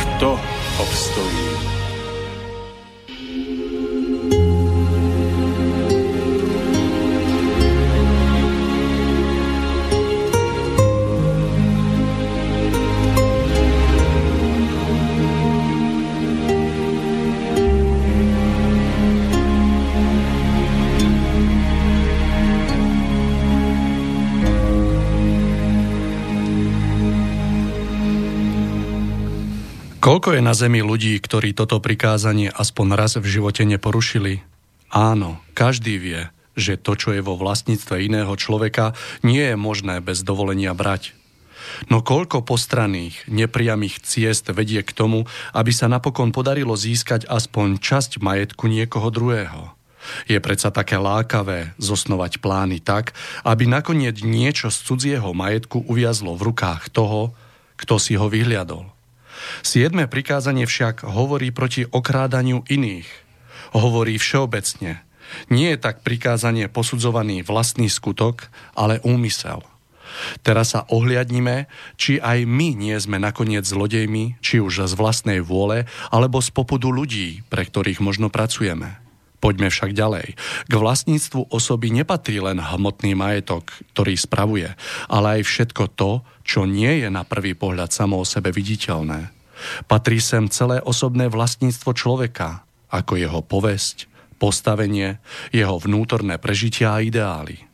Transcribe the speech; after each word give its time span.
kto 0.00 0.40
obstojí? 0.78 1.79
Koľko 30.10 30.34
je 30.34 30.42
na 30.42 30.58
zemi 30.58 30.82
ľudí, 30.82 31.22
ktorí 31.22 31.54
toto 31.54 31.78
prikázanie 31.78 32.50
aspoň 32.50 32.98
raz 32.98 33.14
v 33.14 33.30
živote 33.30 33.62
neporušili? 33.62 34.42
Áno, 34.90 35.38
každý 35.54 36.02
vie, 36.02 36.34
že 36.58 36.74
to, 36.74 36.98
čo 36.98 37.14
je 37.14 37.22
vo 37.22 37.38
vlastníctve 37.38 38.10
iného 38.10 38.34
človeka, 38.34 38.98
nie 39.22 39.38
je 39.38 39.54
možné 39.54 40.02
bez 40.02 40.26
dovolenia 40.26 40.74
brať. 40.74 41.14
No 41.94 42.02
koľko 42.02 42.42
postranných, 42.42 43.22
nepriamých 43.30 44.02
ciest 44.02 44.50
vedie 44.50 44.82
k 44.82 44.90
tomu, 44.90 45.30
aby 45.54 45.70
sa 45.70 45.86
napokon 45.86 46.34
podarilo 46.34 46.74
získať 46.74 47.30
aspoň 47.30 47.78
časť 47.78 48.18
majetku 48.18 48.66
niekoho 48.66 49.14
druhého? 49.14 49.78
Je 50.26 50.42
predsa 50.42 50.74
také 50.74 50.98
lákavé 50.98 51.78
zosnovať 51.78 52.42
plány 52.42 52.82
tak, 52.82 53.14
aby 53.46 53.70
nakoniec 53.70 54.26
niečo 54.26 54.74
z 54.74 54.78
cudzieho 54.90 55.30
majetku 55.38 55.86
uviazlo 55.86 56.34
v 56.34 56.50
rukách 56.50 56.90
toho, 56.90 57.30
kto 57.78 58.02
si 58.02 58.18
ho 58.18 58.26
vyhliadol. 58.26 58.90
Siedme 59.60 60.06
prikázanie 60.06 60.64
však 60.64 61.04
hovorí 61.04 61.50
proti 61.50 61.86
okrádaniu 61.86 62.64
iných. 62.66 63.08
Hovorí 63.76 64.18
všeobecne. 64.18 65.04
Nie 65.46 65.74
je 65.74 65.78
tak 65.78 66.02
prikázanie 66.02 66.66
posudzovaný 66.66 67.46
vlastný 67.46 67.86
skutok, 67.86 68.50
ale 68.74 68.98
úmysel. 69.06 69.62
Teraz 70.42 70.74
sa 70.74 70.82
ohliadnime, 70.90 71.70
či 71.94 72.18
aj 72.18 72.42
my 72.42 72.74
nie 72.74 72.98
sme 72.98 73.22
nakoniec 73.22 73.62
zlodejmi, 73.62 74.42
či 74.42 74.58
už 74.58 74.90
z 74.90 74.94
vlastnej 74.98 75.38
vôle, 75.38 75.86
alebo 76.10 76.42
z 76.42 76.50
popudu 76.50 76.90
ľudí, 76.90 77.46
pre 77.46 77.62
ktorých 77.62 78.02
možno 78.02 78.26
pracujeme. 78.26 78.98
Poďme 79.40 79.72
však 79.72 79.96
ďalej. 79.96 80.36
K 80.68 80.72
vlastníctvu 80.72 81.48
osoby 81.48 81.88
nepatrí 81.88 82.44
len 82.44 82.60
hmotný 82.60 83.16
majetok, 83.16 83.72
ktorý 83.96 84.14
spravuje, 84.14 84.68
ale 85.08 85.40
aj 85.40 85.48
všetko 85.48 85.84
to, 85.96 86.20
čo 86.44 86.68
nie 86.68 87.00
je 87.00 87.08
na 87.08 87.24
prvý 87.24 87.56
pohľad 87.56 87.88
samo 87.88 88.20
o 88.20 88.28
sebe 88.28 88.52
viditeľné. 88.52 89.32
Patrí 89.88 90.20
sem 90.20 90.48
celé 90.52 90.84
osobné 90.84 91.32
vlastníctvo 91.32 91.96
človeka, 91.96 92.64
ako 92.92 93.16
jeho 93.16 93.40
povesť, 93.40 94.08
postavenie, 94.40 95.20
jeho 95.52 95.76
vnútorné 95.80 96.36
prežitia 96.40 96.96
a 96.96 97.04
ideály. 97.04 97.64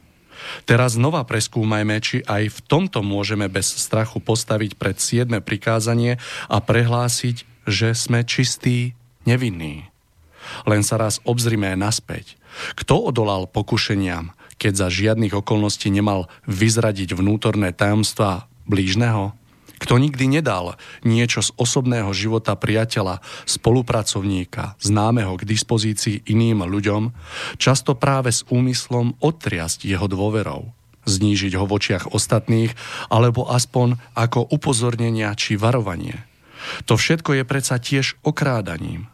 Teraz 0.66 0.94
znova 0.94 1.26
preskúmajme, 1.26 1.98
či 1.98 2.22
aj 2.22 2.50
v 2.50 2.58
tomto 2.66 3.02
môžeme 3.02 3.50
bez 3.50 3.66
strachu 3.66 4.22
postaviť 4.22 4.78
pred 4.78 4.98
siedme 4.98 5.42
prikázanie 5.42 6.22
a 6.46 6.62
prehlásiť, 6.62 7.66
že 7.66 7.94
sme 7.98 8.22
čistí, 8.22 8.94
nevinní. 9.26 9.90
Len 10.64 10.82
sa 10.82 11.00
raz 11.00 11.22
obzrime 11.26 11.74
naspäť. 11.74 12.38
Kto 12.76 13.12
odolal 13.12 13.46
pokušeniam, 13.48 14.32
keď 14.56 14.72
za 14.86 14.88
žiadnych 14.88 15.36
okolností 15.36 15.92
nemal 15.92 16.32
vyzradiť 16.48 17.12
vnútorné 17.12 17.76
tajomstvá 17.76 18.48
blížneho? 18.64 19.36
Kto 19.76 20.00
nikdy 20.00 20.40
nedal 20.40 20.80
niečo 21.04 21.44
z 21.44 21.52
osobného 21.60 22.08
života 22.16 22.56
priateľa, 22.56 23.20
spolupracovníka, 23.44 24.72
známeho 24.80 25.36
k 25.36 25.44
dispozícii 25.44 26.24
iným 26.32 26.64
ľuďom, 26.64 27.12
často 27.60 27.92
práve 27.92 28.32
s 28.32 28.40
úmyslom 28.48 29.20
otriasť 29.20 29.84
jeho 29.84 30.08
dôverou, 30.08 30.72
znížiť 31.04 31.52
ho 31.60 31.68
v 31.68 31.74
očiach 31.76 32.08
ostatných, 32.16 32.72
alebo 33.12 33.44
aspoň 33.52 34.00
ako 34.16 34.48
upozornenia 34.48 35.36
či 35.36 35.60
varovanie. 35.60 36.24
To 36.88 36.96
všetko 36.96 37.36
je 37.36 37.44
predsa 37.44 37.76
tiež 37.76 38.16
okrádaním. 38.24 39.12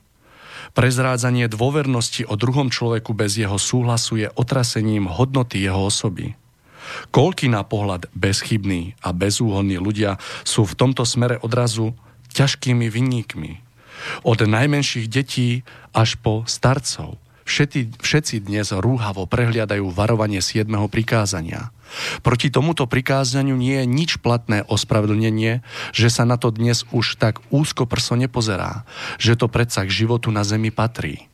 Prezrádzanie 0.73 1.53
dôvernosti 1.53 2.25
o 2.25 2.35
druhom 2.37 2.73
človeku 2.73 3.13
bez 3.13 3.37
jeho 3.37 3.61
súhlasu 3.61 4.25
je 4.25 4.29
otrasením 4.33 5.09
hodnoty 5.09 5.61
jeho 5.61 5.89
osoby– 5.89 6.33
Koľky 7.11 7.49
na 7.49 7.63
pohľad 7.63 8.11
bezchybní 8.13 8.99
a 9.01 9.15
bezúhonní 9.15 9.79
ľudia 9.79 10.19
sú 10.43 10.67
v 10.67 10.77
tomto 10.77 11.07
smere 11.07 11.39
odrazu 11.41 11.95
ťažkými 12.33 12.89
vinníkmi. 12.89 13.53
Od 14.27 14.39
najmenších 14.43 15.07
detí 15.07 15.63
až 15.95 16.19
po 16.19 16.43
starcov. 16.49 17.21
Všetci, 17.43 18.03
všetci 18.03 18.35
dnes 18.47 18.71
rúhavo 18.71 19.27
prehliadajú 19.27 19.91
varovanie 19.91 20.39
7. 20.39 20.67
prikázania. 20.89 21.75
Proti 22.21 22.53
tomuto 22.53 22.87
prikázaniu 22.87 23.57
nie 23.57 23.83
je 23.83 23.87
nič 23.89 24.11
platné 24.23 24.63
ospravedlnenie, 24.69 25.65
že 25.91 26.09
sa 26.13 26.23
na 26.29 26.37
to 26.37 26.53
dnes 26.55 26.87
už 26.95 27.19
tak 27.19 27.41
úzko 27.49 27.89
prso 27.89 28.15
nepozerá, 28.15 28.85
že 29.17 29.35
to 29.35 29.49
predsa 29.49 29.89
k 29.89 30.05
životu 30.05 30.29
na 30.31 30.47
zemi 30.47 30.71
patrí 30.71 31.32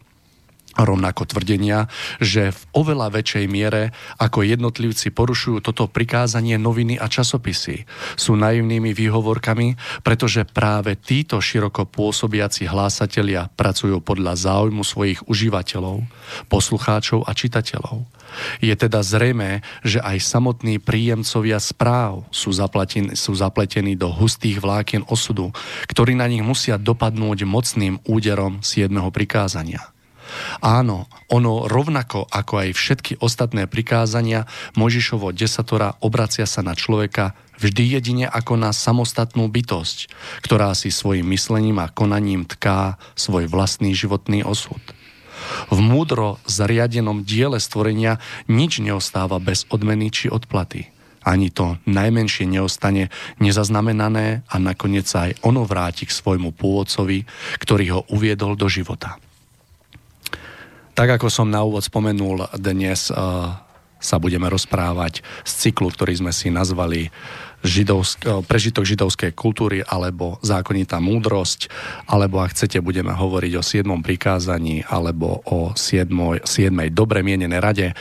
rovnako 0.84 1.26
tvrdenia, 1.26 1.90
že 2.22 2.54
v 2.54 2.60
oveľa 2.74 3.10
väčšej 3.18 3.44
miere 3.50 3.90
ako 4.18 4.46
jednotlivci 4.46 5.10
porušujú 5.10 5.64
toto 5.64 5.90
prikázanie 5.90 6.54
noviny 6.56 6.98
a 6.98 7.10
časopisy. 7.10 7.88
Sú 8.14 8.38
naivnými 8.38 8.94
výhovorkami, 8.94 10.00
pretože 10.06 10.46
práve 10.46 10.94
títo 10.94 11.42
široko 11.42 11.88
pôsobiaci 11.88 12.70
hlásatelia 12.70 13.50
pracujú 13.54 13.98
podľa 13.98 14.38
záujmu 14.38 14.86
svojich 14.86 15.24
užívateľov, 15.26 16.06
poslucháčov 16.46 17.26
a 17.26 17.32
čitateľov. 17.34 18.06
Je 18.60 18.74
teda 18.76 19.00
zrejmé, 19.00 19.64
že 19.80 20.04
aj 20.04 20.20
samotní 20.20 20.76
príjemcovia 20.78 21.56
správ 21.58 22.28
sú 22.28 22.52
zapletení, 22.52 23.16
sú 23.16 23.32
zapletení 23.32 23.96
do 23.96 24.12
hustých 24.12 24.60
vlákien 24.60 25.02
osudu, 25.08 25.50
ktorí 25.88 26.12
na 26.12 26.28
nich 26.28 26.44
musia 26.44 26.76
dopadnúť 26.76 27.48
mocným 27.48 28.04
úderom 28.04 28.60
7. 28.60 28.92
prikázania. 29.10 29.97
Áno, 30.62 31.06
ono 31.28 31.66
rovnako 31.68 32.28
ako 32.28 32.54
aj 32.66 32.68
všetky 32.76 33.12
ostatné 33.20 33.68
prikázania 33.68 34.48
Možišovo 34.76 35.32
desatora 35.32 35.96
obracia 36.00 36.44
sa 36.44 36.64
na 36.64 36.74
človeka 36.74 37.36
vždy 37.58 37.98
jedine 37.98 38.26
ako 38.30 38.54
na 38.54 38.70
samostatnú 38.70 39.50
bytosť, 39.50 40.08
ktorá 40.46 40.72
si 40.78 40.94
svojim 40.94 41.26
myslením 41.34 41.82
a 41.82 41.90
konaním 41.90 42.46
tká 42.46 42.96
svoj 43.18 43.50
vlastný 43.50 43.92
životný 43.92 44.46
osud. 44.46 44.80
V 45.70 45.78
múdro 45.78 46.38
zariadenom 46.46 47.22
diele 47.22 47.58
stvorenia 47.62 48.18
nič 48.50 48.82
neostáva 48.82 49.38
bez 49.38 49.64
odmeny 49.70 50.10
či 50.10 50.26
odplaty. 50.30 50.90
Ani 51.28 51.52
to 51.52 51.76
najmenšie 51.84 52.48
neostane 52.48 53.12
nezaznamenané 53.42 54.48
a 54.48 54.56
nakoniec 54.56 55.04
sa 55.04 55.28
aj 55.28 55.42
ono 55.44 55.66
vráti 55.66 56.08
k 56.08 56.14
svojmu 56.14 56.56
pôvodcovi, 56.56 57.26
ktorý 57.60 57.84
ho 57.92 58.00
uviedol 58.08 58.56
do 58.56 58.70
života. 58.70 59.20
Tak 60.98 61.22
ako 61.22 61.30
som 61.30 61.46
na 61.46 61.62
úvod 61.62 61.86
spomenul, 61.86 62.50
dnes 62.58 63.14
uh, 63.14 63.54
sa 64.02 64.16
budeme 64.18 64.50
rozprávať 64.50 65.22
z 65.46 65.52
cyklu, 65.70 65.94
ktorý 65.94 66.18
sme 66.18 66.34
si 66.34 66.50
nazvali 66.50 67.14
židovsk- 67.62 68.26
prežitok 68.50 68.82
židovskej 68.82 69.30
kultúry 69.30 69.86
alebo 69.86 70.42
zákonitá 70.42 70.98
múdrosť, 70.98 71.70
alebo 72.10 72.42
ak 72.42 72.50
chcete, 72.50 72.82
budeme 72.82 73.14
hovoriť 73.14 73.52
o 73.54 73.62
7. 73.62 73.86
prikázaní 74.02 74.82
alebo 74.90 75.38
o 75.46 75.70
7. 75.70 76.42
7. 76.42 76.90
dobre 76.90 77.22
mienené 77.22 77.62
rade. 77.62 77.94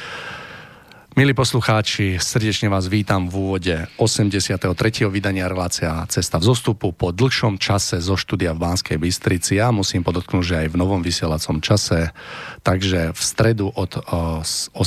Milí 1.18 1.34
poslucháči, 1.34 2.22
srdečne 2.22 2.70
vás 2.70 2.86
vítam 2.86 3.26
v 3.26 3.42
úvode 3.42 3.74
83. 3.98 4.62
vydania 5.10 5.50
relácia 5.50 6.06
Cesta 6.06 6.38
v 6.38 6.46
zostupu 6.46 6.94
po 6.94 7.10
dlhšom 7.10 7.58
čase 7.58 7.98
zo 7.98 8.14
štúdia 8.14 8.54
v 8.54 8.62
Banskej 8.62 9.02
Bystrici. 9.02 9.58
Ja 9.58 9.74
musím 9.74 10.06
podotknúť, 10.06 10.46
že 10.46 10.56
aj 10.62 10.68
v 10.70 10.78
novom 10.78 11.02
vysielacom 11.02 11.58
čase, 11.58 12.14
takže 12.62 13.18
v 13.18 13.22
stredu 13.26 13.66
od 13.74 13.98
18.00 13.98 14.78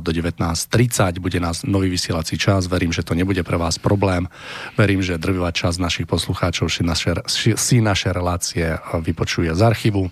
do 0.00 0.10
19.30 0.16 1.20
bude 1.20 1.36
nás 1.36 1.68
nový 1.68 1.92
vysielací 1.92 2.40
čas. 2.40 2.64
Verím, 2.64 2.96
že 2.96 3.04
to 3.04 3.12
nebude 3.12 3.44
pre 3.44 3.60
vás 3.60 3.76
problém. 3.76 4.32
Verím, 4.80 5.04
že 5.04 5.20
drvivá 5.20 5.52
časť 5.52 5.76
našich 5.76 6.08
poslucháčov 6.08 6.72
si 6.72 6.80
naše, 6.80 7.12
si 7.60 7.84
naše 7.84 8.08
relácie 8.08 8.80
vypočuje 9.04 9.52
z 9.52 9.60
archívu. 9.60 10.08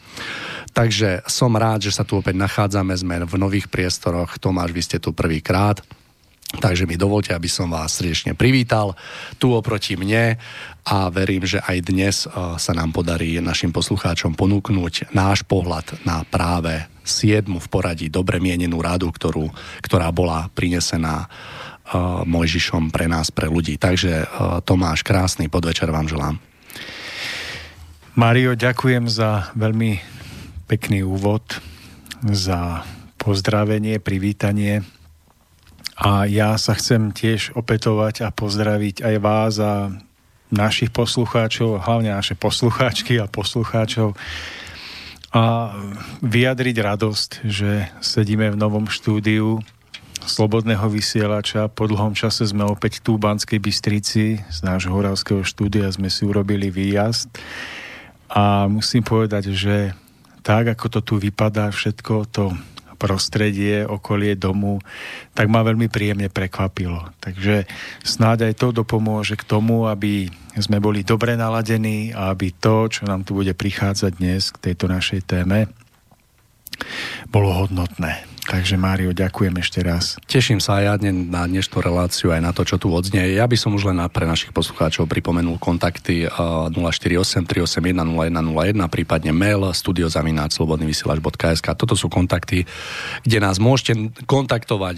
Takže 0.80 1.28
som 1.28 1.52
rád, 1.52 1.84
že 1.84 1.92
sa 1.92 2.08
tu 2.08 2.16
opäť 2.16 2.40
nachádzame, 2.40 2.96
sme 2.96 3.20
v 3.28 3.36
nových 3.36 3.68
priestoroch. 3.68 4.40
Tomáš, 4.40 4.72
vy 4.72 4.80
ste 4.80 4.96
tu 4.96 5.12
prvýkrát. 5.12 5.76
Takže 6.56 6.88
mi 6.88 6.96
dovolte, 6.96 7.36
aby 7.36 7.52
som 7.52 7.68
vás 7.68 8.00
srdečne 8.00 8.32
privítal 8.32 8.96
tu 9.36 9.52
oproti 9.52 10.00
mne 10.00 10.40
a 10.88 10.96
verím, 11.12 11.44
že 11.44 11.60
aj 11.60 11.76
dnes 11.84 12.24
e, 12.24 12.56
sa 12.56 12.72
nám 12.72 12.96
podarí 12.96 13.36
našim 13.44 13.76
poslucháčom 13.76 14.32
ponúknuť 14.32 15.12
náš 15.12 15.44
pohľad 15.44 16.00
na 16.08 16.24
práve 16.24 16.88
siedmu 17.04 17.60
v 17.60 17.68
poradí 17.68 18.08
dobre 18.08 18.40
mienenú 18.40 18.80
radu, 18.80 19.12
ktorú, 19.12 19.52
ktorá 19.84 20.08
bola 20.14 20.46
prinesená 20.52 21.26
uh, 21.26 22.22
Mojžišom 22.22 22.94
pre 22.94 23.10
nás, 23.10 23.34
pre 23.34 23.50
ľudí. 23.50 23.74
Takže 23.80 24.12
uh, 24.22 24.62
Tomáš, 24.62 25.02
krásny 25.02 25.50
podvečer 25.50 25.90
vám 25.90 26.06
želám. 26.06 26.38
Mario, 28.14 28.54
ďakujem 28.54 29.10
za 29.10 29.50
veľmi 29.58 30.20
pekný 30.70 31.02
úvod, 31.02 31.42
za 32.22 32.86
pozdravenie, 33.18 33.98
privítanie. 33.98 34.86
A 35.98 36.30
ja 36.30 36.54
sa 36.62 36.78
chcem 36.78 37.10
tiež 37.10 37.58
opetovať 37.58 38.22
a 38.22 38.28
pozdraviť 38.30 39.02
aj 39.02 39.16
vás 39.18 39.58
a 39.58 39.90
našich 40.54 40.94
poslucháčov, 40.94 41.82
hlavne 41.82 42.14
naše 42.14 42.38
poslucháčky 42.38 43.18
a 43.18 43.26
poslucháčov 43.26 44.14
a 45.30 45.74
vyjadriť 46.22 46.76
radosť, 46.82 47.30
že 47.46 47.86
sedíme 48.02 48.50
v 48.54 48.60
novom 48.60 48.86
štúdiu 48.86 49.62
Slobodného 50.20 50.84
vysielača. 50.92 51.72
Po 51.72 51.88
dlhom 51.88 52.12
čase 52.12 52.44
sme 52.44 52.66
opäť 52.68 53.00
tu 53.00 53.16
v 53.16 53.24
Banskej 53.24 53.56
Bystrici 53.56 54.36
z 54.36 54.58
nášho 54.60 54.92
horavského 54.92 55.40
štúdia 55.40 55.88
sme 55.88 56.12
si 56.12 56.28
urobili 56.28 56.68
výjazd 56.68 57.32
a 58.28 58.68
musím 58.68 59.00
povedať, 59.00 59.54
že 59.54 59.96
tak, 60.40 60.72
ako 60.72 60.86
to 60.88 61.00
tu 61.04 61.14
vypadá, 61.20 61.72
všetko 61.72 62.14
to 62.32 62.52
prostredie, 63.00 63.88
okolie 63.88 64.36
domu, 64.36 64.76
tak 65.32 65.48
ma 65.48 65.64
veľmi 65.64 65.88
príjemne 65.88 66.28
prekvapilo. 66.28 67.08
Takže 67.16 67.64
snáď 68.04 68.52
aj 68.52 68.54
to 68.60 68.76
dopomôže 68.76 69.40
k 69.40 69.48
tomu, 69.48 69.88
aby 69.88 70.28
sme 70.60 70.84
boli 70.84 71.00
dobre 71.00 71.32
naladení 71.32 72.12
a 72.12 72.28
aby 72.36 72.52
to, 72.52 72.92
čo 72.92 73.08
nám 73.08 73.24
tu 73.24 73.40
bude 73.40 73.56
prichádzať 73.56 74.12
dnes 74.20 74.52
k 74.52 74.70
tejto 74.70 74.92
našej 74.92 75.24
téme, 75.24 75.72
bolo 77.32 77.56
hodnotné. 77.56 78.29
Takže 78.50 78.74
Mário, 78.74 79.14
ďakujem 79.14 79.62
ešte 79.62 79.78
raz. 79.78 80.18
Teším 80.26 80.58
sa 80.58 80.82
aj 80.82 80.84
ja 80.84 80.98
na 81.06 81.46
dnešnú 81.46 81.78
reláciu, 81.78 82.34
aj 82.34 82.42
na 82.42 82.50
to, 82.50 82.66
čo 82.66 82.82
tu 82.82 82.90
odznie. 82.90 83.38
Ja 83.38 83.46
by 83.46 83.54
som 83.54 83.78
už 83.78 83.86
len 83.86 84.02
pre 84.10 84.26
našich 84.26 84.50
poslucháčov 84.50 85.06
pripomenul 85.06 85.54
kontakty 85.62 86.26
048 86.26 87.46
381 87.46 87.94
0101, 87.94 88.90
prípadne 88.90 89.30
mail 89.30 89.70
studiozavináčslobodnyvysielač.sk. 89.70 91.68
Toto 91.78 91.94
sú 91.94 92.10
kontakty, 92.10 92.66
kde 93.22 93.38
nás 93.38 93.62
môžete 93.62 94.18
kontaktovať 94.26 94.96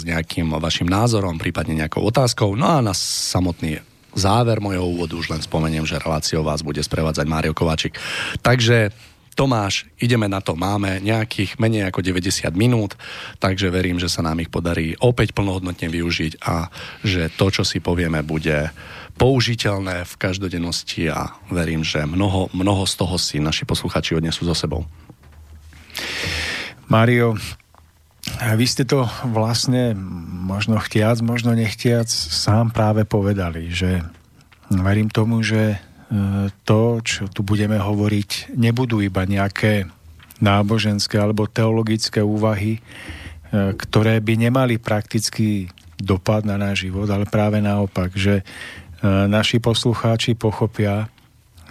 s 0.00 0.02
nejakým 0.08 0.56
vašim 0.56 0.88
názorom, 0.88 1.36
prípadne 1.36 1.76
nejakou 1.84 2.00
otázkou. 2.08 2.56
No 2.56 2.72
a 2.72 2.80
na 2.80 2.96
samotný 2.96 3.84
záver 4.16 4.64
mojho 4.64 4.88
úvodu 4.88 5.12
už 5.20 5.28
len 5.28 5.44
spomeniem, 5.44 5.84
že 5.84 6.00
reláciou 6.00 6.40
vás 6.40 6.64
bude 6.64 6.80
sprevádzať 6.80 7.26
Mário 7.28 7.52
Kováčik. 7.52 8.00
Takže 8.40 8.96
Tomáš, 9.34 9.90
ideme 9.98 10.30
na 10.30 10.38
to, 10.38 10.54
máme 10.54 11.02
nejakých 11.02 11.58
menej 11.58 11.90
ako 11.90 12.06
90 12.06 12.54
minút, 12.54 12.94
takže 13.42 13.68
verím, 13.68 13.98
že 13.98 14.06
sa 14.06 14.22
nám 14.22 14.38
ich 14.40 14.48
podarí 14.48 14.94
opäť 15.02 15.34
plnohodnotne 15.34 15.90
využiť 15.90 16.38
a 16.46 16.70
že 17.02 17.28
to, 17.34 17.50
čo 17.50 17.62
si 17.66 17.82
povieme, 17.82 18.22
bude 18.22 18.70
použiteľné 19.18 20.06
v 20.06 20.14
každodennosti 20.18 21.10
a 21.10 21.34
verím, 21.50 21.86
že 21.86 22.06
mnoho, 22.06 22.50
mnoho 22.54 22.86
z 22.86 22.94
toho 22.94 23.14
si 23.18 23.38
naši 23.38 23.66
posluchači 23.66 24.14
odnesú 24.14 24.46
so 24.46 24.54
sebou. 24.54 24.86
Mario, 26.90 27.38
vy 28.40 28.66
ste 28.66 28.82
to 28.86 29.06
vlastne 29.30 29.94
možno 30.46 30.78
chtiac, 30.82 31.22
možno 31.22 31.54
nechtiac 31.54 32.10
sám 32.10 32.74
práve 32.74 33.06
povedali, 33.06 33.70
že 33.70 34.02
verím 34.70 35.10
tomu, 35.12 35.44
že 35.44 35.78
to, 36.64 37.00
čo 37.00 37.26
tu 37.32 37.40
budeme 37.42 37.80
hovoriť, 37.80 38.54
nebudú 38.54 39.00
iba 39.00 39.24
nejaké 39.24 39.88
náboženské 40.42 41.16
alebo 41.16 41.48
teologické 41.48 42.20
úvahy, 42.20 42.78
e, 42.78 42.80
ktoré 43.74 44.18
by 44.18 44.34
nemali 44.50 44.76
praktický 44.76 45.70
dopad 45.96 46.42
na 46.42 46.58
náš 46.58 46.90
život, 46.90 47.06
ale 47.08 47.24
práve 47.24 47.62
naopak, 47.62 48.12
že 48.12 48.42
e, 48.42 48.44
naši 49.30 49.62
poslucháči 49.62 50.34
pochopia, 50.34 51.08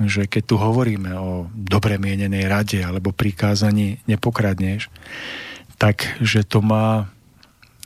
že 0.02 0.26
keď 0.26 0.44
tu 0.48 0.56
hovoríme 0.58 1.12
o 1.14 1.46
dobre 1.54 2.02
mienenej 2.02 2.50
rade 2.50 2.80
alebo 2.82 3.14
prikázaní 3.14 4.02
nepokradneš, 4.10 4.90
tak 5.78 6.18
že 6.24 6.42
to 6.48 6.64
má 6.66 7.12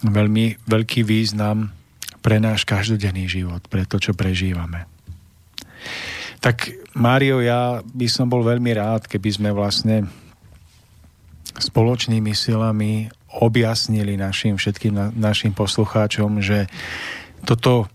veľmi 0.05 0.61
veľký 0.69 1.03
význam 1.03 1.73
pre 2.21 2.37
náš 2.37 2.63
každodenný 2.63 3.27
život, 3.27 3.65
pre 3.67 3.83
to, 3.83 3.97
čo 3.99 4.13
prežívame. 4.13 4.85
Tak 6.37 6.69
Mário, 6.93 7.41
ja 7.41 7.81
by 7.81 8.07
som 8.09 8.29
bol 8.29 8.45
veľmi 8.45 8.71
rád, 8.77 9.09
keby 9.09 9.29
sme 9.33 9.49
vlastne 9.53 10.05
spoločnými 11.57 12.31
silami 12.37 13.09
objasnili 13.41 14.17
našim 14.17 14.55
všetkým 14.57 14.93
na, 14.93 15.05
našim 15.13 15.51
poslucháčom, 15.53 16.41
že 16.41 16.69
toto 17.45 17.89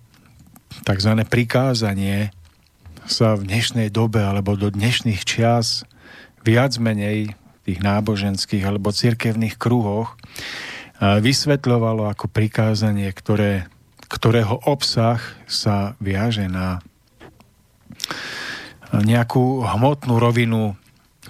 tzv. 0.82 1.12
prikázanie 1.26 2.34
sa 3.06 3.34
v 3.34 3.46
dnešnej 3.50 3.90
dobe 3.90 4.22
alebo 4.22 4.54
do 4.54 4.70
dnešných 4.70 5.22
čias 5.26 5.82
viac 6.46 6.78
menej 6.78 7.34
v 7.34 7.60
tých 7.66 7.78
náboženských 7.82 8.62
alebo 8.66 8.94
cirkevných 8.94 9.58
kruhoch 9.58 10.18
vysvetľovalo 11.02 12.06
ako 12.14 12.30
prikázanie, 12.30 13.10
ktoré, 13.10 13.66
ktorého 14.06 14.62
obsah 14.66 15.18
sa 15.50 15.98
viaže 15.98 16.46
na 16.46 16.78
nejakú 18.92 19.64
hmotnú 19.64 20.20
rovinu 20.20 20.76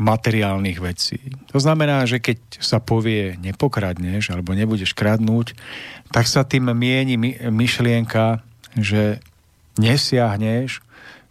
materiálnych 0.01 0.79
vecí. 0.81 1.21
To 1.53 1.61
znamená, 1.61 2.09
že 2.09 2.19
keď 2.19 2.39
sa 2.59 2.81
povie 2.81 3.37
nepokradneš 3.37 4.33
alebo 4.33 4.57
nebudeš 4.57 4.97
kradnúť, 4.97 5.53
tak 6.09 6.25
sa 6.27 6.49
tým 6.49 6.73
mieni 6.73 7.21
myšlienka, 7.53 8.41
že 8.73 9.21
nesiahneš 9.77 10.81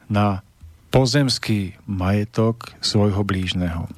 na 0.07 0.45
pozemský 0.93 1.73
majetok 1.89 2.75
svojho 2.83 3.25
blížneho. 3.25 3.89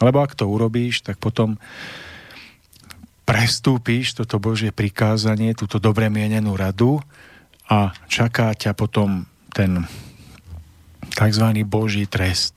Lebo 0.00 0.24
ak 0.24 0.36
to 0.36 0.48
urobíš, 0.48 1.04
tak 1.04 1.20
potom 1.20 1.60
prestúpiš 3.26 4.16
toto 4.16 4.38
Božie 4.38 4.70
prikázanie, 4.70 5.52
túto 5.52 5.82
dobre 5.82 6.06
mienenú 6.08 6.54
radu 6.54 7.02
a 7.66 7.90
čaká 8.06 8.54
ťa 8.54 8.72
potom 8.78 9.26
ten 9.50 9.82
tzv. 11.12 11.46
Boží 11.66 12.08
trest. 12.08 12.56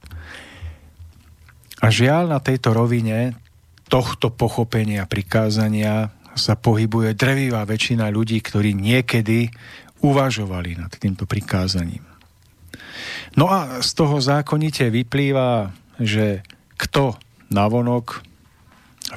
A 1.80 1.88
žiaľ 1.88 2.28
na 2.28 2.40
tejto 2.44 2.76
rovine 2.76 3.40
tohto 3.88 4.30
pochopenia, 4.30 5.10
prikázania 5.10 6.14
sa 6.38 6.56
pohybuje 6.56 7.18
drevivá 7.18 7.66
väčšina 7.66 8.08
ľudí, 8.12 8.40
ktorí 8.40 8.76
niekedy 8.78 9.50
uvažovali 10.00 10.80
nad 10.80 10.92
týmto 10.96 11.28
prikázaním. 11.28 12.06
No 13.36 13.52
a 13.52 13.84
z 13.84 13.90
toho 13.96 14.20
zákonite 14.24 14.88
vyplýva, 14.88 15.76
že 16.00 16.44
kto 16.80 17.20
navonok 17.52 18.24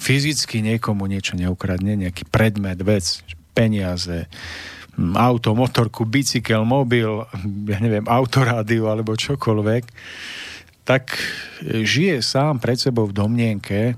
fyzicky 0.01 0.65
niekomu 0.65 1.07
niečo 1.07 1.37
neukradne, 1.37 1.95
nejaký 1.95 2.27
predmet, 2.27 2.81
vec, 2.81 3.23
peniaze, 3.53 4.27
auto, 4.99 5.57
motorku, 5.57 6.05
bicykel, 6.05 6.69
mobil, 6.69 7.25
ja 7.69 7.79
neviem, 7.81 8.05
autorádio 8.05 8.93
alebo 8.93 9.17
čokoľvek, 9.17 9.85
tak 10.85 11.17
žije 11.65 12.21
sám 12.21 12.61
pred 12.61 12.77
sebou 12.77 13.09
v 13.09 13.17
domnienke, 13.17 13.97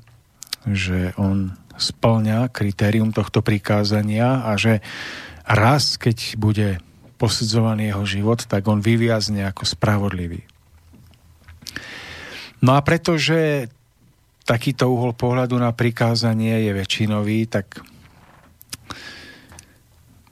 že 0.68 1.12
on 1.18 1.56
splňa 1.74 2.54
kritérium 2.54 3.10
tohto 3.10 3.42
prikázania 3.42 4.46
a 4.46 4.54
že 4.54 4.78
raz, 5.42 5.98
keď 5.98 6.38
bude 6.38 6.78
posudzovaný 7.18 7.90
jeho 7.90 8.04
život, 8.06 8.46
tak 8.46 8.62
on 8.70 8.78
vyviazne 8.78 9.42
ako 9.48 9.66
spravodlivý. 9.66 10.46
No 12.62 12.78
a 12.78 12.80
pretože 12.80 13.68
takýto 14.44 14.92
uhol 14.92 15.16
pohľadu 15.16 15.56
na 15.56 15.72
prikázanie 15.72 16.68
je 16.68 16.72
väčšinový, 16.76 17.48
tak 17.48 17.80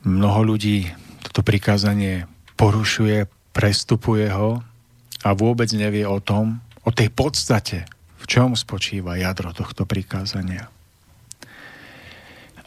mnoho 0.03 0.55
ľudí 0.55 0.91
toto 1.23 1.47
prikázanie 1.47 2.27
porušuje, 2.59 3.27
prestupuje 3.55 4.29
ho 4.31 4.61
a 5.23 5.29
vôbec 5.33 5.71
nevie 5.75 6.03
o 6.05 6.19
tom, 6.19 6.59
o 6.83 6.91
tej 6.91 7.11
podstate, 7.15 7.87
v 8.19 8.25
čom 8.27 8.59
spočíva 8.59 9.19
jadro 9.19 9.55
tohto 9.55 9.87
prikázania. 9.87 10.67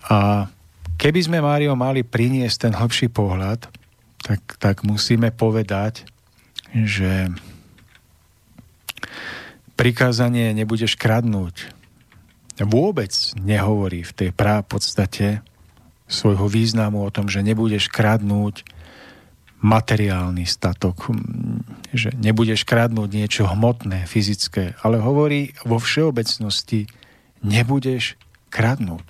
A 0.08 0.48
keby 0.96 1.20
sme, 1.26 1.44
Mário, 1.44 1.76
mali 1.76 2.06
priniesť 2.06 2.70
ten 2.70 2.74
hlbší 2.74 3.12
pohľad, 3.12 3.68
tak, 4.24 4.42
tak 4.58 4.76
musíme 4.88 5.34
povedať, 5.36 6.08
že 6.72 7.30
prikázanie 9.76 10.56
nebudeš 10.56 10.96
kradnúť 10.96 11.76
vôbec 12.64 13.12
nehovorí 13.36 14.08
v 14.08 14.16
tej 14.16 14.30
prá 14.32 14.64
podstate 14.64 15.44
svojho 16.06 16.46
významu 16.46 17.02
o 17.02 17.14
tom, 17.14 17.26
že 17.30 17.42
nebudeš 17.42 17.90
kradnúť 17.90 18.62
materiálny 19.66 20.46
statok, 20.46 21.10
že 21.90 22.14
nebudeš 22.14 22.70
kradnúť 22.70 23.10
niečo 23.10 23.44
hmotné, 23.50 24.06
fyzické, 24.06 24.78
ale 24.86 25.02
hovorí 25.02 25.58
vo 25.66 25.82
všeobecnosti, 25.82 26.86
nebudeš 27.42 28.14
kradnúť. 28.54 29.06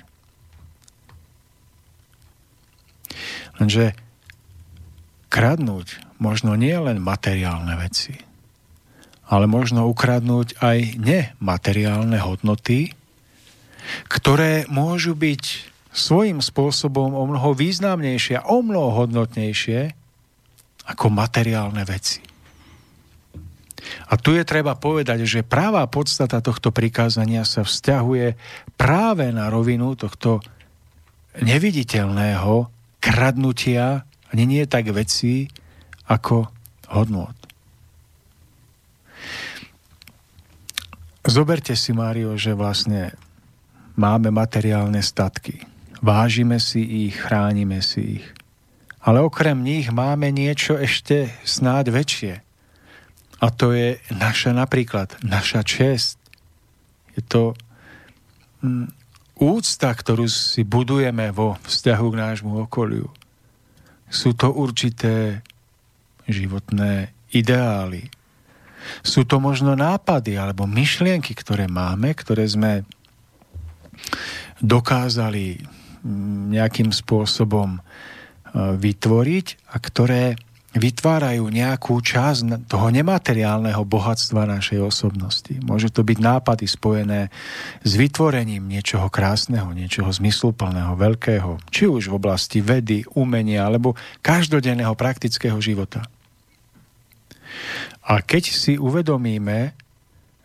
Lenže 3.59 3.95
kradnúť 5.27 5.99
možno 6.19 6.55
nie 6.55 6.75
len 6.75 7.03
materiálne 7.03 7.75
veci, 7.75 8.15
ale 9.27 9.51
možno 9.51 9.91
ukradnúť 9.91 10.63
aj 10.63 10.95
nemateriálne 10.95 12.19
hodnoty, 12.23 12.95
ktoré 14.07 14.63
môžu 14.71 15.13
byť 15.19 15.74
svojím 15.95 16.43
spôsobom 16.43 17.15
o 17.15 17.23
mnoho 17.23 17.55
významnejšie 17.55 18.43
a 18.43 18.47
o 18.51 18.59
mnoho 18.59 19.07
hodnotnejšie 19.07 19.95
ako 20.91 21.07
materiálne 21.07 21.81
veci. 21.87 22.19
A 24.11 24.17
tu 24.19 24.35
je 24.35 24.43
treba 24.43 24.75
povedať, 24.75 25.23
že 25.23 25.47
práva 25.47 25.85
podstata 25.87 26.41
tohto 26.43 26.69
prikázania 26.75 27.47
sa 27.47 27.63
vzťahuje 27.63 28.35
práve 28.75 29.31
na 29.31 29.47
rovinu 29.47 29.95
tohto 29.95 30.41
neviditeľného 31.39 32.69
kradnutia 32.99 34.03
ani 34.33 34.43
nie 34.49 34.63
tak 34.67 34.89
vecí 34.91 35.47
ako 36.09 36.49
hodnot. 36.91 37.37
Zoberte 41.25 41.73
si, 41.73 41.89
Mário, 41.89 42.37
že 42.37 42.53
vlastne 42.53 43.17
máme 43.97 44.29
materiálne 44.29 45.01
statky. 45.01 45.74
Vážime 46.05 46.61
si 46.61 47.09
ich, 47.09 47.17
chránime 47.17 47.81
si 47.81 48.21
ich. 48.21 48.27
Ale 49.01 49.25
okrem 49.25 49.65
nich 49.65 49.89
máme 49.89 50.29
niečo 50.29 50.77
ešte 50.77 51.33
snáď 51.41 51.89
väčšie. 51.89 52.33
A 53.41 53.49
to 53.49 53.73
je 53.73 53.97
naša 54.13 54.53
napríklad, 54.53 55.17
naša 55.25 55.65
čest. 55.65 56.21
Je 57.17 57.25
to 57.25 57.57
mm, 58.61 58.85
úcta, 59.41 59.89
ktorú 59.89 60.29
si 60.29 60.61
budujeme 60.61 61.33
vo 61.33 61.57
vzťahu 61.65 62.05
k 62.13 62.19
nášmu 62.21 62.53
okoliu, 62.69 63.09
sú 64.05 64.37
to 64.37 64.53
určité 64.53 65.41
životné 66.29 67.09
ideály. 67.33 68.13
Sú 69.01 69.25
to 69.25 69.41
možno 69.41 69.73
nápady 69.73 70.37
alebo 70.37 70.69
myšlienky, 70.69 71.33
ktoré 71.33 71.65
máme, 71.65 72.13
ktoré 72.13 72.45
sme 72.45 72.85
dokázali 74.61 75.65
nejakým 76.53 76.93
spôsobom 76.93 77.77
e, 77.77 77.81
vytvoriť 78.53 79.47
a 79.73 79.75
ktoré 79.81 80.37
vytvárajú 80.75 81.47
nejakú 81.47 81.95
časť 82.03 82.67
toho 82.67 82.91
nemateriálneho 82.91 83.79
bohatstva 83.87 84.43
našej 84.43 84.83
osobnosti. 84.83 85.55
Môže 85.63 85.87
to 85.87 86.03
byť 86.03 86.19
nápady 86.19 86.67
spojené 86.67 87.31
s 87.81 87.91
vytvorením 87.95 88.67
niečoho 88.67 89.07
krásneho, 89.07 89.71
niečoho 89.71 90.11
zmysluplného, 90.11 90.99
veľkého, 90.99 91.63
či 91.71 91.87
už 91.87 92.11
v 92.11 92.17
oblasti 92.19 92.59
vedy, 92.59 93.07
umenia 93.15 93.63
alebo 93.63 93.95
každodenného 94.19 94.91
praktického 94.99 95.57
života. 95.63 96.03
A 98.03 98.19
keď 98.19 98.51
si 98.51 98.75
uvedomíme, 98.75 99.73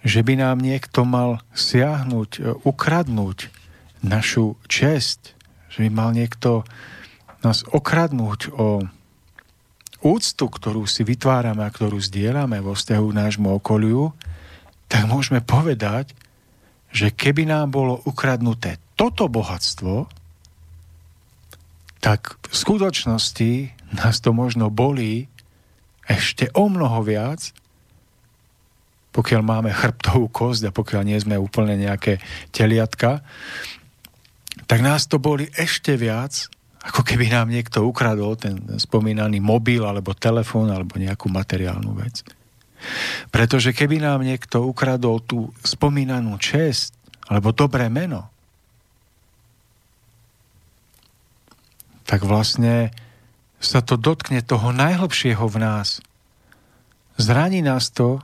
že 0.06 0.22
by 0.24 0.38
nám 0.38 0.62
niekto 0.62 1.04
mal 1.04 1.42
siahnuť, 1.52 2.62
ukradnúť 2.64 3.52
našu 4.00 4.56
česť, 4.64 5.36
že 5.70 5.86
by 5.86 5.90
mal 5.90 6.10
niekto 6.10 6.66
nás 7.40 7.64
okradnúť 7.64 8.52
o 8.52 8.84
úctu, 10.04 10.44
ktorú 10.48 10.84
si 10.84 11.04
vytvárame 11.04 11.64
a 11.64 11.72
ktorú 11.72 12.00
zdieľame 12.00 12.60
vo 12.60 12.76
vzťahu 12.76 13.06
k 13.12 13.18
nášmu 13.20 13.48
okoliu, 13.60 14.12
tak 14.90 15.06
môžeme 15.06 15.40
povedať, 15.40 16.12
že 16.90 17.14
keby 17.14 17.46
nám 17.46 17.70
bolo 17.70 18.02
ukradnuté 18.02 18.82
toto 18.98 19.30
bohatstvo, 19.30 20.10
tak 22.00 22.40
v 22.48 22.54
skutočnosti 22.56 23.52
nás 23.94 24.18
to 24.18 24.32
možno 24.32 24.72
bolí 24.72 25.28
ešte 26.08 26.50
o 26.56 26.66
mnoho 26.66 27.04
viac, 27.06 27.54
pokiaľ 29.14 29.42
máme 29.42 29.70
chrbtovú 29.70 30.26
kosť 30.32 30.70
a 30.70 30.74
pokiaľ 30.74 31.02
nie 31.06 31.18
sme 31.20 31.38
úplne 31.38 31.76
nejaké 31.78 32.18
teliatka, 32.50 33.22
tak 34.70 34.86
nás 34.86 35.10
to 35.10 35.18
boli 35.18 35.50
ešte 35.58 35.98
viac, 35.98 36.46
ako 36.86 37.02
keby 37.02 37.26
nám 37.26 37.50
niekto 37.50 37.82
ukradol 37.82 38.38
ten 38.38 38.78
spomínaný 38.78 39.42
mobil 39.42 39.82
alebo 39.82 40.14
telefón 40.14 40.70
alebo 40.70 40.94
nejakú 40.94 41.26
materiálnu 41.26 41.90
vec. 41.98 42.22
Pretože 43.34 43.74
keby 43.74 43.98
nám 43.98 44.22
niekto 44.22 44.62
ukradol 44.62 45.26
tú 45.26 45.50
spomínanú 45.66 46.38
čest 46.38 46.94
alebo 47.26 47.50
dobré 47.50 47.90
meno, 47.90 48.30
tak 52.06 52.22
vlastne 52.22 52.94
sa 53.58 53.82
to 53.82 53.98
dotkne 53.98 54.38
toho 54.46 54.70
najhlbšieho 54.70 55.50
v 55.50 55.56
nás. 55.58 55.98
Zraní 57.18 57.58
nás 57.58 57.90
to 57.90 58.22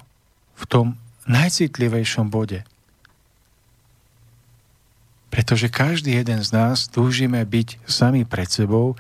v 0.54 0.64
tom 0.70 0.86
najcitlivejšom 1.26 2.30
bode– 2.30 2.62
pretože 5.36 5.68
každý 5.68 6.16
jeden 6.16 6.40
z 6.40 6.48
nás 6.48 6.88
túžime 6.88 7.44
byť 7.44 7.84
sami 7.84 8.24
pred 8.24 8.48
sebou 8.48 8.96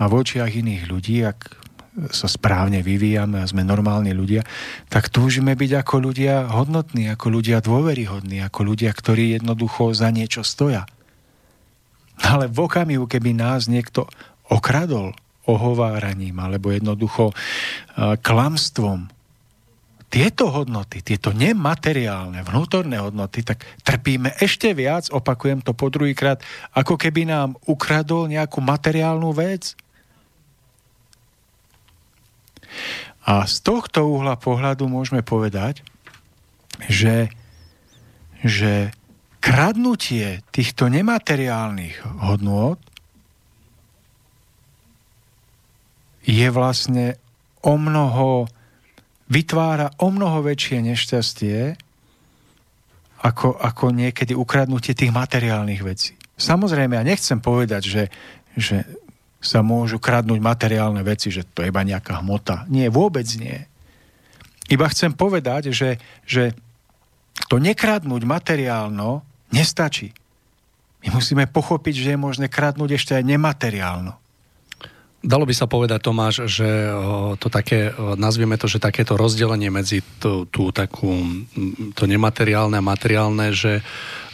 a 0.00 0.08
v 0.08 0.24
očiach 0.24 0.48
iných 0.48 0.88
ľudí, 0.88 1.20
ak 1.20 1.60
sa 2.08 2.24
správne 2.24 2.80
vyvíjame 2.80 3.44
a 3.44 3.44
sme 3.44 3.68
normálni 3.68 4.16
ľudia, 4.16 4.48
tak 4.88 5.12
túžime 5.12 5.52
byť 5.52 5.84
ako 5.84 6.08
ľudia 6.08 6.48
hodnotní, 6.48 7.12
ako 7.12 7.36
ľudia 7.36 7.60
dôveryhodní, 7.60 8.40
ako 8.40 8.60
ľudia, 8.64 8.96
ktorí 8.96 9.36
jednoducho 9.36 9.92
za 9.92 10.08
niečo 10.08 10.40
stoja. 10.40 10.88
Ale 12.24 12.48
v 12.48 12.64
okamihu, 12.64 13.04
keby 13.04 13.36
nás 13.36 13.68
niekto 13.68 14.08
okradol 14.48 15.12
ohováraním 15.44 16.40
alebo 16.40 16.72
jednoducho 16.72 17.36
klamstvom, 18.24 19.12
tieto 20.14 20.46
hodnoty, 20.46 21.02
tieto 21.02 21.34
nemateriálne 21.34 22.46
vnútorné 22.46 23.02
hodnoty, 23.02 23.42
tak 23.42 23.66
trpíme 23.82 24.38
ešte 24.38 24.70
viac, 24.70 25.10
opakujem 25.10 25.58
to 25.58 25.74
po 25.74 25.90
druhýkrát, 25.90 26.38
ako 26.70 26.94
keby 26.94 27.26
nám 27.26 27.58
ukradol 27.66 28.30
nejakú 28.30 28.62
materiálnu 28.62 29.34
vec. 29.34 29.74
A 33.26 33.42
z 33.42 33.58
tohto 33.66 34.06
uhla 34.06 34.38
pohľadu 34.38 34.86
môžeme 34.86 35.26
povedať, 35.26 35.82
že, 36.86 37.34
že 38.46 38.94
kradnutie 39.42 40.46
týchto 40.54 40.94
nemateriálnych 40.94 42.22
hodnôt 42.22 42.78
je 46.22 46.46
vlastne 46.54 47.18
o 47.66 47.74
mnoho 47.74 48.46
vytvára 49.34 49.90
o 49.98 50.14
mnoho 50.14 50.46
väčšie 50.46 50.78
nešťastie 50.86 51.74
ako, 53.26 53.58
ako 53.58 53.90
niekedy 53.90 54.36
ukradnutie 54.36 54.94
tých 54.94 55.10
materiálnych 55.10 55.82
vecí. 55.82 56.14
Samozrejme, 56.38 56.94
ja 56.94 57.02
nechcem 57.02 57.42
povedať, 57.42 57.82
že, 57.82 58.02
že 58.54 58.86
sa 59.42 59.60
môžu 59.66 59.98
kradnúť 59.98 60.38
materiálne 60.38 61.02
veci, 61.02 61.34
že 61.34 61.42
to 61.42 61.66
je 61.66 61.74
iba 61.74 61.82
nejaká 61.82 62.22
hmota. 62.22 62.64
Nie, 62.70 62.88
vôbec 62.92 63.26
nie. 63.36 63.58
Iba 64.70 64.88
chcem 64.88 65.12
povedať, 65.12 65.74
že, 65.74 66.00
že 66.24 66.56
to 67.50 67.60
nekradnúť 67.60 68.22
materiálno 68.24 69.20
nestačí. 69.52 70.14
My 71.04 71.20
musíme 71.20 71.44
pochopiť, 71.44 71.94
že 72.00 72.08
je 72.16 72.18
možné 72.18 72.46
kradnúť 72.48 72.96
ešte 72.96 73.12
aj 73.12 73.28
nemateriálno. 73.28 74.23
Dalo 75.24 75.48
by 75.48 75.54
sa 75.56 75.64
povedať, 75.64 76.04
Tomáš, 76.04 76.44
že 76.44 76.68
to 77.40 77.48
také, 77.48 77.96
nazvieme 78.20 78.60
to, 78.60 78.68
že 78.68 78.76
takéto 78.76 79.16
rozdelenie 79.16 79.72
medzi 79.72 80.04
tú, 80.20 80.44
tú 80.44 80.68
takú, 80.68 81.16
to 81.96 82.04
nemateriálne 82.04 82.76
a 82.76 82.84
materiálne, 82.84 83.56
že 83.56 83.80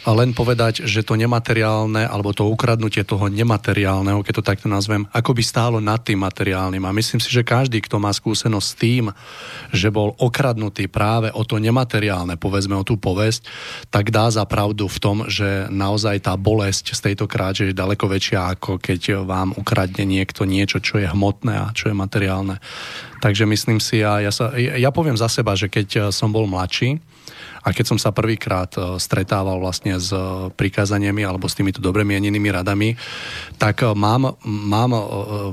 len 0.09 0.33
povedať, 0.33 0.81
že 0.89 1.05
to 1.05 1.13
nemateriálne 1.13 2.09
alebo 2.09 2.33
to 2.33 2.49
ukradnutie 2.49 3.05
toho 3.05 3.29
nemateriálneho, 3.29 4.25
keď 4.25 4.41
to 4.41 4.47
takto 4.49 4.65
nazvem, 4.65 5.05
ako 5.13 5.37
by 5.37 5.43
stálo 5.45 5.77
nad 5.77 6.01
tým 6.01 6.17
materiálnym. 6.25 6.81
A 6.81 6.95
myslím 6.95 7.21
si, 7.21 7.29
že 7.29 7.45
každý, 7.45 7.85
kto 7.85 8.01
má 8.01 8.09
skúsenosť 8.09 8.65
s 8.65 8.77
tým, 8.81 9.13
že 9.69 9.93
bol 9.93 10.17
okradnutý 10.17 10.89
práve 10.89 11.29
o 11.29 11.45
to 11.45 11.61
nemateriálne, 11.61 12.33
povedzme 12.41 12.73
o 12.73 12.87
tú 12.87 12.97
povesť, 12.97 13.45
tak 13.93 14.09
dá 14.09 14.33
za 14.33 14.41
pravdu 14.49 14.89
v 14.89 14.97
tom, 14.97 15.17
že 15.29 15.69
naozaj 15.69 16.25
tá 16.25 16.33
bolesť 16.33 16.97
z 16.97 17.13
tejto 17.13 17.29
kráče 17.29 17.69
je 17.69 17.77
ďaleko 17.77 18.09
väčšia, 18.09 18.57
ako 18.57 18.81
keď 18.81 19.21
vám 19.21 19.53
ukradne 19.53 20.01
niekto 20.01 20.49
niečo, 20.49 20.81
čo 20.81 20.97
je 20.97 21.05
hmotné 21.05 21.53
a 21.61 21.69
čo 21.77 21.93
je 21.93 21.95
materiálne. 21.95 22.57
Takže 23.21 23.45
myslím 23.45 23.77
si, 23.77 24.01
a 24.01 24.17
ja, 24.17 24.33
sa, 24.33 24.49
ja 24.57 24.89
poviem 24.89 25.13
za 25.13 25.29
seba, 25.29 25.53
že 25.53 25.69
keď 25.69 26.09
som 26.09 26.33
bol 26.33 26.49
mladší, 26.49 26.97
a 27.61 27.69
keď 27.69 27.93
som 27.93 27.99
sa 28.01 28.09
prvýkrát 28.09 28.73
e, 28.73 28.97
stretával 28.97 29.61
vlastne 29.61 30.01
s 30.01 30.09
e, 30.09 30.49
prikázaniami 30.49 31.21
alebo 31.21 31.45
s 31.45 31.53
týmito 31.53 31.77
dobre 31.77 32.01
mienenými 32.01 32.49
radami, 32.49 32.97
tak 33.61 33.85
e, 33.85 33.93
mám, 33.93 34.33
mám 34.45 34.91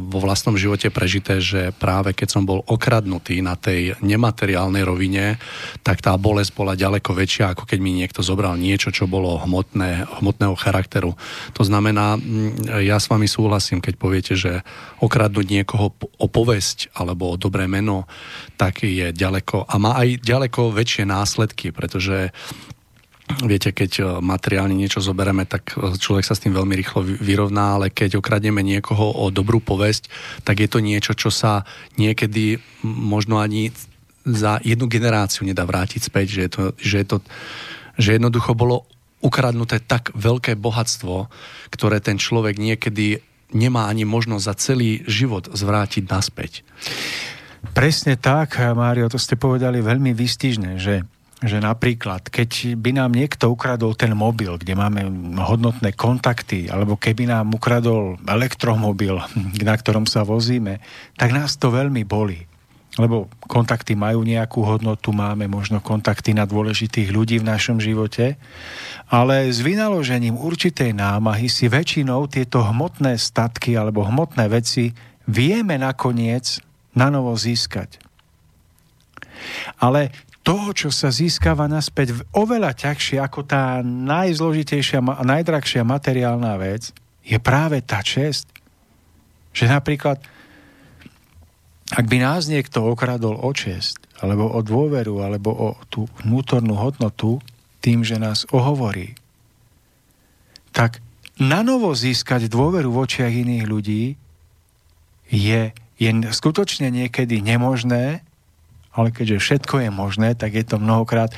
vo 0.08 0.18
vlastnom 0.24 0.56
živote 0.56 0.88
prežité, 0.88 1.38
že 1.38 1.70
práve 1.76 2.16
keď 2.16 2.28
som 2.32 2.42
bol 2.48 2.64
okradnutý 2.64 3.44
na 3.44 3.54
tej 3.60 3.96
nemateriálnej 4.00 4.82
rovine, 4.82 5.36
tak 5.84 6.00
tá 6.00 6.16
bolesť 6.16 6.56
bola 6.56 6.72
ďaleko 6.78 7.12
väčšia, 7.12 7.52
ako 7.52 7.68
keď 7.68 7.78
mi 7.78 7.92
niekto 7.92 8.24
zobral 8.24 8.56
niečo, 8.56 8.88
čo 8.88 9.04
bolo 9.04 9.36
hmotné, 9.44 10.08
hmotného 10.20 10.56
charakteru. 10.56 11.12
To 11.54 11.62
znamená, 11.62 12.16
ja 12.80 12.96
s 12.96 13.06
vami 13.12 13.28
súhlasím, 13.28 13.84
keď 13.84 13.94
poviete, 14.00 14.34
že 14.34 14.64
okradnúť 15.04 15.46
niekoho 15.46 15.92
o 15.94 16.26
povesť 16.26 16.90
alebo 16.96 17.34
o 17.34 17.40
dobré 17.40 17.68
meno, 17.70 18.08
tak 18.58 18.82
je 18.82 19.14
ďaleko 19.14 19.68
a 19.68 19.74
má 19.78 19.98
aj 20.02 20.22
ďaleko 20.24 20.74
väčšie 20.74 21.04
následky, 21.06 21.70
pretože 21.70 21.97
pretože 21.98 22.30
Viete, 23.44 23.76
keď 23.76 23.92
e, 24.00 24.02
materiálne 24.24 24.72
niečo 24.72 25.04
zobereme, 25.04 25.44
tak 25.44 25.76
e, 25.76 26.00
človek 26.00 26.24
sa 26.24 26.32
s 26.32 26.40
tým 26.40 26.56
veľmi 26.56 26.72
rýchlo 26.80 27.04
vyrovná, 27.04 27.76
ale 27.76 27.92
keď 27.92 28.16
okradneme 28.16 28.64
niekoho 28.64 29.04
o 29.20 29.28
dobrú 29.28 29.60
povesť, 29.60 30.08
tak 30.48 30.64
je 30.64 30.68
to 30.72 30.80
niečo, 30.80 31.12
čo 31.12 31.28
sa 31.28 31.68
niekedy 32.00 32.56
možno 32.88 33.36
ani 33.36 33.68
za 34.24 34.64
jednu 34.64 34.88
generáciu 34.88 35.44
nedá 35.44 35.68
vrátiť 35.68 36.08
späť, 36.08 36.26
že, 36.32 36.40
je 36.40 36.50
to, 36.50 36.62
že, 36.80 36.96
je 37.04 37.06
to, 37.06 37.16
že 38.00 38.16
jednoducho 38.16 38.56
bolo 38.56 38.88
ukradnuté 39.20 39.76
tak 39.84 40.08
veľké 40.16 40.56
bohatstvo, 40.56 41.28
ktoré 41.68 42.00
ten 42.00 42.16
človek 42.16 42.56
niekedy 42.56 43.20
nemá 43.52 43.92
ani 43.92 44.08
možnosť 44.08 44.44
za 44.48 44.54
celý 44.56 45.04
život 45.04 45.52
zvrátiť 45.52 46.08
naspäť. 46.08 46.64
Presne 47.76 48.16
tak, 48.16 48.56
Mário, 48.56 49.12
to 49.12 49.20
ste 49.20 49.36
povedali 49.36 49.84
veľmi 49.84 50.16
výstižné, 50.16 50.80
že 50.80 51.04
že 51.38 51.62
napríklad, 51.62 52.26
keď 52.34 52.74
by 52.74 52.98
nám 52.98 53.14
niekto 53.14 53.46
ukradol 53.46 53.94
ten 53.94 54.10
mobil, 54.10 54.58
kde 54.58 54.74
máme 54.74 55.06
hodnotné 55.38 55.94
kontakty, 55.94 56.66
alebo 56.66 56.98
keby 56.98 57.30
nám 57.30 57.54
ukradol 57.54 58.18
elektromobil, 58.26 59.22
na 59.62 59.74
ktorom 59.78 60.02
sa 60.02 60.26
vozíme, 60.26 60.82
tak 61.14 61.30
nás 61.30 61.54
to 61.54 61.70
veľmi 61.70 62.02
boli. 62.02 62.42
Lebo 62.98 63.30
kontakty 63.46 63.94
majú 63.94 64.26
nejakú 64.26 64.66
hodnotu, 64.66 65.14
máme 65.14 65.46
možno 65.46 65.78
kontakty 65.78 66.34
na 66.34 66.42
dôležitých 66.42 67.14
ľudí 67.14 67.38
v 67.38 67.46
našom 67.46 67.78
živote, 67.78 68.34
ale 69.06 69.46
s 69.46 69.62
vynaložením 69.62 70.34
určitej 70.34 70.90
námahy 70.90 71.46
si 71.46 71.70
väčšinou 71.70 72.26
tieto 72.26 72.66
hmotné 72.66 73.14
statky 73.14 73.78
alebo 73.78 74.02
hmotné 74.02 74.50
veci 74.50 74.90
vieme 75.30 75.78
nakoniec 75.78 76.58
na 76.98 77.06
novo 77.14 77.38
získať. 77.38 78.02
Ale 79.78 80.10
toho, 80.48 80.72
čo 80.72 80.88
sa 80.88 81.12
získava 81.12 81.68
naspäť 81.68 82.24
oveľa 82.32 82.72
ťažšie 82.72 83.20
ako 83.20 83.44
tá 83.44 83.84
najzložitejšia 83.84 85.04
a 85.04 85.20
najdrahšia 85.20 85.84
materiálna 85.84 86.56
vec, 86.56 86.88
je 87.20 87.36
práve 87.36 87.84
tá 87.84 88.00
čest. 88.00 88.48
Že 89.52 89.76
napríklad, 89.76 90.16
ak 91.92 92.04
by 92.08 92.16
nás 92.24 92.48
niekto 92.48 92.80
okradol 92.80 93.36
o 93.36 93.52
čest, 93.52 94.00
alebo 94.24 94.48
o 94.48 94.64
dôveru, 94.64 95.20
alebo 95.20 95.52
o 95.52 95.68
tú 95.92 96.08
vnútornú 96.24 96.80
hodnotu, 96.80 97.44
tým, 97.84 98.00
že 98.00 98.16
nás 98.16 98.48
ohovorí, 98.48 99.20
tak 100.72 101.04
na 101.36 101.60
novo 101.60 101.92
získať 101.92 102.48
dôveru 102.48 102.88
v 102.88 103.00
očiach 103.04 103.30
iných 103.36 103.64
ľudí 103.68 104.04
je, 105.28 105.76
je 106.00 106.10
skutočne 106.32 106.88
niekedy 106.88 107.44
nemožné 107.44 108.24
ale 108.98 109.14
keďže 109.14 109.38
všetko 109.38 109.86
je 109.86 109.90
možné, 109.94 110.34
tak 110.34 110.58
je 110.58 110.66
to 110.66 110.82
mnohokrát 110.82 111.30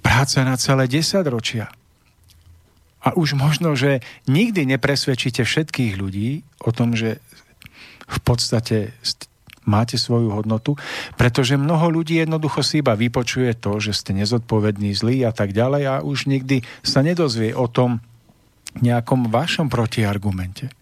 práca 0.00 0.40
na 0.40 0.56
celé 0.56 0.88
10 0.88 1.20
ročia. 1.28 1.68
A 3.04 3.12
už 3.12 3.36
možno, 3.36 3.76
že 3.76 4.00
nikdy 4.24 4.64
nepresvedčíte 4.64 5.44
všetkých 5.44 6.00
ľudí 6.00 6.42
o 6.64 6.72
tom, 6.72 6.96
že 6.96 7.20
v 8.08 8.18
podstate 8.24 8.96
máte 9.68 10.00
svoju 10.00 10.32
hodnotu, 10.32 10.80
pretože 11.20 11.60
mnoho 11.60 11.92
ľudí 11.92 12.16
jednoducho 12.24 12.64
si 12.64 12.80
iba 12.80 12.96
vypočuje 12.96 13.52
to, 13.60 13.76
že 13.78 13.92
ste 13.92 14.16
nezodpovední, 14.16 14.96
zlí 14.96 15.28
a 15.28 15.32
tak 15.36 15.52
ďalej 15.52 15.82
a 15.84 15.94
už 16.00 16.24
nikdy 16.24 16.64
sa 16.80 17.04
nedozvie 17.04 17.52
o 17.52 17.68
tom 17.68 18.00
nejakom 18.80 19.28
vašom 19.28 19.68
protiargumente. 19.68 20.72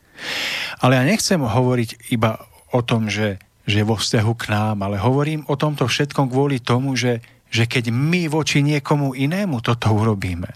Ale 0.78 0.96
ja 0.96 1.04
nechcem 1.04 1.42
hovoriť 1.42 2.14
iba 2.14 2.38
o 2.70 2.80
tom, 2.80 3.10
že 3.10 3.42
že 3.66 3.82
vo 3.82 3.98
vzťahu 3.98 4.32
k 4.38 4.44
nám, 4.54 4.86
ale 4.86 5.02
hovorím 5.02 5.42
o 5.50 5.58
tomto 5.58 5.90
všetkom 5.90 6.30
kvôli 6.30 6.62
tomu, 6.62 6.94
že, 6.94 7.18
že 7.50 7.66
keď 7.66 7.90
my 7.90 8.30
voči 8.30 8.62
niekomu 8.62 9.18
inému 9.18 9.58
toto 9.58 9.90
urobíme, 9.90 10.48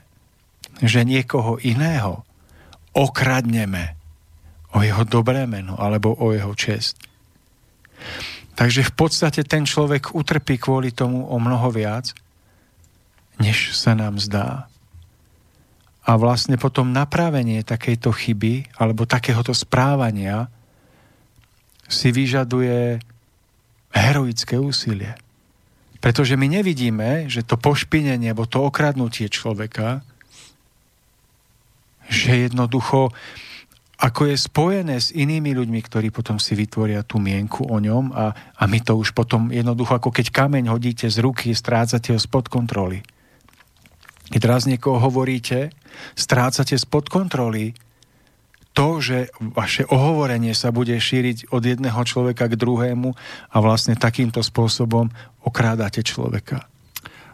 že 0.79 1.03
niekoho 1.03 1.59
iného 1.59 2.23
okradneme 2.95 3.99
o 4.71 4.87
jeho 4.87 5.03
dobré 5.03 5.45
meno 5.51 5.75
alebo 5.75 6.15
o 6.15 6.31
jeho 6.31 6.55
čest. 6.55 7.03
Takže 8.55 8.87
v 8.87 8.93
podstate 8.95 9.43
ten 9.43 9.67
človek 9.67 10.15
utrpí 10.15 10.61
kvôli 10.63 10.95
tomu 10.95 11.27
o 11.27 11.37
mnoho 11.43 11.75
viac, 11.75 12.15
než 13.43 13.75
sa 13.75 13.99
nám 13.99 14.23
zdá. 14.23 14.71
A 16.07 16.17
vlastne 16.21 16.61
potom 16.61 16.95
napravenie 16.95 17.65
takejto 17.67 18.13
chyby 18.13 18.71
alebo 18.79 19.09
takéhoto 19.09 19.57
správania 19.57 20.53
si 21.91 22.15
vyžaduje 22.15 23.03
heroické 23.91 24.57
úsilie. 24.57 25.19
Pretože 26.01 26.39
my 26.39 26.47
nevidíme, 26.49 27.29
že 27.29 27.45
to 27.45 27.61
pošpinenie 27.61 28.33
alebo 28.33 28.49
to 28.49 28.65
okradnutie 28.65 29.29
človeka, 29.29 30.01
že 32.09 32.49
jednoducho 32.49 33.13
ako 34.01 34.33
je 34.33 34.37
spojené 34.41 34.97
s 34.97 35.13
inými 35.13 35.53
ľuďmi, 35.53 35.81
ktorí 35.85 36.09
potom 36.09 36.41
si 36.41 36.57
vytvoria 36.57 37.05
tú 37.05 37.21
mienku 37.21 37.69
o 37.69 37.77
ňom 37.77 38.17
a, 38.17 38.33
a 38.57 38.65
my 38.65 38.81
to 38.81 38.97
už 38.97 39.13
potom 39.13 39.53
jednoducho, 39.53 39.93
ako 39.93 40.09
keď 40.09 40.33
kameň 40.33 40.73
hodíte 40.73 41.05
z 41.05 41.21
ruky, 41.21 41.53
strácate 41.53 42.17
ho 42.17 42.21
spod 42.21 42.49
kontroly. 42.49 43.05
Keď 44.33 44.43
raz 44.49 44.65
niekoho 44.65 44.97
hovoríte, 44.97 45.69
strácate 46.17 46.81
spod 46.81 47.13
kontroly 47.13 47.77
to, 48.73 49.03
že 49.03 49.35
vaše 49.41 49.83
ohovorenie 49.87 50.55
sa 50.55 50.71
bude 50.71 50.95
šíriť 50.95 51.51
od 51.51 51.63
jedného 51.63 52.01
človeka 52.07 52.47
k 52.47 52.59
druhému 52.59 53.11
a 53.51 53.57
vlastne 53.59 53.99
takýmto 53.99 54.41
spôsobom 54.41 55.11
okrádate 55.43 56.07
človeka. 56.07 56.71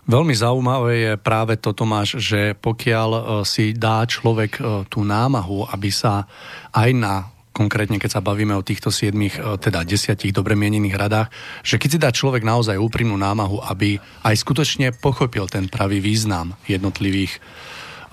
Veľmi 0.07 0.39
zaujímavé 0.39 0.93
je 1.03 1.13
práve 1.19 1.59
to, 1.59 1.75
Tomáš, 1.75 2.23
že 2.23 2.55
pokiaľ 2.63 3.11
e, 3.11 3.21
si 3.43 3.75
dá 3.75 4.07
človek 4.07 4.53
e, 4.55 4.61
tú 4.87 5.03
námahu, 5.03 5.67
aby 5.67 5.91
sa 5.91 6.31
aj 6.71 6.91
na 6.95 7.15
konkrétne 7.57 7.97
keď 7.97 8.21
sa 8.21 8.23
bavíme 8.23 8.53
o 8.53 8.61
týchto 8.61 8.93
siedmých, 8.93 9.41
e, 9.41 9.57
teda 9.57 9.83
desiatich 9.83 10.31
dobre 10.31 10.53
mienených 10.55 10.95
radách, 10.95 11.29
že 11.65 11.81
keď 11.81 11.89
si 11.91 11.99
dá 11.99 12.11
človek 12.13 12.45
naozaj 12.45 12.79
úprimnú 12.79 13.19
námahu, 13.19 13.65
aby 13.67 13.97
aj 14.23 14.37
skutočne 14.37 14.93
pochopil 14.95 15.49
ten 15.49 15.67
pravý 15.67 15.99
význam 15.99 16.53
jednotlivých 16.69 17.41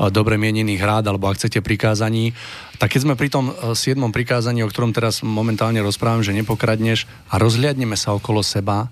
dobre 0.10 0.40
mienených 0.40 0.82
rád, 0.82 1.12
alebo 1.12 1.30
ak 1.30 1.38
chcete 1.38 1.62
prikázaní. 1.62 2.34
Tak 2.82 2.96
keď 2.96 3.02
sme 3.06 3.20
pri 3.20 3.30
tom 3.30 3.52
e, 3.52 3.78
siedmom 3.78 4.10
prikázaní, 4.10 4.66
o 4.66 4.72
ktorom 4.72 4.92
teraz 4.92 5.22
momentálne 5.22 5.80
rozprávam, 5.80 6.26
že 6.26 6.36
nepokradneš 6.36 7.06
a 7.30 7.40
rozhliadneme 7.40 7.96
sa 7.96 8.16
okolo 8.18 8.42
seba, 8.42 8.90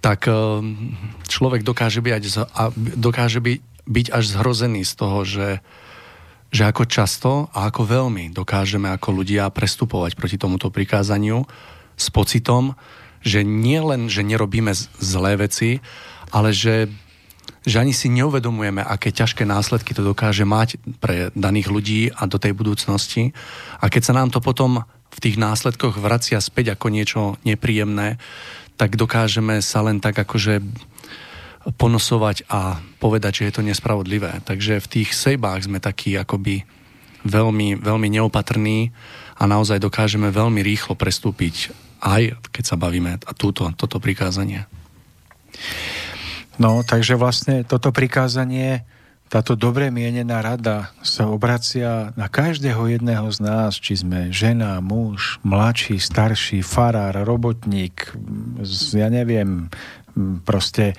tak 0.00 0.26
e, 0.26 0.32
človek 1.28 1.60
dokáže 1.62 2.00
byť, 2.00 2.12
dokáže 2.96 3.38
byť, 3.44 4.06
až 4.10 4.24
zhrozený 4.32 4.82
z 4.86 4.92
toho, 4.96 5.18
že, 5.26 5.48
že 6.48 6.62
ako 6.64 6.82
často 6.88 7.30
a 7.52 7.68
ako 7.68 7.84
veľmi 7.84 8.32
dokážeme 8.32 8.88
ako 8.90 9.22
ľudia 9.22 9.52
prestupovať 9.52 10.16
proti 10.16 10.40
tomuto 10.40 10.72
prikázaniu 10.72 11.44
s 12.00 12.06
pocitom, 12.08 12.74
že 13.20 13.44
nie 13.44 13.76
len, 13.76 14.08
že 14.08 14.24
nerobíme 14.24 14.72
zlé 14.98 15.36
veci, 15.36 15.84
ale 16.32 16.56
že 16.56 16.88
že 17.60 17.76
ani 17.76 17.92
si 17.92 18.08
neuvedomujeme, 18.08 18.80
aké 18.80 19.12
ťažké 19.12 19.44
následky 19.44 19.92
to 19.92 20.00
dokáže 20.00 20.48
mať 20.48 20.80
pre 21.00 21.28
daných 21.36 21.68
ľudí 21.68 22.00
a 22.12 22.24
do 22.24 22.40
tej 22.40 22.56
budúcnosti. 22.56 23.36
A 23.80 23.92
keď 23.92 24.02
sa 24.10 24.16
nám 24.16 24.32
to 24.32 24.40
potom 24.40 24.84
v 25.10 25.18
tých 25.20 25.36
následkoch 25.36 26.00
vracia 26.00 26.40
späť 26.40 26.78
ako 26.78 26.86
niečo 26.88 27.20
nepríjemné, 27.44 28.16
tak 28.80 28.96
dokážeme 28.96 29.60
sa 29.60 29.84
len 29.84 30.00
tak 30.00 30.16
akože 30.16 30.64
ponosovať 31.76 32.48
a 32.48 32.80
povedať, 32.96 33.44
že 33.44 33.46
je 33.50 33.54
to 33.60 33.66
nespravodlivé. 33.66 34.40
Takže 34.48 34.80
v 34.80 34.90
tých 35.00 35.12
sejbách 35.12 35.68
sme 35.68 35.76
takí 35.76 36.16
akoby 36.16 36.64
veľmi, 37.28 37.76
veľmi 37.76 38.08
neopatrní 38.08 38.88
a 39.36 39.44
naozaj 39.44 39.76
dokážeme 39.76 40.32
veľmi 40.32 40.64
rýchlo 40.64 40.96
prestúpiť 40.96 41.76
aj 42.00 42.40
keď 42.48 42.64
sa 42.64 42.80
bavíme 42.80 43.20
a 43.20 43.32
túto, 43.36 43.68
toto 43.76 44.00
prikázanie. 44.00 44.64
No, 46.58 46.82
takže 46.82 47.14
vlastne 47.14 47.62
toto 47.62 47.92
prikázanie, 47.94 48.82
táto 49.30 49.54
dobre 49.54 49.94
mienená 49.94 50.42
rada 50.42 50.90
sa 51.06 51.30
obracia 51.30 52.10
na 52.18 52.26
každého 52.26 52.90
jedného 52.90 53.30
z 53.30 53.38
nás, 53.38 53.78
či 53.78 54.02
sme 54.02 54.34
žena, 54.34 54.82
muž, 54.82 55.38
mladší, 55.46 56.02
starší, 56.02 56.66
farár, 56.66 57.14
robotník, 57.22 58.10
ja 58.90 59.06
neviem, 59.06 59.70
proste 60.42 60.98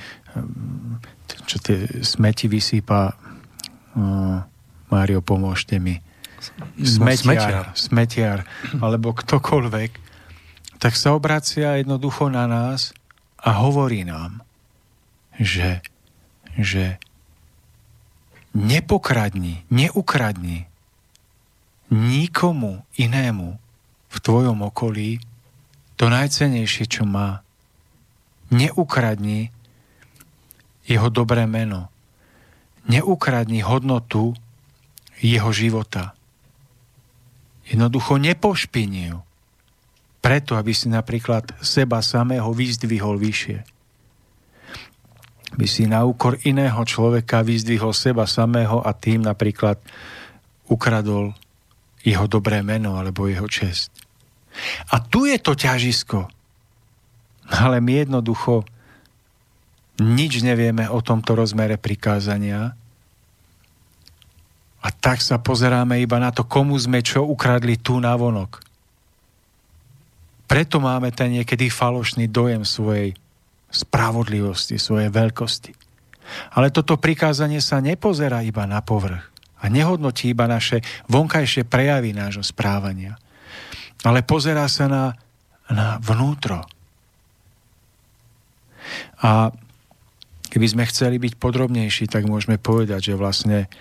čo 1.43 1.59
tie 1.59 2.03
smeti 2.07 2.47
vysýpa 2.47 3.11
Mário, 4.91 5.19
pomôžte 5.19 5.79
mi. 5.79 5.99
Smetiar. 6.79 7.75
smetiar, 7.77 8.47
alebo 8.79 9.13
ktokoľvek, 9.13 9.91
tak 10.81 10.93
sa 10.97 11.13
obracia 11.13 11.77
jednoducho 11.77 12.33
na 12.33 12.49
nás 12.49 12.95
a 13.37 13.61
hovorí 13.61 14.01
nám, 14.01 14.41
že, 15.39 15.85
že 16.57 16.99
nepokradni, 18.51 19.63
neukradni 19.71 20.67
nikomu 21.91 22.83
inému 22.95 23.59
v 24.11 24.17
tvojom 24.19 24.63
okolí 24.67 25.19
to 25.99 26.09
najcenejšie, 26.09 26.89
čo 26.89 27.03
má. 27.05 27.45
Neukradni 28.51 29.53
jeho 30.89 31.07
dobré 31.13 31.45
meno. 31.45 31.93
Neukradni 32.89 33.61
hodnotu 33.61 34.33
jeho 35.21 35.51
života. 35.53 36.17
Jednoducho 37.69 38.17
nepošpini 38.17 39.13
ju. 39.13 39.19
Preto, 40.19 40.57
aby 40.57 40.73
si 40.73 40.89
napríklad 40.89 41.53
seba 41.61 42.01
samého 42.01 42.49
vyzdvihol 42.51 43.21
vyššie. 43.21 43.61
By 45.51 45.67
si 45.67 45.83
na 45.83 46.07
úkor 46.07 46.39
iného 46.47 46.79
človeka 46.87 47.43
vyzdvihol 47.43 47.91
seba 47.91 48.23
samého 48.23 48.79
a 48.79 48.95
tým 48.95 49.27
napríklad 49.27 49.77
ukradol 50.71 51.35
jeho 52.01 52.25
dobré 52.25 52.63
meno 52.63 52.95
alebo 52.95 53.27
jeho 53.27 53.45
čest. 53.51 53.91
A 54.91 55.03
tu 55.03 55.27
je 55.27 55.37
to 55.39 55.55
ťažisko. 55.55 56.27
Ale 57.51 57.83
my 57.83 58.07
jednoducho 58.07 58.63
nič 60.01 60.41
nevieme 60.41 60.87
o 60.87 61.03
tomto 61.03 61.35
rozmere 61.35 61.75
prikázania 61.75 62.73
a 64.81 64.89
tak 64.89 65.21
sa 65.21 65.37
pozeráme 65.37 66.01
iba 66.01 66.17
na 66.17 66.33
to, 66.33 66.41
komu 66.47 66.73
sme 66.79 67.05
čo 67.05 67.21
ukradli 67.21 67.77
tu 67.77 68.01
na 68.01 68.17
vonok. 68.17 68.63
Preto 70.49 70.81
máme 70.81 71.13
ten 71.13 71.37
niekedy 71.37 71.69
falošný 71.69 72.27
dojem 72.27 72.65
svojej 72.65 73.13
spravodlivosti, 73.71 74.75
svojej 74.75 75.09
veľkosti. 75.09 75.71
Ale 76.55 76.71
toto 76.71 76.99
prikázanie 76.99 77.59
sa 77.59 77.79
nepozerá 77.79 78.43
iba 78.43 78.63
na 78.67 78.79
povrch 78.83 79.31
a 79.61 79.67
nehodnotí 79.67 80.31
iba 80.31 80.47
naše 80.47 80.83
vonkajšie 81.11 81.67
prejavy 81.67 82.11
nášho 82.15 82.43
správania, 82.43 83.17
ale 84.05 84.23
pozerá 84.23 84.67
sa 84.67 84.87
na, 84.87 85.03
na 85.71 85.97
vnútro. 86.03 86.63
A 89.21 89.53
Keby 90.51 90.67
sme 90.67 90.83
chceli 90.83 91.15
byť 91.15 91.39
podrobnejší, 91.39 92.11
tak 92.11 92.27
môžeme 92.27 92.59
povedať, 92.59 93.15
že 93.15 93.15
vlastne 93.15 93.71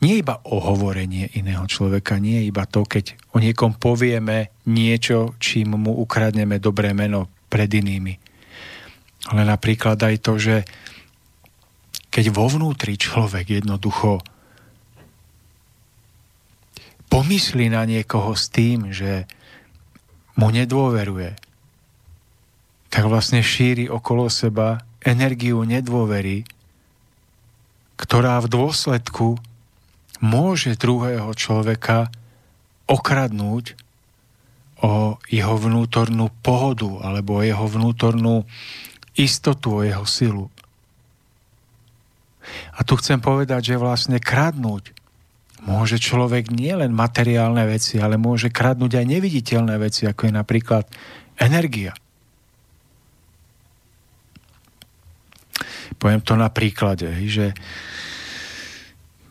nie 0.00 0.24
iba 0.24 0.40
o 0.48 0.56
hovorenie 0.56 1.28
iného 1.36 1.68
človeka, 1.68 2.16
nie 2.16 2.48
iba 2.48 2.64
to, 2.64 2.88
keď 2.88 3.20
o 3.36 3.38
niekom 3.38 3.76
povieme 3.76 4.48
niečo, 4.64 5.36
čím 5.36 5.76
mu 5.76 5.92
ukradneme 6.00 6.56
dobré 6.56 6.96
meno 6.96 7.28
pred 7.52 7.68
inými. 7.68 8.16
Ale 9.30 9.46
napríklad 9.46 9.96
aj 9.96 10.16
to, 10.20 10.34
že 10.36 10.56
keď 12.10 12.34
vo 12.34 12.50
vnútri 12.50 12.98
človek 12.98 13.62
jednoducho 13.62 14.18
pomyslí 17.06 17.70
na 17.70 17.86
niekoho 17.86 18.34
s 18.34 18.50
tým, 18.50 18.90
že 18.90 19.30
mu 20.34 20.50
nedôveruje, 20.50 21.38
tak 22.90 23.06
vlastne 23.06 23.38
šíri 23.42 23.86
okolo 23.86 24.26
seba 24.26 24.82
energiu 25.06 25.62
nedôvery, 25.62 26.42
ktorá 27.94 28.42
v 28.42 28.50
dôsledku 28.50 29.38
môže 30.18 30.74
druhého 30.74 31.30
človeka 31.38 32.10
okradnúť 32.90 33.78
o 34.80 35.20
jeho 35.28 35.54
vnútornú 35.60 36.32
pohodu 36.40 36.88
alebo 37.04 37.40
o 37.40 37.46
jeho 37.46 37.66
vnútornú 37.68 38.48
istotu, 39.16 39.80
o 39.80 39.86
jeho 39.86 40.06
silu. 40.06 40.46
A 42.74 42.82
tu 42.82 42.96
chcem 42.96 43.20
povedať, 43.20 43.74
že 43.74 43.80
vlastne 43.80 44.18
kradnúť 44.18 44.96
môže 45.60 46.00
človek 46.00 46.48
nielen 46.48 46.96
materiálne 46.96 47.68
veci, 47.68 48.00
ale 48.00 48.16
môže 48.16 48.48
kradnúť 48.48 48.96
aj 48.96 49.06
neviditeľné 49.06 49.76
veci, 49.76 50.08
ako 50.08 50.28
je 50.28 50.32
napríklad 50.32 50.84
energia. 51.36 51.92
Poviem 56.00 56.24
to 56.24 56.32
na 56.32 56.48
príklade, 56.48 57.12
že 57.28 57.52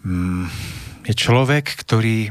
mm, 0.06 0.46
je 1.10 1.14
človek, 1.18 1.66
ktorý 1.82 2.30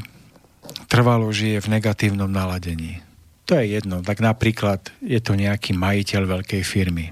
trvalo 0.87 1.27
žije 1.35 1.59
v 1.59 1.71
negatívnom 1.75 2.31
naladení. 2.31 3.03
To 3.51 3.59
je 3.59 3.75
jedno. 3.75 3.99
Tak 3.99 4.23
napríklad 4.23 4.95
je 5.03 5.19
to 5.19 5.35
nejaký 5.35 5.75
majiteľ 5.75 6.39
veľkej 6.39 6.63
firmy. 6.63 7.11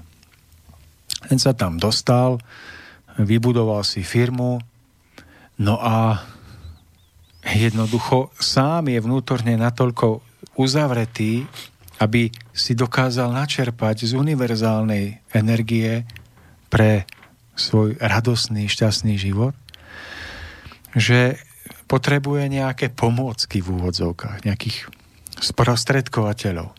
Ten 1.26 1.38
sa 1.42 1.50
tam 1.56 1.82
dostal, 1.82 2.38
vybudoval 3.18 3.82
si 3.82 4.06
firmu, 4.06 4.62
no 5.58 5.74
a 5.82 6.22
jednoducho 7.42 8.30
sám 8.38 8.92
je 8.92 9.02
vnútorne 9.02 9.58
natoľko 9.58 10.22
uzavretý, 10.54 11.46
aby 11.98 12.30
si 12.54 12.78
dokázal 12.78 13.34
načerpať 13.34 14.06
z 14.06 14.12
univerzálnej 14.14 15.18
energie 15.34 16.06
pre 16.70 17.02
svoj 17.58 17.98
radosný, 17.98 18.70
šťastný 18.70 19.18
život, 19.18 19.54
že 20.94 21.42
potrebuje 21.90 22.46
nejaké 22.52 22.94
pomôcky 22.94 23.58
v 23.58 23.82
úvodzovkách, 23.82 24.46
nejakých 24.46 24.86
sprostredkovateľov. 25.42 26.70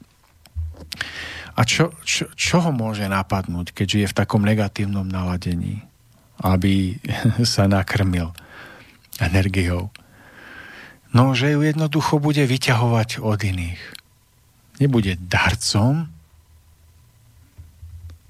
A 1.59 1.67
čo, 1.67 1.91
čo, 2.07 2.31
čo 2.39 2.63
ho 2.63 2.71
môže 2.71 3.03
napadnúť, 3.11 3.75
keď 3.75 3.85
žije 3.85 4.07
v 4.15 4.17
takom 4.23 4.47
negatívnom 4.47 5.03
naladení, 5.03 5.83
aby 6.39 6.95
sa 7.43 7.67
nakrmil 7.67 8.31
energiou? 9.19 9.91
No, 11.11 11.35
že 11.35 11.51
ju 11.51 11.59
jednoducho 11.59 12.23
bude 12.23 12.47
vyťahovať 12.47 13.19
od 13.19 13.39
iných. 13.43 13.81
Nebude 14.79 15.19
darcom, 15.19 16.07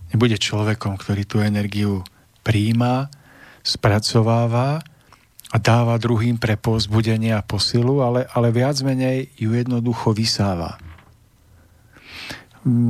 nebude 0.09 0.41
človekom, 0.41 0.97
ktorý 0.97 1.21
tú 1.29 1.37
energiu 1.45 2.01
príjma, 2.41 3.13
spracováva 3.61 4.81
a 5.53 5.57
dáva 5.61 6.01
druhým 6.01 6.41
pre 6.41 6.57
pozbudenie 6.57 7.35
a 7.37 7.45
posilu, 7.45 8.01
ale, 8.01 8.25
ale 8.33 8.49
viac 8.49 8.81
menej 8.81 9.29
ju 9.37 9.53
jednoducho 9.53 10.17
vysáva. 10.17 10.81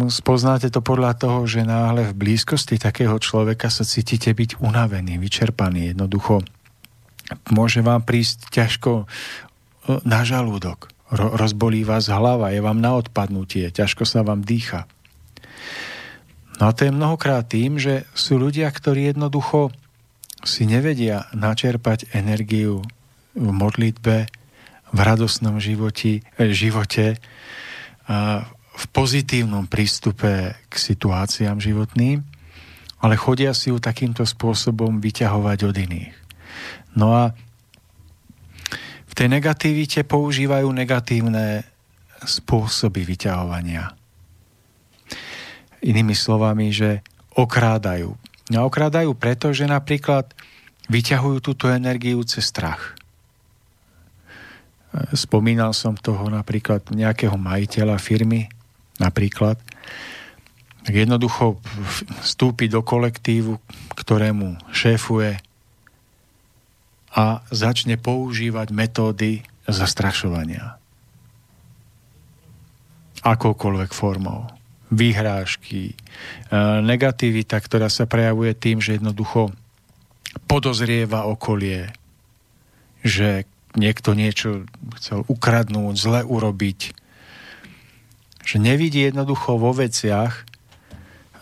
Spoznáte 0.10 0.74
to 0.74 0.82
podľa 0.82 1.14
toho, 1.14 1.40
že 1.46 1.62
náhle 1.62 2.10
v 2.10 2.18
blízkosti 2.18 2.82
takého 2.82 3.14
človeka 3.22 3.70
sa 3.70 3.86
cítite 3.86 4.34
byť 4.34 4.58
unavený, 4.66 5.22
vyčerpaný. 5.22 5.94
Jednoducho 5.94 6.42
môže 7.54 7.86
vám 7.86 8.02
prísť 8.02 8.50
ťažko 8.50 8.92
e, 8.98 10.02
na 10.10 10.26
žalúdok. 10.26 10.90
rozbolí 11.14 11.86
vás 11.86 12.10
hlava, 12.10 12.50
je 12.50 12.66
vám 12.66 12.82
na 12.82 12.98
odpadnutie, 12.98 13.70
ťažko 13.70 14.10
sa 14.10 14.26
vám 14.26 14.42
dýcha. 14.42 14.90
No 16.58 16.70
a 16.70 16.72
to 16.74 16.90
je 16.90 16.92
mnohokrát 16.92 17.46
tým, 17.46 17.78
že 17.78 18.10
sú 18.18 18.42
ľudia, 18.42 18.74
ktorí 18.74 19.14
jednoducho 19.14 19.70
si 20.42 20.66
nevedia 20.66 21.30
načerpať 21.38 22.10
energiu 22.18 22.82
v 23.38 23.50
modlitbe, 23.54 24.18
v 24.90 25.00
radosnom 25.00 25.62
životi, 25.62 26.26
eh, 26.42 26.50
živote, 26.50 27.22
a 28.10 28.50
v 28.80 28.86
pozitívnom 28.96 29.68
prístupe 29.68 30.56
k 30.56 30.74
situáciám 30.74 31.60
životným, 31.60 32.24
ale 33.04 33.20
chodia 33.20 33.52
si 33.52 33.76
ju 33.76 33.80
takýmto 33.80 34.24
spôsobom 34.24 35.04
vyťahovať 35.04 35.60
od 35.68 35.76
iných. 35.76 36.16
No 36.96 37.12
a 37.12 37.36
v 39.04 39.14
tej 39.16 39.28
negativite 39.28 40.08
používajú 40.08 40.72
negatívne 40.72 41.68
spôsoby 42.24 43.04
vyťahovania. 43.04 43.96
Inými 45.84 46.16
slovami, 46.16 46.72
že 46.72 47.04
okrádajú. 47.36 48.16
A 48.52 48.60
okrádajú 48.64 49.16
preto, 49.16 49.52
že 49.56 49.68
napríklad 49.68 50.32
vyťahujú 50.92 51.38
túto 51.40 51.72
energiu 51.72 52.20
cez 52.28 52.48
strach. 52.52 52.96
Spomínal 55.14 55.72
som 55.72 55.94
toho 55.96 56.28
napríklad 56.28 56.84
nejakého 56.92 57.38
majiteľa 57.38 58.02
firmy, 58.02 58.50
napríklad, 59.00 59.58
tak 60.84 60.94
jednoducho 60.96 61.60
vstúpi 62.24 62.72
do 62.72 62.84
kolektívu, 62.84 63.60
ktorému 63.96 64.60
šéfuje 64.72 65.40
a 67.14 67.42
začne 67.50 67.98
používať 67.98 68.72
metódy 68.72 69.44
zastrašovania. 69.66 70.78
Akoukoľvek 73.26 73.92
formou. 73.92 74.48
Vyhrážky, 74.90 75.94
e, 75.94 75.96
negativita, 76.82 77.62
ktorá 77.62 77.92
sa 77.92 78.10
prejavuje 78.10 78.58
tým, 78.58 78.82
že 78.82 78.98
jednoducho 78.98 79.54
podozrieva 80.50 81.30
okolie, 81.30 81.94
že 83.06 83.46
niekto 83.78 84.18
niečo 84.18 84.66
chcel 84.98 85.22
ukradnúť, 85.30 85.94
zle 85.94 86.22
urobiť, 86.26 86.98
že 88.44 88.58
nevidí 88.58 89.06
jednoducho 89.06 89.60
vo 89.60 89.76
veciach 89.76 90.50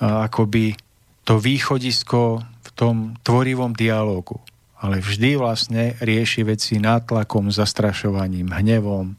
akoby 0.01 0.77
to 1.25 1.41
východisko 1.41 2.45
v 2.45 2.69
tom 2.77 2.95
tvorivom 3.25 3.73
dialógu. 3.73 4.39
Ale 4.77 5.01
vždy 5.01 5.41
vlastne 5.41 5.97
rieši 5.97 6.45
veci 6.45 6.77
nátlakom, 6.77 7.49
zastrašovaním, 7.49 8.53
hnevom 8.53 9.17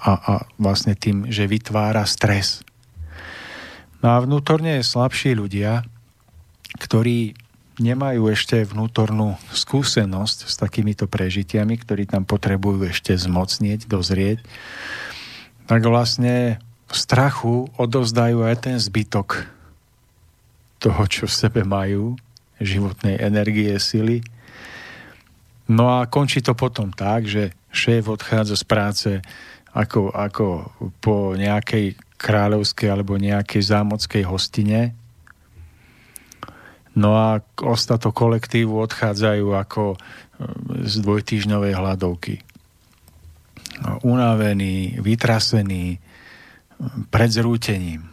a, 0.00 0.12
a 0.16 0.32
vlastne 0.56 0.96
tým, 0.96 1.28
že 1.28 1.44
vytvára 1.44 2.08
stres. 2.08 2.64
No 4.00 4.16
a 4.16 4.24
vnútorne 4.24 4.80
slabší 4.80 5.36
ľudia, 5.36 5.84
ktorí 6.80 7.36
nemajú 7.76 8.32
ešte 8.32 8.64
vnútornú 8.64 9.36
skúsenosť 9.52 10.48
s 10.48 10.54
takýmito 10.56 11.04
prežitiami, 11.04 11.76
ktorí 11.76 12.08
tam 12.08 12.24
potrebujú 12.24 12.88
ešte 12.88 13.12
zmocnieť, 13.12 13.84
dozrieť, 13.84 14.40
tak 15.70 15.86
vlastne 15.86 16.58
v 16.90 16.94
strachu 16.98 17.70
odozdajú 17.78 18.42
aj 18.42 18.66
ten 18.66 18.76
zbytok 18.82 19.46
toho, 20.82 21.02
čo 21.06 21.30
v 21.30 21.38
sebe 21.46 21.62
majú, 21.62 22.18
životnej 22.58 23.22
energie, 23.22 23.70
sily. 23.78 24.18
No 25.70 26.02
a 26.02 26.10
končí 26.10 26.42
to 26.42 26.58
potom 26.58 26.90
tak, 26.90 27.30
že 27.30 27.54
šéf 27.70 28.10
odchádza 28.10 28.58
z 28.58 28.64
práce 28.66 29.10
ako, 29.70 30.10
ako 30.10 30.74
po 30.98 31.38
nejakej 31.38 31.94
kráľovskej 32.18 32.90
alebo 32.90 33.14
nejakej 33.14 33.62
zámockej 33.62 34.26
hostine. 34.26 34.98
No 36.98 37.14
a 37.14 37.38
ostatok 37.62 38.10
kolektívu 38.10 38.74
odchádzajú 38.74 39.54
ako 39.54 39.94
z 40.82 40.94
dvojtýždňovej 40.98 41.72
hladovky 41.78 42.42
unavený, 44.04 45.00
vytrasený, 45.00 45.98
pred 47.12 47.30
zrútením. 47.30 48.08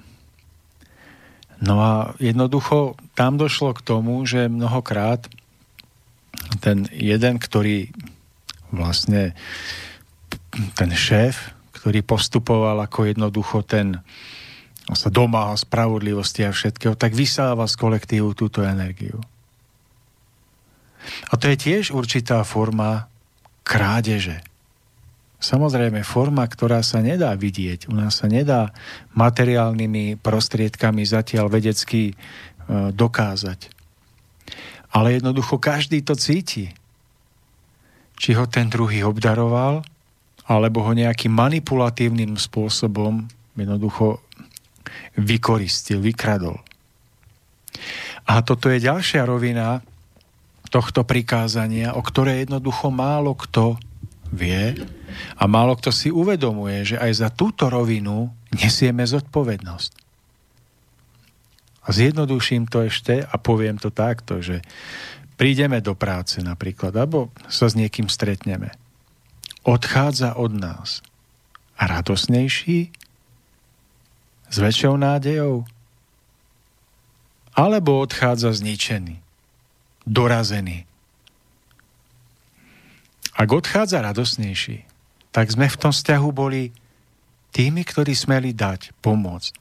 No 1.63 1.81
a 1.81 1.93
jednoducho 2.21 2.99
tam 3.17 3.39
došlo 3.39 3.73
k 3.73 3.81
tomu, 3.81 4.21
že 4.27 4.51
mnohokrát 4.51 5.25
ten 6.61 6.85
jeden, 6.93 7.41
ktorý 7.41 7.89
vlastne 8.69 9.33
ten 10.77 10.91
šéf, 10.93 11.55
ktorý 11.73 12.03
postupoval 12.03 12.77
ako 12.83 13.09
jednoducho 13.09 13.63
ten 13.65 14.03
sa 14.87 15.11
domáha 15.11 15.51
spravodlivosti 15.59 16.47
a 16.47 16.55
všetkého, 16.55 16.95
tak 16.95 17.11
vysáva 17.11 17.67
z 17.67 17.75
kolektívu 17.75 18.31
túto 18.31 18.63
energiu. 18.63 19.19
A 21.27 21.35
to 21.35 21.51
je 21.51 21.59
tiež 21.59 21.91
určitá 21.91 22.39
forma 22.47 23.11
krádeže. 23.67 24.39
Samozrejme, 25.37 26.01
forma, 26.01 26.41
ktorá 26.41 26.81
sa 26.81 26.97
nedá 26.97 27.29
vidieť, 27.37 27.93
u 27.93 27.93
nás 27.93 28.17
sa 28.17 28.25
nedá 28.25 28.73
materiálnymi 29.13 30.17
prostriedkami 30.17 31.05
zatiaľ 31.05 31.53
vedecky 31.53 32.09
e, 32.09 32.13
dokázať. 32.89 33.69
Ale 34.97 35.21
jednoducho 35.21 35.61
každý 35.61 36.01
to 36.01 36.17
cíti. 36.17 36.73
Či 38.17 38.33
ho 38.33 38.49
ten 38.49 38.65
druhý 38.65 39.05
obdaroval, 39.05 39.85
alebo 40.49 40.81
ho 40.81 40.97
nejakým 40.97 41.29
manipulatívnym 41.29 42.33
spôsobom 42.33 43.29
jednoducho 43.53 44.25
vykoristil, 45.21 46.01
vykradol. 46.01 46.57
A 48.25 48.41
toto 48.41 48.73
je 48.73 48.81
ďalšia 48.81 49.21
rovina 49.21 49.85
tohto 50.73 51.05
prikázania, 51.05 51.93
o 51.93 52.01
ktoré 52.01 52.41
jednoducho 52.41 52.89
málo 52.89 53.37
kto 53.37 53.77
vie 54.33 54.75
a 55.37 55.43
málo 55.45 55.77
kto 55.77 55.89
si 55.93 56.09
uvedomuje, 56.09 56.95
že 56.95 56.97
aj 56.97 57.11
za 57.13 57.29
túto 57.29 57.67
rovinu 57.67 58.31
nesieme 58.53 59.05
zodpovednosť. 59.05 59.91
A 61.87 61.95
zjednoduším 61.95 62.67
to 62.67 62.83
ešte 62.83 63.23
a 63.23 63.35
poviem 63.39 63.79
to 63.79 63.93
takto, 63.93 64.43
že 64.43 64.59
prídeme 65.39 65.79
do 65.79 65.95
práce 65.95 66.43
napríklad, 66.43 66.91
alebo 66.95 67.31
sa 67.47 67.71
s 67.71 67.79
niekým 67.79 68.11
stretneme. 68.11 68.75
Odchádza 69.63 70.35
od 70.35 70.51
nás 70.51 70.99
radosnejší, 71.79 72.91
s 74.47 74.55
väčšou 74.55 74.95
nádejou, 74.95 75.67
alebo 77.55 77.99
odchádza 78.03 78.51
zničený, 78.55 79.19
dorazený, 80.07 80.87
ak 83.37 83.49
odchádza 83.53 84.01
radosnejší, 84.01 84.86
tak 85.37 85.53
sme 85.53 85.69
v 85.69 85.77
tom 85.77 85.93
vzťahu 85.93 86.29
boli 86.33 86.73
tými, 87.53 87.85
ktorí 87.85 88.17
smeli 88.17 88.57
dať, 88.57 88.97
pomôcť, 89.05 89.53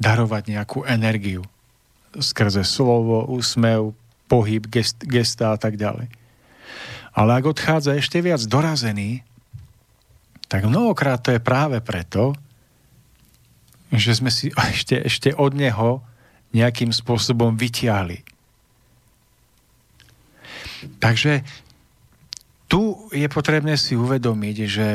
darovať 0.00 0.48
nejakú 0.48 0.88
energiu 0.88 1.44
skrze 2.16 2.64
slovo, 2.64 3.28
úsmev, 3.28 3.92
pohyb, 4.32 4.64
gest, 4.72 4.96
gesta 5.04 5.52
a 5.52 5.60
tak 5.60 5.76
ďalej. 5.76 6.08
Ale 7.12 7.30
ak 7.36 7.52
odchádza 7.52 8.00
ešte 8.00 8.24
viac 8.24 8.40
dorazený, 8.48 9.20
tak 10.48 10.64
mnohokrát 10.64 11.20
to 11.20 11.36
je 11.36 11.44
práve 11.44 11.76
preto, 11.84 12.32
že 13.92 14.16
sme 14.16 14.32
si 14.32 14.48
ešte, 14.72 15.04
ešte 15.04 15.36
od 15.36 15.52
neho 15.52 16.00
nejakým 16.56 16.96
spôsobom 16.96 17.60
vytiahli. 17.60 18.24
Takže 20.96 21.44
tu 22.70 23.10
je 23.10 23.26
potrebné 23.26 23.74
si 23.74 23.98
uvedomiť, 23.98 24.56
že 24.70 24.88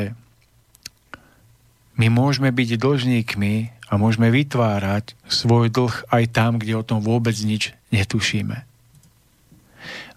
my 2.00 2.08
môžeme 2.08 2.48
byť 2.48 2.80
dlžníkmi 2.80 3.54
a 3.88 3.92
môžeme 4.00 4.32
vytvárať 4.32 5.12
svoj 5.28 5.68
dlh 5.68 6.08
aj 6.08 6.24
tam, 6.32 6.56
kde 6.56 6.72
o 6.80 6.86
tom 6.86 7.04
vôbec 7.04 7.36
nič 7.36 7.76
netušíme. 7.92 8.64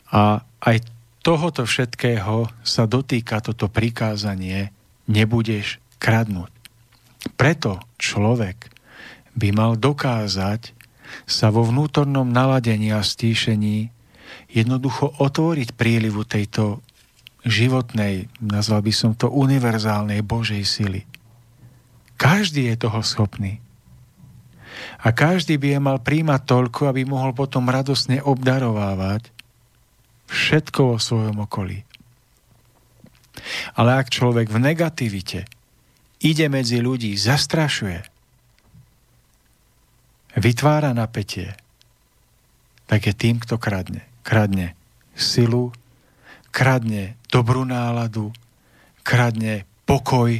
A 0.09 0.41
aj 0.63 0.77
tohoto 1.21 1.67
všetkého 1.67 2.47
sa 2.63 2.83
dotýka 2.87 3.43
toto 3.43 3.67
prikázanie 3.67 4.71
nebudeš 5.11 5.83
kradnúť. 5.99 6.51
Preto 7.35 7.83
človek 7.99 8.71
by 9.35 9.51
mal 9.51 9.75
dokázať 9.75 10.71
sa 11.27 11.51
vo 11.51 11.67
vnútornom 11.67 12.27
naladení 12.27 12.95
a 12.95 13.03
stíšení 13.03 13.91
jednoducho 14.49 15.13
otvoriť 15.19 15.75
prílivu 15.75 16.25
tejto 16.25 16.81
životnej, 17.47 18.27
nazval 18.43 18.83
by 18.83 18.93
som 18.93 19.11
to 19.15 19.31
univerzálnej 19.31 20.19
Božej 20.23 20.63
sily. 20.67 21.01
Každý 22.19 22.67
je 22.67 22.75
toho 22.75 22.99
schopný. 22.99 23.63
A 24.99 25.15
každý 25.15 25.55
by 25.55 25.67
je 25.75 25.79
mal 25.79 25.97
príjmať 26.03 26.41
toľko, 26.43 26.91
aby 26.91 27.07
mohol 27.07 27.31
potom 27.31 27.71
radosne 27.71 28.19
obdarovávať 28.19 29.31
všetko 30.27 30.95
vo 30.95 30.97
svojom 30.99 31.39
okolí. 31.47 31.87
Ale 33.79 33.95
ak 33.95 34.11
človek 34.11 34.51
v 34.51 34.59
negativite 34.59 35.47
ide 36.19 36.51
medzi 36.51 36.83
ľudí, 36.83 37.15
zastrašuje, 37.15 38.03
vytvára 40.35 40.91
napätie, 40.91 41.55
tak 42.91 43.07
je 43.07 43.13
tým, 43.15 43.39
kto 43.39 43.55
kradne. 43.55 44.03
Kradne 44.27 44.75
silu, 45.15 45.71
kradne 46.49 47.15
dobrú 47.29 47.63
náladu, 47.65 48.33
kradne 49.01 49.63
pokoj. 49.85 50.37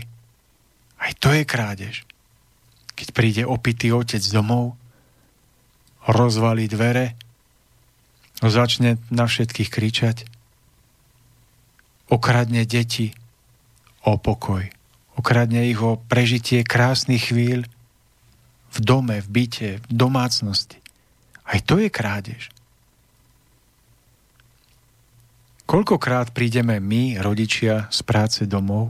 Aj 0.99 1.11
to 1.17 1.31
je 1.31 1.43
krádež. 1.47 1.95
Keď 2.93 3.07
príde 3.15 3.43
opitý 3.47 3.95
otec 3.95 4.21
domov, 4.29 4.75
rozvalí 6.03 6.67
dvere, 6.67 7.15
začne 8.43 8.99
na 9.13 9.27
všetkých 9.27 9.69
kričať, 9.71 10.17
okradne 12.11 12.65
deti 12.65 13.15
o 14.03 14.19
pokoj, 14.19 14.67
Okradne 15.19 15.67
ich 15.67 15.75
o 15.83 15.99
prežitie 15.99 16.63
krásnych 16.63 17.35
chvíľ 17.35 17.67
v 18.71 18.77
dome, 18.79 19.19
v 19.19 19.27
byte, 19.27 19.69
v 19.83 19.85
domácnosti. 19.91 20.79
Aj 21.43 21.59
to 21.59 21.75
je 21.75 21.91
krádež. 21.91 22.47
Koľkokrát 25.69 26.33
prídeme 26.33 26.81
my, 26.81 27.21
rodičia, 27.21 27.85
z 27.93 28.01
práce 28.01 28.41
domov 28.49 28.89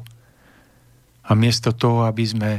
a 1.27 1.35
miesto 1.35 1.75
toho, 1.75 2.07
aby 2.07 2.23
sme 2.23 2.51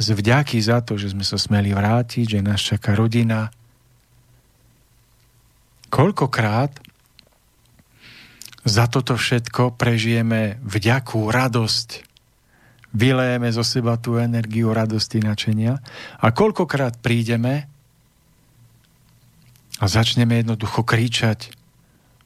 z 0.00 0.16
vďaky 0.16 0.56
za 0.64 0.80
to, 0.80 0.96
že 0.96 1.12
sme 1.12 1.20
sa 1.20 1.36
smeli 1.36 1.76
vrátiť, 1.76 2.24
že 2.24 2.40
nás 2.40 2.56
čaká 2.56 2.96
rodina, 2.96 3.52
koľkokrát 5.92 6.72
za 8.64 8.88
toto 8.88 9.20
všetko 9.20 9.76
prežijeme 9.76 10.56
vďakú, 10.64 11.28
radosť, 11.28 12.08
vylejeme 12.96 13.52
zo 13.52 13.60
seba 13.60 14.00
tú 14.00 14.16
energiu 14.16 14.72
radosti, 14.72 15.20
načenia 15.20 15.84
a 16.16 16.32
koľkokrát 16.32 16.96
prídeme 17.04 17.68
a 19.76 19.84
začneme 19.84 20.40
jednoducho 20.40 20.80
kričať 20.80 21.59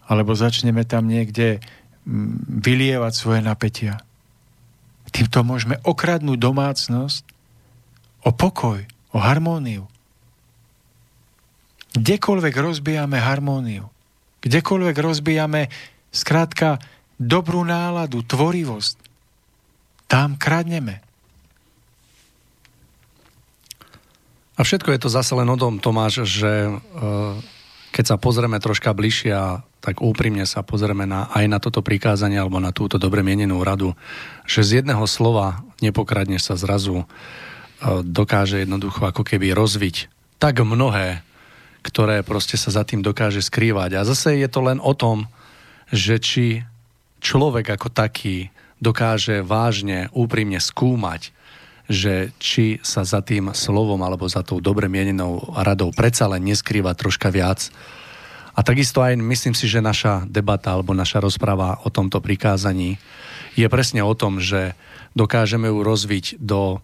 alebo 0.05 0.37
začneme 0.37 0.85
tam 0.85 1.09
niekde 1.09 1.61
mm, 2.05 2.61
vylievať 2.61 3.13
svoje 3.13 3.41
napätia. 3.41 4.01
Týmto 5.15 5.47
môžeme 5.47 5.79
okradnúť 5.87 6.39
domácnosť 6.41 7.23
o 8.27 8.31
pokoj, 8.35 8.83
o 9.15 9.19
harmóniu. 9.21 9.87
Kdekoľvek 11.95 12.55
rozbijame 12.59 13.23
harmóniu, 13.23 13.87
kdekoľvek 14.43 14.97
rozbijame 14.99 15.71
skrátka 16.11 16.83
dobrú 17.15 17.63
náladu, 17.63 18.27
tvorivosť, 18.27 18.97
tam 20.11 20.35
kradneme. 20.35 20.99
A 24.55 24.61
všetko 24.63 24.95
je 24.95 25.03
to 25.03 25.09
zase 25.11 25.35
len 25.35 25.51
o 25.51 25.59
tom, 25.59 25.83
Tomáš, 25.83 26.27
že 26.27 26.51
e, 26.51 26.73
keď 27.95 28.05
sa 28.11 28.17
pozrieme 28.19 28.59
troška 28.59 28.91
bližšie 28.91 29.31
a 29.31 29.63
tak 29.79 30.03
úprimne 30.03 30.43
sa 30.51 30.67
pozrieme 30.67 31.07
na, 31.07 31.31
aj 31.31 31.47
na 31.47 31.63
toto 31.63 31.79
prikázanie 31.79 32.43
alebo 32.43 32.59
na 32.59 32.75
túto 32.75 32.99
dobre 32.99 33.23
mienenú 33.23 33.63
radu, 33.63 33.95
že 34.43 34.67
z 34.67 34.83
jedného 34.83 35.07
slova 35.07 35.63
nepokradneš 35.79 36.51
sa 36.51 36.59
zrazu 36.59 37.07
e, 37.07 37.07
dokáže 38.03 38.67
jednoducho 38.67 39.07
ako 39.07 39.23
keby 39.23 39.55
rozviť 39.55 40.11
tak 40.43 40.59
mnohé, 40.59 41.23
ktoré 41.87 42.27
proste 42.27 42.59
sa 42.59 42.75
za 42.75 42.83
tým 42.83 42.99
dokáže 42.99 43.39
skrývať. 43.39 44.03
A 44.03 44.03
zase 44.03 44.43
je 44.43 44.49
to 44.51 44.67
len 44.67 44.83
o 44.83 44.91
tom, 44.91 45.31
že 45.95 46.19
či 46.19 46.47
človek 47.23 47.79
ako 47.79 47.95
taký 47.95 48.51
dokáže 48.83 49.47
vážne, 49.47 50.11
úprimne 50.11 50.59
skúmať, 50.59 51.31
že 51.89 52.33
či 52.41 52.81
sa 52.81 53.05
za 53.05 53.21
tým 53.21 53.53
slovom 53.53 54.01
alebo 54.01 54.25
za 54.25 54.41
tou 54.41 54.61
dobre 54.61 54.89
mienenou 54.89 55.53
radou 55.53 55.93
predsa 55.93 56.29
len 56.31 56.45
neskrýva 56.45 56.97
troška 56.97 57.29
viac. 57.29 57.69
A 58.55 58.63
takisto 58.63 59.03
aj 59.03 59.19
myslím 59.19 59.53
si, 59.53 59.67
že 59.67 59.85
naša 59.85 60.25
debata 60.25 60.73
alebo 60.73 60.95
naša 60.95 61.21
rozpráva 61.21 61.83
o 61.83 61.91
tomto 61.91 62.23
prikázaní 62.23 62.97
je 63.59 63.67
presne 63.67 64.01
o 64.01 64.15
tom, 64.15 64.39
že 64.39 64.79
dokážeme 65.13 65.69
ju 65.69 65.83
rozviť 65.83 66.39
do, 66.39 66.81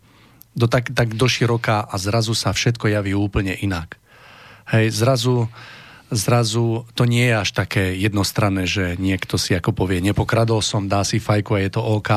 do 0.53 0.67
tak, 0.67 0.91
tak 0.93 1.15
do 1.15 1.27
široka 1.31 1.83
a 1.87 1.95
zrazu 1.97 2.35
sa 2.35 2.51
všetko 2.51 2.91
javí 2.91 3.15
úplne 3.15 3.55
inak. 3.55 3.97
Hej, 4.71 4.95
zrazu 4.95 5.51
zrazu 6.11 6.85
to 6.99 7.07
nie 7.07 7.31
je 7.31 7.35
až 7.39 7.51
také 7.55 7.95
jednostranné, 7.95 8.67
že 8.67 8.99
niekto 8.99 9.39
si 9.39 9.55
ako 9.55 9.71
povie, 9.73 10.03
nepokradol 10.03 10.59
som, 10.61 10.91
dá 10.91 11.07
si 11.07 11.23
fajku 11.23 11.55
a 11.55 11.63
je 11.63 11.71
to 11.71 11.83
OK. 11.83 12.11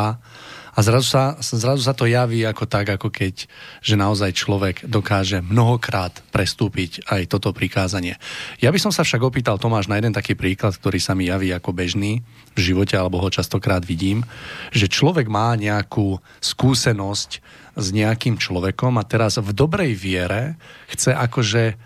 A 0.74 0.82
zrazu 0.82 1.06
sa, 1.06 1.38
zrazu 1.38 1.86
sa 1.86 1.94
to 1.94 2.10
javí 2.10 2.42
ako 2.42 2.66
tak, 2.66 2.98
ako 2.98 3.14
keď, 3.14 3.46
že 3.86 3.94
naozaj 3.94 4.34
človek 4.34 4.76
dokáže 4.90 5.46
mnohokrát 5.46 6.26
prestúpiť 6.34 7.06
aj 7.06 7.30
toto 7.30 7.54
prikázanie. 7.54 8.18
Ja 8.58 8.74
by 8.74 8.82
som 8.82 8.90
sa 8.90 9.06
však 9.06 9.22
opýtal 9.22 9.62
Tomáš 9.62 9.86
na 9.86 10.02
jeden 10.02 10.18
taký 10.18 10.34
príklad, 10.34 10.74
ktorý 10.74 10.98
sa 10.98 11.14
mi 11.14 11.30
javí 11.30 11.54
ako 11.54 11.78
bežný 11.78 12.26
v 12.58 12.60
živote, 12.60 12.98
alebo 12.98 13.22
ho 13.22 13.30
častokrát 13.30 13.86
vidím, 13.86 14.26
že 14.74 14.90
človek 14.90 15.30
má 15.30 15.54
nejakú 15.54 16.18
skúsenosť 16.42 17.30
s 17.78 17.88
nejakým 17.94 18.42
človekom 18.42 18.98
a 18.98 19.06
teraz 19.06 19.38
v 19.38 19.54
dobrej 19.54 19.94
viere 19.94 20.58
chce 20.90 21.14
akože 21.14 21.78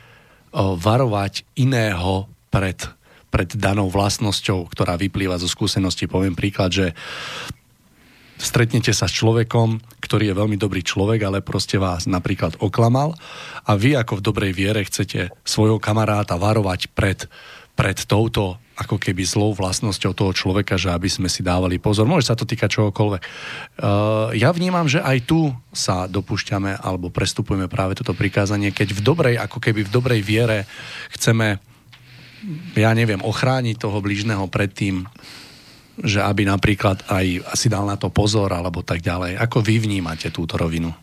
varovať 0.58 1.44
iného 1.60 2.28
pred, 2.48 2.80
pred 3.28 3.50
danou 3.52 3.92
vlastnosťou, 3.92 4.68
ktorá 4.72 4.96
vyplýva 4.96 5.36
zo 5.40 5.52
skúsenosti. 5.52 6.08
Poviem 6.08 6.40
príklad, 6.40 6.72
že 6.72 6.88
stretnete 8.38 8.94
sa 8.94 9.10
s 9.10 9.18
človekom, 9.18 9.82
ktorý 10.00 10.32
je 10.32 10.40
veľmi 10.40 10.58
dobrý 10.62 10.86
človek, 10.86 11.26
ale 11.26 11.46
proste 11.46 11.82
vás 11.82 12.06
napríklad 12.06 12.62
oklamal 12.62 13.18
a 13.66 13.74
vy 13.74 13.98
ako 13.98 14.22
v 14.22 14.26
dobrej 14.26 14.52
viere 14.54 14.82
chcete 14.86 15.34
svojho 15.42 15.82
kamaráta 15.82 16.38
varovať 16.38 16.94
pred, 16.94 17.26
pred 17.74 17.98
touto 18.06 18.62
ako 18.78 19.02
keby 19.02 19.26
zlou 19.26 19.58
vlastnosťou 19.58 20.14
toho 20.14 20.32
človeka, 20.38 20.78
že 20.78 20.94
aby 20.94 21.10
sme 21.10 21.26
si 21.26 21.42
dávali 21.42 21.82
pozor. 21.82 22.06
Môže 22.06 22.30
sa 22.30 22.38
to 22.38 22.46
týkať 22.46 22.78
čohokoľvek. 22.78 23.22
Uh, 23.26 24.30
ja 24.38 24.54
vnímam, 24.54 24.86
že 24.86 25.02
aj 25.02 25.26
tu 25.26 25.50
sa 25.74 26.06
dopúšťame 26.06 26.78
alebo 26.78 27.10
prestupujeme 27.10 27.66
práve 27.66 27.98
toto 27.98 28.14
prikázanie, 28.14 28.70
keď 28.70 28.94
v 28.94 29.02
dobrej, 29.02 29.36
ako 29.42 29.58
keby 29.58 29.82
v 29.82 29.94
dobrej 29.94 30.22
viere 30.22 30.70
chceme, 31.10 31.58
ja 32.78 32.94
neviem, 32.94 33.26
ochrániť 33.26 33.82
toho 33.82 33.98
blížneho 33.98 34.46
pred 34.46 34.70
tým, 34.70 35.10
že 35.98 36.22
aby 36.22 36.46
napríklad 36.46 37.10
aj 37.10 37.58
si 37.58 37.68
dal 37.68 37.90
na 37.90 37.98
to 37.98 38.14
pozor 38.14 38.54
alebo 38.54 38.86
tak 38.86 39.02
ďalej. 39.02 39.42
Ako 39.42 39.66
vy 39.66 39.82
vnímate 39.82 40.30
túto 40.30 40.58
rovinu? 40.58 40.94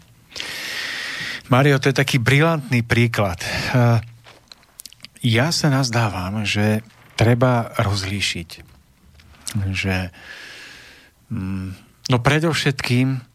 Mario, 1.51 1.77
to 1.83 1.91
je 1.91 2.01
taký 2.01 2.23
brilantný 2.23 2.87
príklad. 2.87 3.43
Uh, 3.75 4.01
ja 5.21 5.53
sa 5.53 5.69
nazdávam, 5.69 6.47
že 6.47 6.81
treba 7.19 7.75
rozlíšiť, 7.81 8.51
že 9.73 10.13
mm, 11.31 11.69
no 12.11 12.17
predovšetkým 12.21 13.35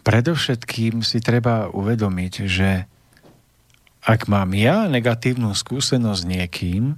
predovšetkým 0.00 1.04
si 1.04 1.18
treba 1.20 1.68
uvedomiť, 1.70 2.34
že 2.48 2.88
ak 4.00 4.32
mám 4.32 4.56
ja 4.56 4.88
negatívnu 4.88 5.52
skúsenosť 5.52 6.20
s 6.24 6.28
niekým, 6.28 6.96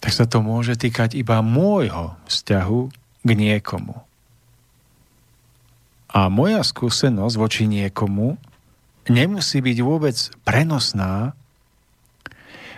tak 0.00 0.12
sa 0.16 0.24
to 0.24 0.40
môže 0.40 0.80
týkať 0.80 1.16
iba 1.16 1.44
môjho 1.44 2.16
vzťahu 2.26 2.80
k 3.24 3.28
niekomu. 3.36 3.96
A 6.10 6.26
moja 6.26 6.64
skúsenosť 6.64 7.34
voči 7.38 7.64
niekomu 7.70 8.34
nemusí 9.06 9.62
byť 9.62 9.78
vôbec 9.84 10.16
prenosná 10.42 11.38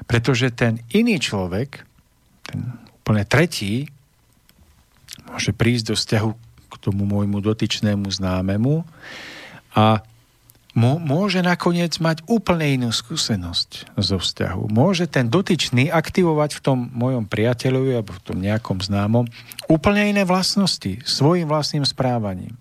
pretože 0.06 0.50
ten 0.54 0.82
iný 0.90 1.18
človek, 1.22 1.82
ten 2.46 2.60
úplne 3.02 3.24
tretí, 3.26 3.90
môže 5.30 5.54
prísť 5.54 5.84
do 5.92 5.94
vzťahu 5.96 6.30
k 6.68 6.74
tomu 6.80 7.06
môjmu 7.06 7.38
dotyčnému 7.42 8.08
známemu 8.10 8.82
a 9.72 10.02
môže 10.96 11.44
nakoniec 11.44 12.00
mať 12.00 12.24
úplne 12.24 12.80
inú 12.80 12.90
skúsenosť 12.96 13.92
zo 14.00 14.16
vzťahu. 14.16 14.72
Môže 14.72 15.04
ten 15.04 15.28
dotyčný 15.28 15.92
aktivovať 15.92 16.56
v 16.56 16.62
tom 16.64 16.78
mojom 16.96 17.28
priateľovi 17.28 17.92
alebo 17.92 18.16
v 18.16 18.24
tom 18.24 18.38
nejakom 18.40 18.80
známom 18.80 19.28
úplne 19.68 20.08
iné 20.08 20.24
vlastnosti 20.24 21.04
svojim 21.04 21.44
vlastným 21.44 21.84
správaním. 21.84 22.56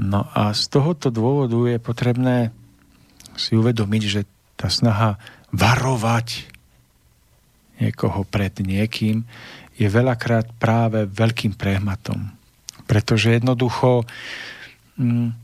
No 0.00 0.24
a 0.32 0.56
z 0.56 0.72
tohoto 0.72 1.12
dôvodu 1.12 1.56
je 1.68 1.76
potrebné 1.76 2.36
si 3.36 3.52
uvedomiť, 3.52 4.02
že 4.08 4.20
tá 4.56 4.72
snaha 4.72 5.20
varovať 5.52 6.48
niekoho 7.76 8.24
pred 8.24 8.56
niekým 8.64 9.28
je 9.76 9.88
veľakrát 9.88 10.48
práve 10.56 11.04
veľkým 11.08 11.56
prehmatom. 11.56 12.32
Pretože 12.88 13.36
jednoducho 13.36 14.04
mm, 14.96 15.41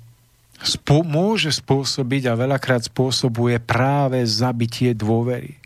spô- 0.62 1.06
môže 1.06 1.54
spôsobiť 1.54 2.30
a 2.30 2.38
veľakrát 2.38 2.86
spôsobuje 2.86 3.58
práve 3.62 4.22
zabitie 4.26 4.94
dôvery. 4.94 5.58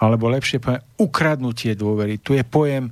Alebo 0.00 0.32
lepšie 0.32 0.60
poviem, 0.60 0.84
ukradnutie 0.96 1.76
dôvery. 1.76 2.16
Tu 2.16 2.40
je 2.40 2.44
pojem 2.44 2.88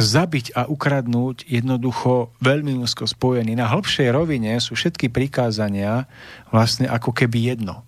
zabiť 0.00 0.56
a 0.56 0.64
ukradnúť 0.64 1.44
jednoducho 1.44 2.32
veľmi 2.40 2.80
úzko 2.80 3.04
spojený. 3.04 3.52
Na 3.52 3.68
hĺbšej 3.68 4.08
rovine 4.08 4.56
sú 4.56 4.72
všetky 4.72 5.12
prikázania 5.12 6.08
vlastne 6.48 6.88
ako 6.88 7.12
keby 7.12 7.52
jedno. 7.52 7.84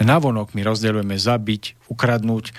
Navonok 0.00 0.56
my 0.56 0.64
rozdeľujeme 0.64 1.16
zabiť, 1.20 1.92
ukradnúť, 1.92 2.56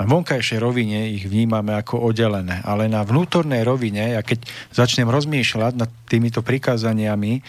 Na 0.00 0.08
vonkajšej 0.08 0.64
rovine 0.64 1.12
ich 1.12 1.28
vnímame 1.28 1.76
ako 1.76 2.00
oddelené, 2.08 2.64
ale 2.64 2.88
na 2.88 3.04
vnútornej 3.04 3.60
rovine, 3.60 4.16
ja 4.16 4.24
keď 4.24 4.48
začnem 4.72 5.04
rozmýšľať 5.04 5.76
nad 5.76 5.92
týmito 6.08 6.40
prikázaniami, 6.40 7.44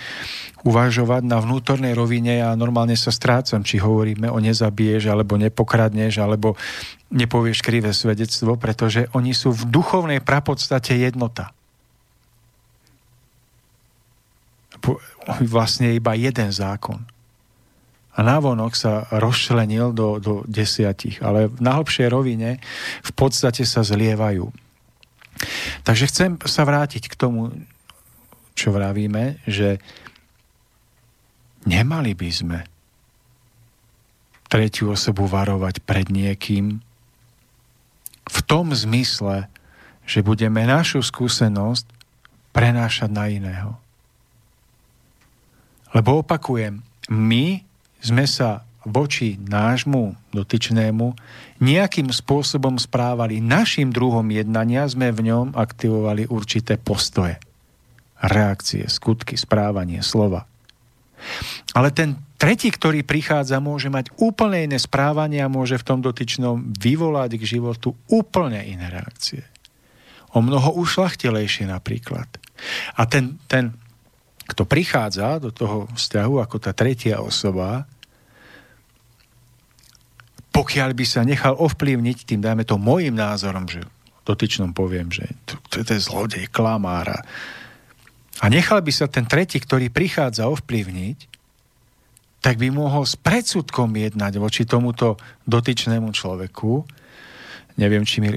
uvažovať 0.67 1.23
na 1.31 1.39
vnútornej 1.39 1.95
rovine 1.95 2.43
ja 2.43 2.51
normálne 2.59 2.99
sa 2.99 3.07
strácam, 3.07 3.63
či 3.63 3.79
hovoríme 3.79 4.27
o 4.27 4.35
nezabiješ, 4.43 5.07
alebo 5.07 5.39
nepokradneš, 5.39 6.19
alebo 6.19 6.59
nepovieš 7.07 7.63
krivé 7.63 7.95
svedectvo, 7.95 8.59
pretože 8.59 9.07
oni 9.15 9.31
sú 9.31 9.55
v 9.55 9.71
duchovnej 9.71 10.19
prapodstate 10.19 10.99
jednota. 10.99 11.55
Vlastne 15.39 15.95
iba 15.95 16.19
jeden 16.19 16.51
zákon 16.51 17.10
a 18.11 18.19
návonok 18.19 18.75
sa 18.75 19.07
rozšlenil 19.07 19.95
do, 19.95 20.19
do 20.19 20.33
desiatich, 20.43 21.23
ale 21.23 21.47
v 21.47 21.59
najhlbšej 21.63 22.07
rovine 22.11 22.59
v 23.01 23.11
podstate 23.15 23.63
sa 23.63 23.87
zlievajú. 23.87 24.51
Takže 25.87 26.05
chcem 26.11 26.31
sa 26.43 26.67
vrátiť 26.67 27.07
k 27.07 27.15
tomu, 27.15 27.55
čo 28.51 28.75
vravíme, 28.75 29.39
že 29.47 29.79
nemali 31.63 32.11
by 32.11 32.29
sme 32.29 32.59
tretiu 34.51 34.91
osobu 34.91 35.31
varovať 35.31 35.79
pred 35.87 36.11
niekým 36.11 36.83
v 38.27 38.39
tom 38.43 38.75
zmysle, 38.75 39.47
že 40.03 40.19
budeme 40.19 40.67
našu 40.67 40.99
skúsenosť 40.99 41.87
prenášať 42.51 43.07
na 43.07 43.31
iného. 43.31 43.79
Lebo 45.95 46.19
opakujem, 46.19 46.83
my 47.07 47.63
sme 48.01 48.25
sa 48.25 48.65
voči 48.81 49.37
nášmu 49.37 50.33
dotyčnému 50.33 51.13
nejakým 51.61 52.09
spôsobom 52.09 52.81
správali. 52.81 53.37
Našim 53.37 53.93
druhom 53.93 54.25
jednania 54.33 54.89
sme 54.89 55.13
v 55.13 55.29
ňom 55.29 55.53
aktivovali 55.53 56.25
určité 56.25 56.81
postoje, 56.81 57.37
reakcie, 58.17 58.89
skutky, 58.89 59.37
správanie, 59.37 60.01
slova. 60.01 60.49
Ale 61.77 61.93
ten 61.93 62.17
tretí, 62.41 62.73
ktorý 62.73 63.05
prichádza, 63.05 63.61
môže 63.61 63.93
mať 63.93 64.09
úplne 64.17 64.65
iné 64.65 64.81
správanie 64.81 65.45
a 65.45 65.53
môže 65.53 65.77
v 65.77 65.85
tom 65.85 65.99
dotyčnom 66.01 66.73
vyvolať 66.73 67.37
k 67.37 67.43
životu 67.45 67.93
úplne 68.09 68.65
iné 68.65 68.89
reakcie. 68.89 69.45
O 70.33 70.41
mnoho 70.41 70.73
ušlachtilejšie 70.81 71.69
napríklad. 71.69 72.25
A 72.97 73.05
ten, 73.05 73.37
ten 73.45 73.77
kto 74.51 74.67
prichádza 74.67 75.39
do 75.39 75.55
toho 75.55 75.87
vzťahu 75.95 76.43
ako 76.43 76.57
tá 76.59 76.75
tretia 76.75 77.23
osoba, 77.23 77.87
pokiaľ 80.51 80.91
by 80.91 81.05
sa 81.07 81.23
nechal 81.23 81.55
ovplyvniť 81.55 82.27
tým, 82.27 82.43
dajme 82.43 82.67
to, 82.67 82.75
môjim 82.75 83.15
názorom, 83.15 83.71
že 83.71 83.87
dotyčnom 84.27 84.75
poviem, 84.75 85.07
že 85.07 85.23
to, 85.47 85.55
to, 85.71 85.87
to 85.87 85.91
je 85.95 86.03
zlodej, 86.03 86.51
klamára. 86.51 87.23
A 88.43 88.51
nechal 88.51 88.83
by 88.83 88.91
sa 88.91 89.07
ten 89.07 89.23
tretí, 89.23 89.63
ktorý 89.63 89.87
prichádza 89.87 90.51
ovplyvniť, 90.51 91.31
tak 92.43 92.59
by 92.59 92.73
mohol 92.73 93.07
s 93.07 93.15
predsudkom 93.15 93.95
jednať 93.95 94.41
voči 94.41 94.67
tomuto 94.67 95.15
dotyčnému 95.47 96.11
človeku. 96.11 96.83
Neviem, 97.79 98.03
či 98.03 98.19
mi 98.19 98.35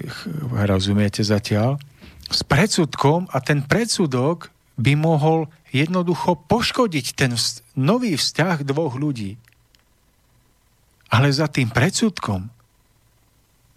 rozumiete 0.55 1.25
zatiaľ. 1.25 1.81
S 2.31 2.47
predsudkom 2.47 3.27
a 3.33 3.43
ten 3.43 3.65
predsudok 3.65 4.54
by 4.75 4.93
mohol 4.99 5.47
jednoducho 5.71 6.39
poškodiť 6.51 7.07
ten 7.15 7.33
nový 7.79 8.19
vzťah 8.19 8.67
dvoch 8.67 8.99
ľudí. 8.99 9.39
Ale 11.15 11.31
za 11.31 11.47
tým 11.47 11.71
predsudkom 11.71 12.51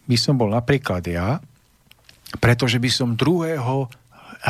by 0.08 0.18
som 0.18 0.40
bol 0.40 0.50
napríklad 0.50 1.04
ja, 1.06 1.38
pretože 2.42 2.82
by 2.82 2.90
som 2.90 3.14
druhého 3.14 3.92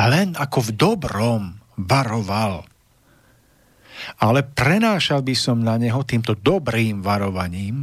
len 0.08 0.32
ako 0.36 0.58
v 0.68 0.70
dobrom 0.72 1.42
varoval. 1.76 2.64
Ale 4.22 4.46
prenášal 4.46 5.26
by 5.26 5.34
som 5.34 5.58
na 5.58 5.74
neho 5.74 6.00
týmto 6.06 6.38
dobrým 6.38 7.02
varovaním, 7.02 7.82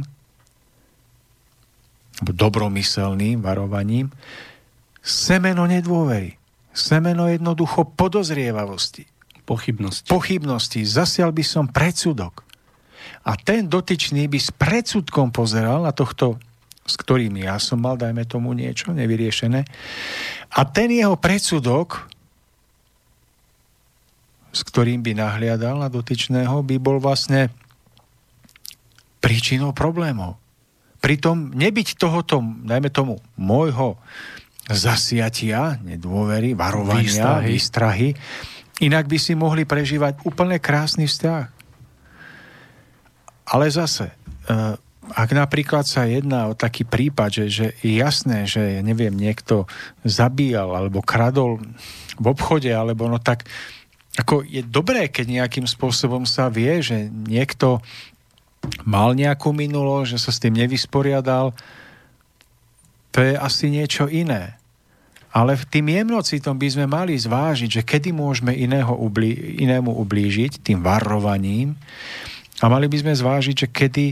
dobromyselným 2.24 3.44
varovaním, 3.44 4.08
semeno 5.04 5.68
nedôvery, 5.68 6.40
semeno 6.76 7.32
jednoducho 7.32 7.88
podozrievavosti. 7.96 9.08
Pochybnosti. 9.48 10.12
Pochybnosti. 10.12 10.84
Zasial 10.84 11.32
by 11.32 11.44
som 11.46 11.64
predsudok. 11.64 12.44
A 13.24 13.34
ten 13.40 13.66
dotyčný 13.66 14.28
by 14.28 14.38
s 14.38 14.52
predsudkom 14.52 15.32
pozeral 15.32 15.82
na 15.88 15.96
tohto, 15.96 16.36
s 16.84 16.94
ktorým 16.94 17.34
ja 17.40 17.56
som 17.56 17.80
mal, 17.80 17.96
dajme 17.96 18.28
tomu 18.28 18.52
niečo 18.52 18.92
nevyriešené. 18.92 19.64
A 20.52 20.60
ten 20.68 20.92
jeho 20.92 21.16
predsudok, 21.16 22.06
s 24.52 24.60
ktorým 24.62 25.02
by 25.02 25.16
nahliadal 25.16 25.80
na 25.80 25.88
dotyčného, 25.90 26.62
by 26.62 26.76
bol 26.78 27.00
vlastne 27.02 27.50
príčinou 29.22 29.74
problémov. 29.74 30.38
Pritom 31.02 31.54
nebyť 31.54 31.98
tohoto, 31.98 32.42
dajme 32.42 32.90
tomu, 32.90 33.18
môjho 33.38 33.98
zasiatia, 34.66 35.78
nedôvery, 35.82 36.58
varovania, 36.58 37.06
výstrahy. 37.06 37.46
výstrahy, 37.46 38.08
inak 38.82 39.06
by 39.06 39.18
si 39.18 39.32
mohli 39.38 39.62
prežívať 39.62 40.26
úplne 40.26 40.58
krásny 40.58 41.06
vzťah. 41.06 41.44
Ale 43.46 43.70
zase, 43.70 44.10
eh, 44.50 44.74
ak 45.14 45.30
napríklad 45.30 45.86
sa 45.86 46.02
jedná 46.02 46.50
o 46.50 46.58
taký 46.58 46.82
prípad, 46.82 47.30
že, 47.30 47.44
že 47.46 47.66
je 47.78 48.02
jasné, 48.02 48.50
že 48.50 48.82
neviem, 48.82 49.14
niekto 49.14 49.70
zabíjal 50.02 50.74
alebo 50.74 50.98
kradol 50.98 51.62
v 52.18 52.26
obchode, 52.26 52.66
alebo 52.74 53.06
no 53.06 53.22
tak 53.22 53.46
ako 54.16 54.42
je 54.42 54.64
dobré, 54.64 55.12
keď 55.12 55.44
nejakým 55.44 55.68
spôsobom 55.68 56.24
sa 56.24 56.48
vie, 56.48 56.80
že 56.80 57.06
niekto 57.06 57.84
mal 58.82 59.14
nejakú 59.14 59.54
minulo, 59.54 60.02
že 60.02 60.18
sa 60.18 60.34
s 60.34 60.40
tým 60.42 60.56
nevysporiadal, 60.56 61.54
to 63.16 63.24
je 63.24 63.32
asi 63.32 63.72
niečo 63.72 64.12
iné. 64.12 64.60
Ale 65.32 65.56
v 65.56 65.64
tým 65.64 65.88
jemnocitom 65.88 66.60
by 66.60 66.68
sme 66.68 66.84
mali 66.84 67.16
zvážiť, 67.16 67.80
že 67.80 67.82
kedy 67.88 68.12
môžeme 68.12 68.52
iného 68.52 68.92
ublí, 68.92 69.56
inému 69.64 69.88
ublížiť 69.88 70.60
tým 70.60 70.84
varovaním 70.84 71.80
a 72.60 72.68
mali 72.68 72.92
by 72.92 72.96
sme 73.00 73.12
zvážiť, 73.16 73.56
že 73.56 73.68
kedy 73.72 74.06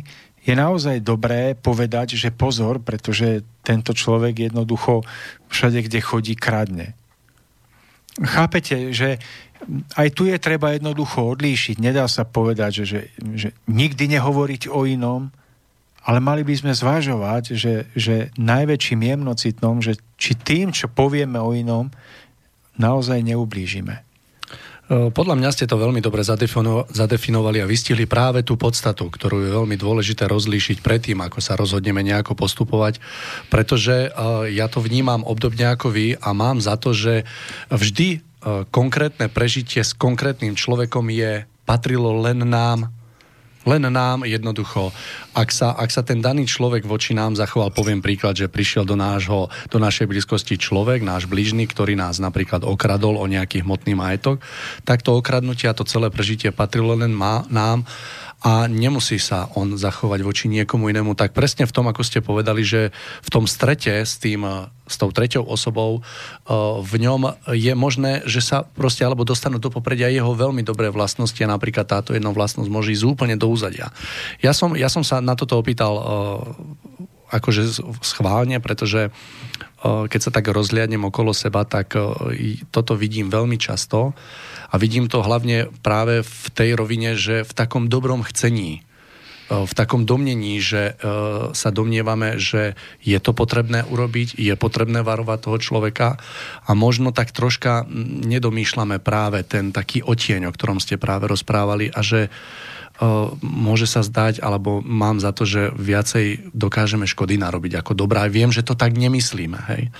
je 0.44 0.54
naozaj 0.56 1.04
dobré 1.04 1.52
povedať, 1.52 2.16
že 2.16 2.32
pozor, 2.32 2.80
pretože 2.80 3.44
tento 3.60 3.92
človek 3.92 4.52
jednoducho 4.52 5.04
všade, 5.52 5.84
kde 5.84 6.00
chodí, 6.00 6.32
kradne. 6.36 6.96
Chápete, 8.20 8.92
že 8.92 9.20
aj 9.96 10.08
tu 10.16 10.28
je 10.28 10.36
treba 10.36 10.76
jednoducho 10.76 11.36
odlíšiť. 11.36 11.76
Nedá 11.80 12.04
sa 12.08 12.24
povedať, 12.28 12.84
že, 12.84 12.84
že, 12.84 13.00
že 13.36 13.48
nikdy 13.68 14.16
nehovoriť 14.16 14.68
o 14.68 14.84
inom, 14.84 15.32
ale 16.04 16.20
mali 16.20 16.44
by 16.44 16.54
sme 16.54 16.72
zvažovať, 16.76 17.56
že, 17.56 17.74
že 17.96 18.28
najväčším 18.36 19.00
jemnocitnom, 19.00 19.80
že 19.80 19.96
či 20.20 20.36
tým, 20.36 20.70
čo 20.70 20.92
povieme 20.92 21.40
o 21.40 21.56
inom, 21.56 21.88
naozaj 22.76 23.24
neublížime. 23.24 24.04
E, 24.84 25.08
podľa 25.08 25.40
mňa 25.40 25.50
ste 25.56 25.64
to 25.64 25.80
veľmi 25.80 26.04
dobre 26.04 26.20
zadefinovali 26.20 27.64
a 27.64 27.70
vystihli 27.70 28.04
práve 28.04 28.44
tú 28.44 28.60
podstatu, 28.60 29.08
ktorú 29.08 29.40
je 29.40 29.50
veľmi 29.56 29.76
dôležité 29.80 30.28
rozlíšiť 30.28 30.84
predtým, 30.84 31.24
ako 31.24 31.40
sa 31.40 31.56
rozhodneme 31.56 32.04
nejako 32.04 32.36
postupovať, 32.36 33.00
pretože 33.48 34.12
e, 34.12 34.18
ja 34.52 34.68
to 34.68 34.84
vnímam 34.84 35.24
obdobne 35.24 35.72
ako 35.72 35.88
vy 35.88 36.20
a 36.20 36.28
mám 36.36 36.60
za 36.60 36.76
to, 36.76 36.92
že 36.92 37.24
vždy 37.72 38.08
e, 38.12 38.18
konkrétne 38.68 39.32
prežitie 39.32 39.80
s 39.80 39.96
konkrétnym 39.96 40.52
človekom 40.52 41.08
je 41.08 41.48
patrilo 41.64 42.12
len 42.20 42.44
nám, 42.44 42.92
len 43.64 43.88
nám 43.88 44.28
jednoducho, 44.28 44.92
ak 45.32 45.48
sa, 45.50 45.72
ak 45.74 45.90
sa 45.90 46.04
ten 46.04 46.20
daný 46.20 46.44
človek 46.44 46.84
voči 46.84 47.16
nám 47.16 47.34
zachoval, 47.34 47.72
poviem 47.72 48.04
príklad, 48.04 48.36
že 48.36 48.52
prišiel 48.52 48.84
do, 48.84 48.94
nášho, 48.94 49.48
do 49.72 49.78
našej 49.80 50.06
blízkosti 50.08 50.60
človek, 50.60 51.00
náš 51.00 51.24
blížny, 51.24 51.64
ktorý 51.68 51.96
nás 51.96 52.20
napríklad 52.20 52.62
okradol 52.62 53.16
o 53.16 53.26
nejaký 53.26 53.64
hmotný 53.64 53.96
majetok, 53.96 54.44
tak 54.84 55.00
to 55.00 55.16
okradnutie 55.16 55.66
a 55.66 55.76
to 55.76 55.88
celé 55.88 56.12
prežitie 56.12 56.52
patrilo 56.52 56.92
len 56.94 57.10
má, 57.10 57.42
nám 57.48 57.88
a 58.44 58.68
nemusí 58.68 59.16
sa 59.16 59.48
on 59.56 59.80
zachovať 59.80 60.20
voči 60.20 60.52
niekomu 60.52 60.92
inému. 60.92 61.16
Tak 61.16 61.32
presne 61.32 61.64
v 61.64 61.72
tom, 61.72 61.88
ako 61.88 62.04
ste 62.04 62.20
povedali, 62.20 62.60
že 62.60 62.92
v 63.24 63.28
tom 63.32 63.48
strete 63.48 64.04
s, 64.04 64.20
tým, 64.20 64.44
s 64.84 65.00
tou 65.00 65.08
treťou 65.08 65.48
osobou 65.48 66.04
eh, 66.04 66.52
v 66.84 66.94
ňom 67.00 67.40
je 67.56 67.72
možné, 67.72 68.20
že 68.28 68.44
sa 68.44 68.68
proste 68.68 69.00
alebo 69.00 69.24
dostanú 69.24 69.56
do 69.56 69.72
popredia 69.72 70.12
jeho 70.12 70.36
veľmi 70.36 70.60
dobré 70.60 70.92
vlastnosti 70.92 71.40
a 71.40 71.48
napríklad 71.48 71.88
táto 71.88 72.12
jedna 72.12 72.36
vlastnosť 72.36 72.68
môže 72.68 72.92
ísť 72.92 73.08
úplne 73.08 73.40
do 73.40 73.48
úzadia. 73.48 73.88
Ja 74.44 74.52
som, 74.52 74.76
ja 74.76 74.92
som 74.92 75.00
sa 75.00 75.24
na 75.24 75.32
toto 75.32 75.56
opýtal 75.56 75.96
eh, 75.96 76.04
akože 77.34 77.80
schválne, 78.04 78.60
pretože 78.60 79.10
keď 79.84 80.20
sa 80.22 80.30
tak 80.30 80.48
rozhliadnem 80.48 81.02
okolo 81.02 81.36
seba, 81.36 81.66
tak 81.66 81.92
toto 82.72 82.92
vidím 82.94 83.28
veľmi 83.28 83.58
často 83.58 84.16
a 84.74 84.78
vidím 84.82 85.06
to 85.06 85.22
hlavne 85.22 85.70
práve 85.86 86.26
v 86.26 86.46
tej 86.50 86.74
rovine, 86.74 87.14
že 87.14 87.46
v 87.46 87.52
takom 87.54 87.86
dobrom 87.86 88.26
chcení 88.26 88.82
v 89.44 89.72
takom 89.76 90.08
domnení, 90.08 90.56
že 90.56 90.96
sa 91.52 91.68
domnievame, 91.68 92.40
že 92.40 92.80
je 93.04 93.18
to 93.20 93.36
potrebné 93.36 93.84
urobiť, 93.84 94.40
je 94.40 94.54
potrebné 94.56 95.04
varovať 95.04 95.38
toho 95.44 95.58
človeka 95.60 96.16
a 96.64 96.70
možno 96.72 97.12
tak 97.12 97.28
troška 97.28 97.84
nedomýšľame 98.24 99.04
práve 99.04 99.44
ten 99.44 99.68
taký 99.68 100.00
otieň, 100.00 100.48
o 100.48 100.54
ktorom 100.54 100.80
ste 100.80 100.96
práve 100.96 101.28
rozprávali 101.28 101.92
a 101.92 102.00
že 102.00 102.32
môže 103.42 103.90
sa 103.90 104.06
zdať, 104.06 104.40
alebo 104.40 104.78
mám 104.80 105.18
za 105.20 105.34
to, 105.34 105.44
že 105.44 105.74
viacej 105.76 106.54
dokážeme 106.54 107.04
škody 107.04 107.36
narobiť 107.36 107.84
ako 107.84 107.92
dobrá. 107.98 108.24
Viem, 108.30 108.54
že 108.54 108.62
to 108.62 108.78
tak 108.78 108.94
nemyslíme. 108.94 109.58
Hej? 109.76 109.90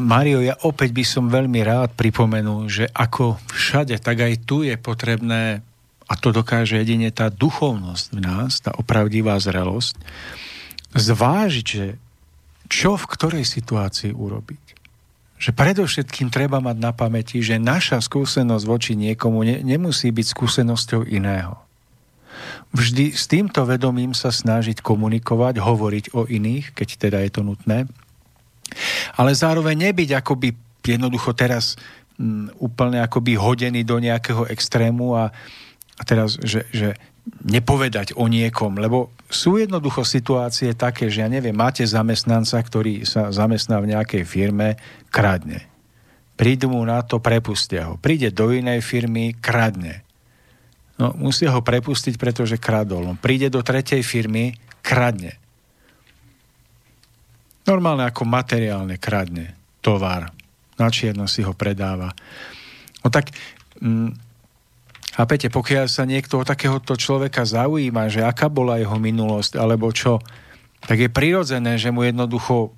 Mario, 0.00 0.40
ja 0.40 0.56
opäť 0.64 0.90
by 0.96 1.04
som 1.04 1.24
veľmi 1.28 1.60
rád 1.60 1.92
pripomenul, 1.92 2.68
že 2.70 2.88
ako 2.92 3.36
všade, 3.52 4.00
tak 4.00 4.24
aj 4.24 4.48
tu 4.48 4.64
je 4.64 4.76
potrebné, 4.80 5.60
a 6.06 6.14
to 6.16 6.32
dokáže 6.32 6.80
jedine 6.80 7.12
tá 7.12 7.28
duchovnosť 7.28 8.06
v 8.14 8.20
nás, 8.22 8.62
tá 8.62 8.72
opravdivá 8.76 9.36
zrelosť, 9.36 9.98
zvážiť, 10.96 11.66
že 11.66 11.86
čo 12.66 12.96
v 12.96 13.04
ktorej 13.04 13.44
situácii 13.44 14.16
urobiť. 14.16 14.64
Že 15.36 15.50
predovšetkým 15.52 16.32
treba 16.32 16.64
mať 16.64 16.76
na 16.80 16.96
pamäti, 16.96 17.44
že 17.44 17.60
naša 17.60 18.00
skúsenosť 18.00 18.64
voči 18.64 18.92
niekomu 18.96 19.44
ne, 19.44 19.60
nemusí 19.60 20.08
byť 20.08 20.26
skúsenosťou 20.32 21.04
iného. 21.04 21.60
Vždy 22.72 23.12
s 23.12 23.28
týmto 23.28 23.64
vedomím 23.68 24.16
sa 24.16 24.32
snažiť 24.32 24.80
komunikovať, 24.80 25.60
hovoriť 25.60 26.04
o 26.16 26.24
iných, 26.24 26.72
keď 26.72 26.88
teda 26.96 27.18
je 27.28 27.30
to 27.32 27.42
nutné, 27.44 27.84
ale 29.16 29.32
zároveň 29.32 29.90
nebyť 29.90 30.20
akoby 30.22 30.48
jednoducho 30.86 31.34
teraz 31.34 31.74
m, 32.18 32.50
mm, 32.50 32.62
úplne 32.62 32.98
akoby 33.02 33.38
hodený 33.38 33.82
do 33.82 33.98
nejakého 33.98 34.46
extrému 34.50 35.18
a, 35.18 35.30
a 35.98 36.02
teraz, 36.06 36.38
že, 36.42 36.66
že 36.70 36.94
nepovedať 37.42 38.14
o 38.14 38.30
niekom, 38.30 38.78
lebo 38.78 39.10
sú 39.26 39.58
jednoducho 39.58 40.06
situácie 40.06 40.78
také, 40.78 41.10
že 41.10 41.26
ja 41.26 41.28
neviem, 41.28 41.54
máte 41.54 41.82
zamestnanca, 41.82 42.62
ktorý 42.62 43.02
sa 43.02 43.34
zamestná 43.34 43.82
v 43.82 43.90
nejakej 43.90 44.22
firme, 44.22 44.78
kradne. 45.10 45.66
Prídu 46.38 46.70
mu 46.70 46.84
na 46.86 47.02
to, 47.02 47.18
prepustia 47.18 47.90
ho. 47.90 47.98
Príde 47.98 48.30
do 48.30 48.54
inej 48.54 48.84
firmy, 48.84 49.34
kradne. 49.34 50.06
No, 50.96 51.12
musia 51.18 51.50
ho 51.50 51.60
prepustiť, 51.60 52.14
pretože 52.16 52.60
kradol. 52.60 53.02
No, 53.04 53.12
príde 53.18 53.50
do 53.50 53.60
tretej 53.60 54.06
firmy, 54.06 54.54
kradne. 54.84 55.34
Normálne 57.66 58.06
ako 58.06 58.22
materiálne 58.22 58.96
kradne 58.96 59.58
tovar. 59.82 60.30
Na 60.78 60.88
čierno 60.90 61.26
si 61.26 61.42
ho 61.42 61.50
predáva. 61.50 62.14
No 63.02 63.10
tak, 63.10 63.34
mm, 63.82 64.14
chápete, 65.14 65.50
pokiaľ 65.50 65.86
sa 65.90 66.06
niekto 66.06 66.42
o 66.42 66.46
takéhoto 66.46 66.94
človeka 66.94 67.42
zaujíma, 67.42 68.06
že 68.06 68.22
aká 68.22 68.46
bola 68.46 68.78
jeho 68.78 68.98
minulosť, 68.98 69.58
alebo 69.58 69.90
čo, 69.90 70.22
tak 70.86 71.02
je 71.02 71.10
prirodzené, 71.10 71.78
že 71.78 71.90
mu 71.90 72.06
jednoducho 72.06 72.70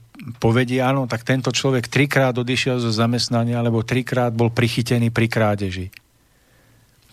povedie, 0.42 0.82
áno, 0.82 1.06
tak 1.06 1.22
tento 1.22 1.54
človek 1.54 1.86
trikrát 1.86 2.34
odišiel 2.34 2.82
zo 2.82 2.90
zamestnania, 2.90 3.60
alebo 3.60 3.86
trikrát 3.86 4.34
bol 4.34 4.50
prichytený 4.50 5.14
pri 5.14 5.26
krádeži. 5.30 5.86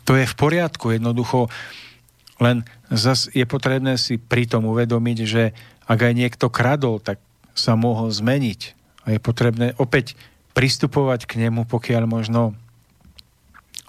To 0.05 0.13
je 0.13 0.25
v 0.25 0.35
poriadku, 0.37 0.93
jednoducho, 0.93 1.49
len 2.41 2.65
zas 2.93 3.29
je 3.33 3.45
potrebné 3.47 3.97
si 3.97 4.21
pritom 4.21 4.65
uvedomiť, 4.69 5.17
že 5.25 5.43
ak 5.85 5.99
aj 6.01 6.13
niekto 6.13 6.49
kradol, 6.49 7.01
tak 7.01 7.21
sa 7.55 7.73
mohol 7.79 8.11
zmeniť. 8.11 8.75
A 9.07 9.15
je 9.15 9.19
potrebné 9.23 9.73
opäť 9.79 10.19
pristupovať 10.53 11.25
k 11.25 11.47
nemu, 11.47 11.65
pokiaľ 11.65 12.03
možno 12.05 12.53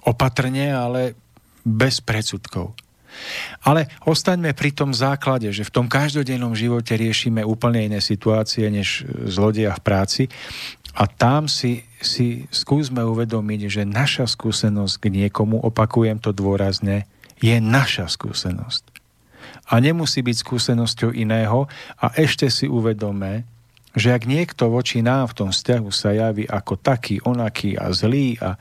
opatrne, 0.07 0.71
ale 0.71 1.19
bez 1.67 1.99
predsudkov. 1.99 2.79
Ale 3.65 3.89
ostaňme 4.05 4.53
pri 4.53 4.71
tom 4.77 4.93
základe, 4.93 5.49
že 5.51 5.65
v 5.65 5.75
tom 5.75 5.87
každodennom 5.89 6.53
živote 6.53 6.95
riešime 6.95 7.43
úplne 7.43 7.89
iné 7.89 8.01
situácie 8.05 8.69
než 8.69 9.09
zlodeja 9.27 9.73
v 9.75 9.83
práci 9.83 10.23
a 10.97 11.09
tam 11.09 11.49
si, 11.49 11.85
si 12.01 12.45
skúsme 12.53 13.01
uvedomiť, 13.05 13.61
že 13.69 13.83
naša 13.89 14.29
skúsenosť 14.29 14.95
k 15.01 15.07
niekomu, 15.13 15.61
opakujem 15.65 16.21
to 16.21 16.33
dôrazne, 16.33 17.09
je 17.41 17.57
naša 17.61 18.09
skúsenosť. 18.09 18.85
A 19.73 19.83
nemusí 19.83 20.23
byť 20.23 20.37
skúsenosťou 20.41 21.11
iného 21.13 21.69
a 22.01 22.07
ešte 22.17 22.49
si 22.53 22.71
uvedome, 22.71 23.45
že 23.97 24.13
ak 24.13 24.29
niekto 24.29 24.69
voči 24.69 25.01
nám 25.01 25.33
v 25.33 25.37
tom 25.43 25.51
vzťahu 25.51 25.89
sa 25.89 26.13
javí 26.13 26.45
ako 26.45 26.77
taký, 26.77 27.25
onaký 27.25 27.81
a 27.81 27.91
zlý 27.97 28.37
a 28.45 28.61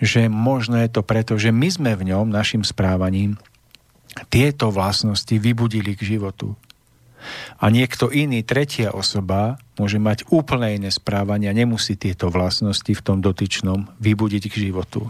že 0.00 0.32
možno 0.32 0.80
je 0.80 0.88
to 0.88 1.04
preto, 1.04 1.36
že 1.36 1.52
my 1.52 1.68
sme 1.68 1.92
v 1.92 2.08
ňom 2.16 2.32
našim 2.32 2.64
správaním 2.64 3.36
tieto 4.32 4.72
vlastnosti 4.72 5.36
vybudili 5.36 5.92
k 5.92 6.16
životu. 6.16 6.56
A 7.60 7.68
niekto 7.68 8.08
iný, 8.08 8.40
tretia 8.40 8.96
osoba, 8.96 9.60
môže 9.76 10.00
mať 10.00 10.24
úplne 10.32 10.80
iné 10.80 10.88
správanie 10.88 11.52
a 11.52 11.56
nemusí 11.56 11.96
tieto 11.96 12.32
vlastnosti 12.32 12.88
v 12.88 13.04
tom 13.04 13.20
dotyčnom 13.20 13.92
vybudiť 14.00 14.48
k 14.48 14.68
životu. 14.68 15.08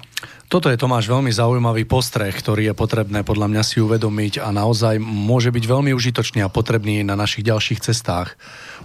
Toto 0.50 0.66
je 0.66 0.74
Tomáš 0.74 1.06
veľmi 1.06 1.30
zaujímavý 1.30 1.86
postreh, 1.86 2.34
ktorý 2.34 2.70
je 2.70 2.74
potrebné 2.74 3.22
podľa 3.22 3.46
mňa 3.54 3.62
si 3.62 3.78
uvedomiť 3.78 4.42
a 4.42 4.50
naozaj 4.50 4.98
môže 4.98 5.54
byť 5.54 5.64
veľmi 5.64 5.94
užitočný 5.94 6.42
a 6.42 6.50
potrebný 6.50 7.06
na 7.06 7.14
našich 7.14 7.46
ďalších 7.46 7.78
cestách. 7.78 8.34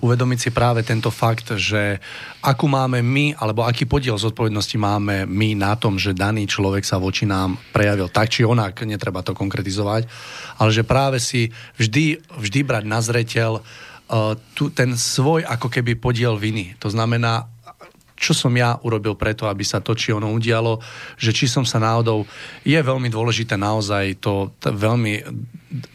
Uvedomiť 0.04 0.40
si 0.40 0.50
práve 0.52 0.84
tento 0.84 1.08
fakt, 1.08 1.56
že 1.56 2.04
akú 2.44 2.68
máme 2.68 3.00
my, 3.00 3.40
alebo 3.40 3.64
aký 3.64 3.88
podiel 3.88 4.20
zodpovednosti 4.20 4.76
máme 4.76 5.24
my 5.24 5.56
na 5.56 5.80
tom, 5.80 5.96
že 5.96 6.12
daný 6.12 6.52
človek 6.52 6.84
sa 6.84 7.00
voči 7.00 7.24
nám 7.24 7.56
prejavil 7.72 8.12
tak 8.12 8.28
či 8.28 8.44
onak, 8.44 8.84
netreba 8.84 9.24
to 9.24 9.32
konkretizovať, 9.32 10.04
ale 10.60 10.70
že 10.76 10.84
práve 10.84 11.24
si 11.24 11.48
vždy, 11.80 12.20
vždy 12.36 12.60
brať 12.68 12.84
na 12.84 13.00
zreteľ 13.00 13.52
uh, 13.60 14.36
tu, 14.52 14.68
ten 14.68 15.00
svoj 15.00 15.48
ako 15.48 15.72
keby 15.72 15.96
podiel 15.96 16.36
viny. 16.36 16.76
To 16.84 16.92
znamená, 16.92 17.48
čo 18.16 18.32
som 18.36 18.52
ja 18.56 18.80
urobil 18.84 19.16
preto, 19.16 19.48
aby 19.48 19.64
sa 19.64 19.80
to 19.80 19.92
či 19.96 20.12
ono 20.12 20.32
udialo, 20.32 20.80
že 21.20 21.36
či 21.36 21.52
som 21.52 21.68
sa 21.68 21.84
náhodou... 21.84 22.24
Je 22.64 22.80
veľmi 22.80 23.12
dôležité 23.12 23.60
naozaj 23.60 24.24
to, 24.24 24.56
to 24.60 24.72
veľmi... 24.72 25.20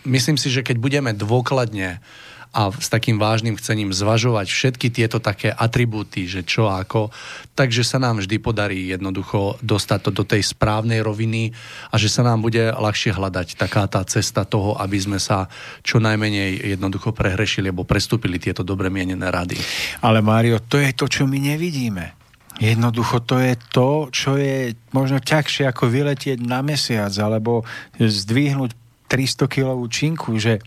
Myslím 0.05 0.37
si, 0.37 0.53
že 0.53 0.61
keď 0.61 0.77
budeme 0.77 1.17
dôkladne 1.17 1.97
uh, 1.97 2.30
a 2.51 2.75
s 2.75 2.91
takým 2.91 3.23
vážnym 3.23 3.55
chcením 3.55 3.95
zvažovať 3.95 4.51
všetky 4.51 4.91
tieto 4.91 5.23
také 5.23 5.55
atribúty, 5.55 6.27
že 6.27 6.43
čo 6.43 6.67
ako, 6.67 7.15
takže 7.55 7.87
sa 7.87 8.03
nám 8.03 8.19
vždy 8.19 8.37
podarí 8.43 8.91
jednoducho 8.91 9.63
dostať 9.63 9.99
to 10.03 10.11
do 10.11 10.25
tej 10.27 10.43
správnej 10.43 10.99
roviny 10.99 11.55
a 11.91 11.95
že 11.95 12.11
sa 12.11 12.27
nám 12.27 12.43
bude 12.43 12.75
ľahšie 12.75 13.15
hľadať 13.15 13.55
taká 13.55 13.87
tá 13.87 14.03
cesta 14.03 14.43
toho, 14.43 14.75
aby 14.83 14.99
sme 14.99 15.23
sa 15.23 15.47
čo 15.87 16.03
najmenej 16.03 16.75
jednoducho 16.75 17.15
prehrešili 17.15 17.71
alebo 17.71 17.87
prestúpili 17.87 18.43
tieto 18.43 18.67
dobre 18.67 18.91
mienené 18.91 19.31
rady. 19.31 19.55
Ale 20.03 20.19
Mário, 20.19 20.59
to 20.59 20.83
je 20.83 20.91
to, 20.91 21.07
čo 21.07 21.31
my 21.31 21.39
nevidíme. 21.39 22.19
Jednoducho 22.61 23.25
to 23.25 23.41
je 23.41 23.55
to, 23.73 24.13
čo 24.13 24.37
je 24.37 24.77
možno 24.93 25.23
ťažšie 25.23 25.65
ako 25.71 25.89
vyletieť 25.89 26.45
na 26.45 26.61
mesiac 26.61 27.09
alebo 27.17 27.65
zdvihnúť 27.97 28.77
300 29.09 29.49
kilovú 29.49 29.89
činku, 29.89 30.37
že 30.37 30.61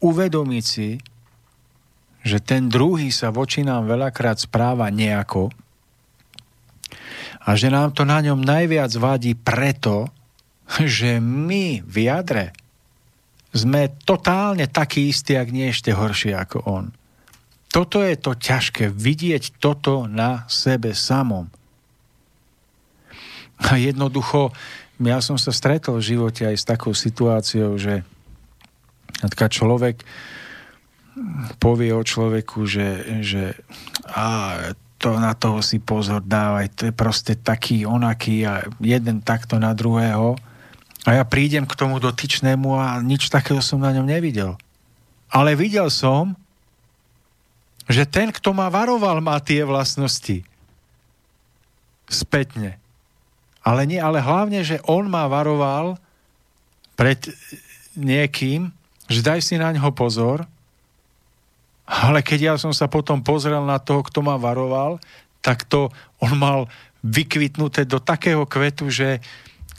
uvedomiť 0.00 0.64
si, 0.64 0.98
že 2.24 2.40
ten 2.40 2.72
druhý 2.72 3.12
sa 3.12 3.28
voči 3.28 3.60
nám 3.60 3.84
veľakrát 3.84 4.40
správa 4.40 4.88
nejako 4.88 5.52
a 7.44 7.52
že 7.52 7.68
nám 7.68 7.92
to 7.92 8.08
na 8.08 8.24
ňom 8.24 8.40
najviac 8.40 8.88
vadí 8.96 9.36
preto, 9.36 10.08
že 10.80 11.20
my 11.20 11.84
v 11.84 11.96
jadre 12.08 12.56
sme 13.54 13.92
totálne 14.02 14.66
takí 14.66 15.12
istí, 15.12 15.36
ak 15.36 15.52
nie 15.52 15.70
ešte 15.70 15.92
horší 15.92 16.34
ako 16.34 16.58
on. 16.66 16.84
Toto 17.68 18.00
je 18.02 18.16
to 18.16 18.34
ťažké, 18.34 18.90
vidieť 18.90 19.60
toto 19.60 20.08
na 20.08 20.48
sebe 20.48 20.96
samom. 20.96 21.50
A 23.60 23.78
jednoducho, 23.78 24.50
ja 24.98 25.18
som 25.22 25.38
sa 25.38 25.54
stretol 25.54 26.02
v 26.02 26.08
živote 26.16 26.42
aj 26.46 26.56
s 26.58 26.64
takou 26.66 26.94
situáciou, 26.96 27.78
že 27.78 28.02
Napríklad 29.22 29.50
človek 29.52 29.96
povie 31.62 31.94
o 31.94 32.02
človeku, 32.02 32.66
že, 32.66 33.06
že 33.22 33.54
a, 34.10 34.58
to 34.98 35.14
na 35.20 35.36
toho 35.36 35.62
si 35.62 35.78
pozor 35.78 36.24
dávaj, 36.24 36.74
to 36.74 36.82
je 36.90 36.94
proste 36.94 37.38
taký, 37.38 37.86
onaký 37.86 38.42
a 38.42 38.66
jeden 38.82 39.22
takto 39.22 39.60
na 39.62 39.70
druhého. 39.76 40.34
A 41.04 41.20
ja 41.20 41.24
prídem 41.28 41.68
k 41.68 41.76
tomu 41.76 42.00
dotyčnému 42.00 42.74
a 42.74 42.98
nič 43.04 43.28
takého 43.28 43.60
som 43.60 43.78
na 43.78 43.92
ňom 43.92 44.08
nevidel. 44.08 44.56
Ale 45.28 45.52
videl 45.54 45.92
som, 45.92 46.32
že 47.84 48.08
ten, 48.08 48.32
kto 48.32 48.56
ma 48.56 48.72
varoval, 48.72 49.20
má 49.20 49.36
tie 49.44 49.60
vlastnosti. 49.60 50.40
Spätne. 52.08 52.80
Ale, 53.60 53.84
nie, 53.84 54.00
ale 54.00 54.24
hlavne, 54.24 54.64
že 54.64 54.80
on 54.88 55.04
ma 55.08 55.28
varoval 55.28 56.00
pred 56.96 57.20
niekým, 57.92 58.72
že 59.08 59.20
daj 59.20 59.40
si 59.44 59.54
na 59.60 59.72
ňo 59.72 59.92
pozor, 59.92 60.48
ale 61.84 62.24
keď 62.24 62.40
ja 62.40 62.54
som 62.56 62.72
sa 62.72 62.88
potom 62.88 63.20
pozrel 63.20 63.60
na 63.64 63.76
toho, 63.76 64.00
kto 64.00 64.24
ma 64.24 64.40
varoval, 64.40 64.96
tak 65.44 65.68
to 65.68 65.92
on 66.16 66.32
mal 66.40 66.64
vykvitnuté 67.04 67.84
do 67.84 68.00
takého 68.00 68.48
kvetu, 68.48 68.88
že 68.88 69.20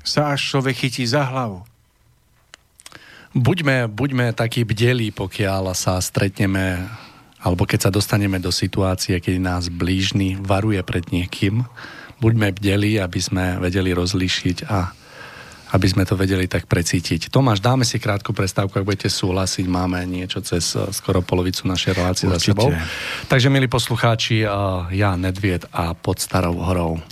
sa 0.05 0.38
až 0.38 0.53
človek 0.53 0.86
chytí 0.86 1.01
za 1.09 1.26
hlavu. 1.26 1.65
Buďme, 3.34 3.89
buďme 3.89 4.38
takí 4.38 4.61
bdelí, 4.61 5.09
pokiaľ 5.11 5.73
sa 5.73 5.97
stretneme 5.99 6.86
alebo 7.45 7.69
keď 7.69 7.89
sa 7.89 7.91
dostaneme 7.93 8.41
do 8.41 8.49
situácie, 8.49 9.21
keď 9.21 9.38
nás 9.38 9.63
blížny 9.69 10.34
varuje 10.41 10.82
pred 10.82 11.05
niekým. 11.13 11.61
Buďme 12.17 12.49
bdelí, 12.49 12.97
aby 12.97 13.21
sme 13.21 13.61
vedeli 13.61 13.93
rozlíšiť 13.93 14.65
a 14.65 14.97
aby 15.76 15.88
sme 15.91 16.07
to 16.07 16.15
vedeli 16.15 16.47
tak 16.47 16.71
precítiť. 16.71 17.28
Tomáš, 17.28 17.59
dáme 17.59 17.84
si 17.84 17.99
krátku 17.99 18.32
prestávku, 18.32 18.80
ak 18.80 18.88
budete 18.88 19.11
súhlasiť, 19.11 19.67
máme 19.67 19.99
niečo 20.07 20.39
cez 20.39 20.71
eh, 20.80 20.88
skoro 20.95 21.19
polovicu 21.19 21.67
našej 21.67 21.91
relácie 21.91 22.26
za 22.32 22.39
sebou. 22.39 22.71
Takže, 23.28 23.51
milí 23.51 23.67
poslucháči, 23.67 24.41
eh, 24.41 24.49
ja, 24.95 25.19
Nedviet 25.19 25.67
a 25.76 25.91
pod 25.91 26.23
Starou 26.23 26.55
horou. 26.63 27.03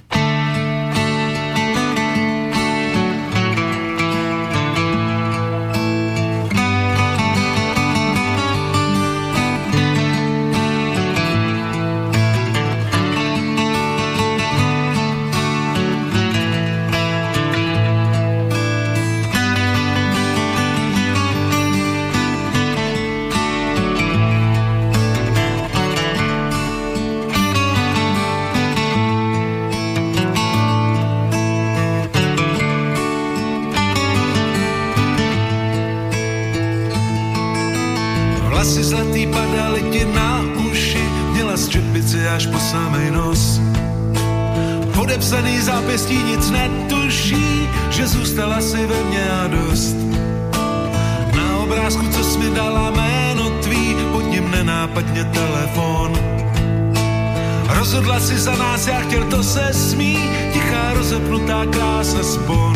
celá 61.71 62.23
spon. 62.23 62.75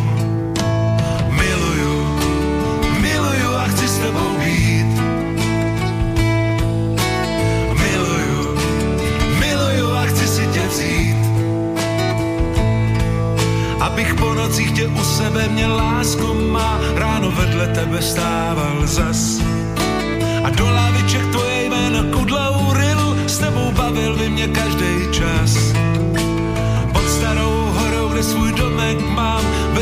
Miluju, 1.32 1.96
miluju 3.02 3.50
a 3.56 3.66
chci 3.68 3.88
s 3.88 3.98
tebou 3.98 4.32
být. 4.40 4.92
Miluju, 7.74 8.42
miluju 9.40 9.88
a 9.92 10.04
chci 10.06 10.28
si 10.28 10.44
tě 10.54 10.64
vzít. 10.68 11.18
Abych 13.80 14.14
po 14.14 14.34
nocích 14.34 14.72
tě 14.72 14.88
u 14.88 15.04
sebe 15.04 15.48
měl 15.48 15.76
lásku 15.76 16.28
má, 16.52 16.80
ráno 16.96 17.32
vedle 17.32 17.68
tebe 17.68 18.02
stával 18.02 18.88
zas. 18.88 19.42
A 20.44 20.50
do 20.50 20.66
láviček 20.72 21.26
tvoje 21.32 21.70
jméno 21.70 22.04
kudla 22.14 22.50
uril, 22.50 23.18
s 23.28 23.38
tebou 23.38 23.72
bavil 23.72 24.16
by 24.16 24.30
mě 24.30 24.48
každý 24.48 24.87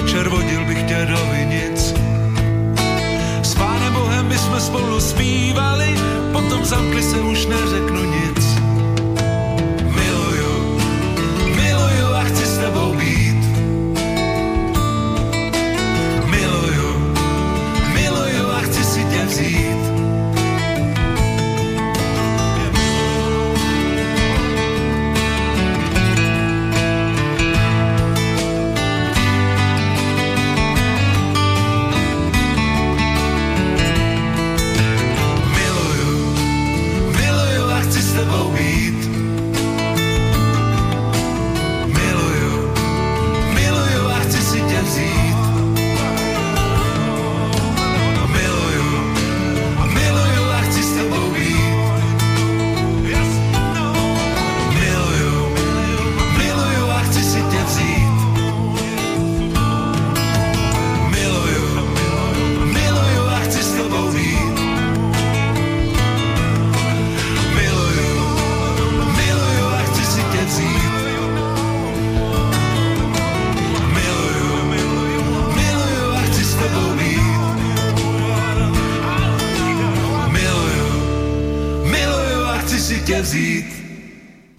Červodil 0.05 0.65
bych 0.65 0.83
tě 0.83 1.07
do 1.09 1.17
vinic. 1.31 1.93
S 3.41 3.55
pánem 3.55 3.93
Bohem 3.93 4.27
my 4.27 4.37
jsme 4.37 4.59
spolu 4.59 4.99
zpívali, 4.99 5.95
potom 6.31 6.65
zamkli 6.65 7.03
se 7.03 7.21
už 7.21 7.45
neřeknu 7.45 8.03
nic. 8.03 8.34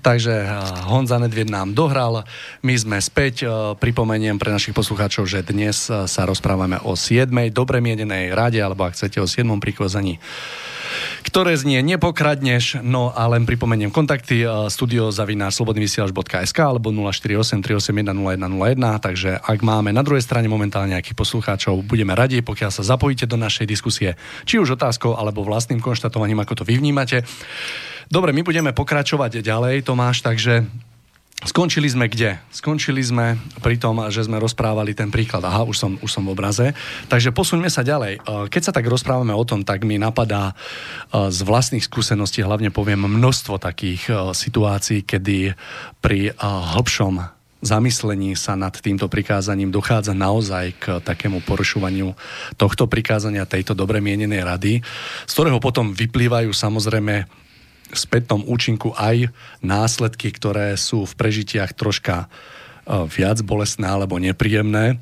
Takže 0.07 0.47
eh, 0.47 0.51
Honza 0.87 1.19
Nedvied 1.19 1.51
nám 1.51 1.75
dohral. 1.75 2.23
My 2.63 2.75
sme 2.79 3.03
späť. 3.03 3.43
Eh, 3.43 3.51
pripomeniem 3.75 4.39
pre 4.39 4.55
našich 4.55 4.71
poslucháčov, 4.71 5.27
že 5.27 5.43
dnes 5.43 5.91
eh, 5.91 6.07
sa 6.07 6.23
rozprávame 6.23 6.79
o 6.87 6.95
7. 6.95 7.27
dobre 7.51 7.83
mienenej 7.83 8.31
rade, 8.31 8.63
alebo 8.63 8.87
ak 8.87 8.95
chcete 8.95 9.19
o 9.19 9.27
7. 9.27 9.51
prikozaní 9.59 10.23
ktoré 11.27 11.59
znie 11.59 11.83
nepokradneš, 11.83 12.81
no 12.87 13.11
a 13.11 13.27
len 13.27 13.45
pripomeniem 13.45 13.91
kontakty 13.91 14.47
studio 14.71 15.11
zavináč 15.11 15.59
slobodnyvysielač.sk 15.59 16.59
alebo 16.63 16.95
048 16.95 17.67
381 17.67 18.15
0101, 18.15 19.03
takže 19.03 19.31
ak 19.43 19.59
máme 19.67 19.91
na 19.91 20.07
druhej 20.07 20.23
strane 20.23 20.47
momentálne 20.47 20.95
nejakých 20.95 21.19
poslucháčov, 21.19 21.83
budeme 21.83 22.15
radi, 22.15 22.41
pokiaľ 22.47 22.71
sa 22.71 22.87
zapojíte 22.87 23.27
do 23.27 23.35
našej 23.35 23.67
diskusie, 23.67 24.15
či 24.47 24.63
už 24.63 24.79
otázkou 24.79 25.19
alebo 25.19 25.43
vlastným 25.43 25.83
konštatovaním, 25.83 26.47
ako 26.47 26.63
to 26.63 26.65
vy 26.65 26.79
vnímate. 26.79 27.27
Dobre, 28.07 28.31
my 28.31 28.43
budeme 28.47 28.71
pokračovať 28.71 29.43
ďalej, 29.43 29.83
Tomáš, 29.83 30.23
takže 30.23 30.67
Skončili 31.45 31.85
sme 31.85 32.09
kde? 32.09 32.41
Skončili 32.49 33.05
sme 33.05 33.37
pri 33.61 33.77
tom, 33.77 34.01
že 34.09 34.25
sme 34.25 34.41
rozprávali 34.41 34.97
ten 34.97 35.13
príklad. 35.13 35.45
Aha, 35.45 35.69
už 35.69 35.77
som, 35.77 35.93
už 36.01 36.09
som 36.09 36.25
v 36.25 36.33
obraze. 36.33 36.73
Takže 37.13 37.29
posuňme 37.29 37.69
sa 37.69 37.85
ďalej. 37.85 38.19
E, 38.19 38.21
keď 38.49 38.63
sa 38.65 38.73
tak 38.73 38.89
rozprávame 38.89 39.37
o 39.37 39.45
tom, 39.45 39.61
tak 39.61 39.85
mi 39.85 40.01
napadá 40.01 40.57
e, 41.13 41.29
z 41.29 41.45
vlastných 41.45 41.85
skúseností, 41.85 42.41
hlavne 42.41 42.73
poviem 42.73 43.05
množstvo 43.05 43.61
takých 43.61 44.03
e, 44.09 44.13
situácií, 44.33 45.05
kedy 45.05 45.53
pri 46.01 46.33
hĺbšom 46.41 47.21
zamyslení 47.61 48.33
sa 48.33 48.57
nad 48.57 48.73
týmto 48.73 49.05
prikázaním 49.05 49.69
dochádza 49.69 50.17
naozaj 50.17 50.73
k 50.81 50.85
takému 51.05 51.45
porušovaniu 51.45 52.17
tohto 52.57 52.89
prikázania, 52.89 53.45
tejto 53.45 53.77
dobre 53.77 54.01
mienenej 54.01 54.41
rady, 54.41 54.73
z 55.29 55.33
ktorého 55.37 55.61
potom 55.61 55.93
vyplývajú 55.93 56.49
samozrejme 56.49 57.46
spätnom 57.95 58.43
účinku 58.47 58.95
aj 58.97 59.31
následky, 59.63 60.33
ktoré 60.35 60.75
sú 60.75 61.07
v 61.07 61.15
prežitiach 61.15 61.77
troška 61.77 62.27
e, 62.27 63.07
viac 63.07 63.39
bolestné 63.47 63.87
alebo 63.87 64.19
nepríjemné. 64.19 64.99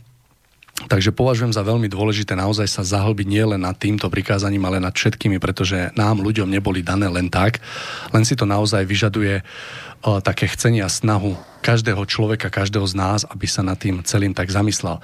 Takže 0.74 1.14
považujem 1.14 1.55
za 1.55 1.62
veľmi 1.62 1.87
dôležité 1.87 2.35
naozaj 2.35 2.66
sa 2.66 2.82
zahlbiť 2.82 3.30
nielen 3.30 3.62
nad 3.62 3.78
týmto 3.78 4.11
prikázaním, 4.11 4.66
ale 4.66 4.82
nad 4.82 4.91
všetkými, 4.91 5.39
pretože 5.39 5.95
nám 5.95 6.18
ľuďom 6.18 6.51
neboli 6.51 6.82
dané 6.82 7.07
len 7.07 7.30
tak, 7.30 7.62
len 8.11 8.26
si 8.26 8.35
to 8.35 8.43
naozaj 8.43 8.82
vyžaduje 8.82 9.39
uh, 9.39 10.18
také 10.18 10.51
chcenie 10.51 10.82
a 10.82 10.91
snahu 10.91 11.39
každého 11.62 12.03
človeka, 12.11 12.51
každého 12.51 12.91
z 12.91 12.95
nás, 12.99 13.20
aby 13.22 13.47
sa 13.47 13.62
nad 13.62 13.78
tým 13.78 14.03
celým 14.03 14.35
tak 14.35 14.51
zamyslel. 14.51 14.99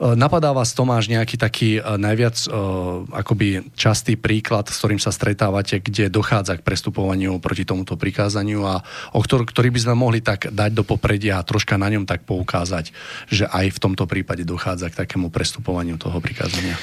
E, 0.00 0.16
napadá 0.16 0.52
vás, 0.54 0.72
Tomáš, 0.72 1.08
nejaký 1.08 1.36
taký 1.36 1.70
e, 1.78 1.80
najviac 1.82 2.36
uh, 2.48 3.04
akoby 3.12 3.72
častý 3.76 4.16
príklad, 4.16 4.68
s 4.68 4.78
ktorým 4.78 5.00
sa 5.00 5.12
stretávate, 5.12 5.80
kde 5.80 6.08
dochádza 6.08 6.58
k 6.58 6.66
prestupovaniu 6.66 7.38
proti 7.42 7.64
tomuto 7.66 7.98
prikázaniu 7.98 8.64
a 8.64 8.80
o 9.12 9.20
ktor- 9.20 9.44
ktorý 9.46 9.68
by 9.70 9.80
sme 9.82 9.94
mohli 9.96 10.20
tak 10.24 10.50
dať 10.50 10.70
do 10.72 10.84
popredia 10.86 11.38
a 11.38 11.46
troška 11.46 11.76
na 11.76 11.90
ňom 11.92 12.08
tak 12.08 12.24
poukázať, 12.24 12.90
že 13.28 13.44
aj 13.48 13.76
v 13.76 13.78
tomto 13.78 14.04
prípade 14.08 14.42
dochádza 14.46 14.92
k 14.92 14.98
takému 15.04 15.28
prestupovaniu 15.28 16.00
toho 16.00 16.18
prikázania? 16.18 16.76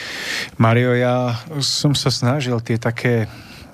Mario, 0.57 0.93
ja 0.95 1.39
som 1.59 1.93
sa 1.93 2.11
snažil 2.13 2.59
tie 2.63 2.79
také 2.79 3.27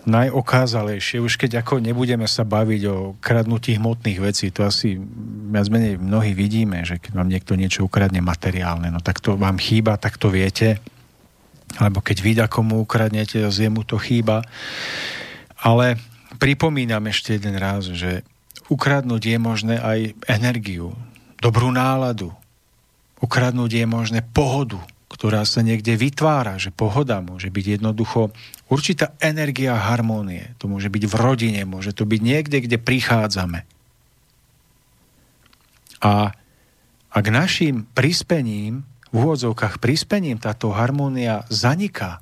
najokázalejšie, 0.05 1.17
už 1.21 1.41
keď 1.41 1.65
ako 1.65 1.81
nebudeme 1.81 2.29
sa 2.29 2.45
baviť 2.45 2.81
o 2.89 2.97
kradnutí 3.17 3.77
hmotných 3.77 4.19
vecí, 4.21 4.53
to 4.53 4.65
asi 4.65 5.01
viac 5.49 5.67
menej 5.69 5.97
mnohí 5.97 6.37
vidíme, 6.37 6.85
že 6.85 7.01
keď 7.01 7.11
vám 7.17 7.29
niekto 7.29 7.57
niečo 7.57 7.85
ukradne 7.85 8.21
materiálne, 8.21 8.93
no 8.93 9.01
tak 9.01 9.17
to 9.19 9.33
vám 9.33 9.57
chýba, 9.57 9.97
tak 9.97 10.21
to 10.21 10.29
viete, 10.29 10.77
alebo 11.81 11.99
keď 11.99 12.17
vy 12.21 12.31
komu 12.45 12.85
ukradnete, 12.85 13.41
zje 13.49 13.67
mu 13.73 13.81
to 13.81 13.97
chýba. 13.97 14.45
Ale 15.59 15.97
pripomínam 16.37 17.09
ešte 17.09 17.35
jeden 17.41 17.57
raz, 17.57 17.89
že 17.89 18.21
ukradnúť 18.69 19.23
je 19.35 19.37
možné 19.41 19.75
aj 19.81 20.13
energiu, 20.29 20.93
dobrú 21.41 21.73
náladu. 21.73 22.31
Ukradnúť 23.19 23.71
je 23.81 23.85
možné 23.89 24.19
pohodu, 24.21 24.77
ktorá 25.05 25.45
sa 25.45 25.61
niekde 25.61 25.95
vytvára, 25.95 26.57
že 26.57 26.73
pohoda 26.73 27.21
môže 27.21 27.53
byť 27.53 27.79
jednoducho 27.79 28.33
určitá 28.67 29.13
energia 29.21 29.77
harmónie. 29.77 30.57
To 30.57 30.65
môže 30.65 30.89
byť 30.89 31.03
v 31.05 31.15
rodine, 31.15 31.61
môže 31.63 31.93
to 31.93 32.09
byť 32.09 32.21
niekde, 32.21 32.57
kde 32.65 32.77
prichádzame. 32.81 33.63
A 36.01 36.33
ak 37.15 37.25
našim 37.31 37.87
prispením, 37.95 38.83
v 39.13 39.23
úvodzovkách 39.23 39.79
prispením 39.79 40.35
táto 40.35 40.75
harmónia 40.75 41.47
zaniká, 41.47 42.19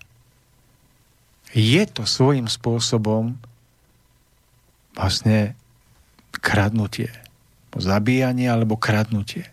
je 1.53 1.81
to 1.89 2.05
svojím 2.05 2.45
spôsobom 2.45 3.37
vlastne 4.93 5.57
kradnutie. 6.37 7.09
Zabíjanie 7.73 8.45
alebo 8.45 8.77
kradnutie. 8.77 9.49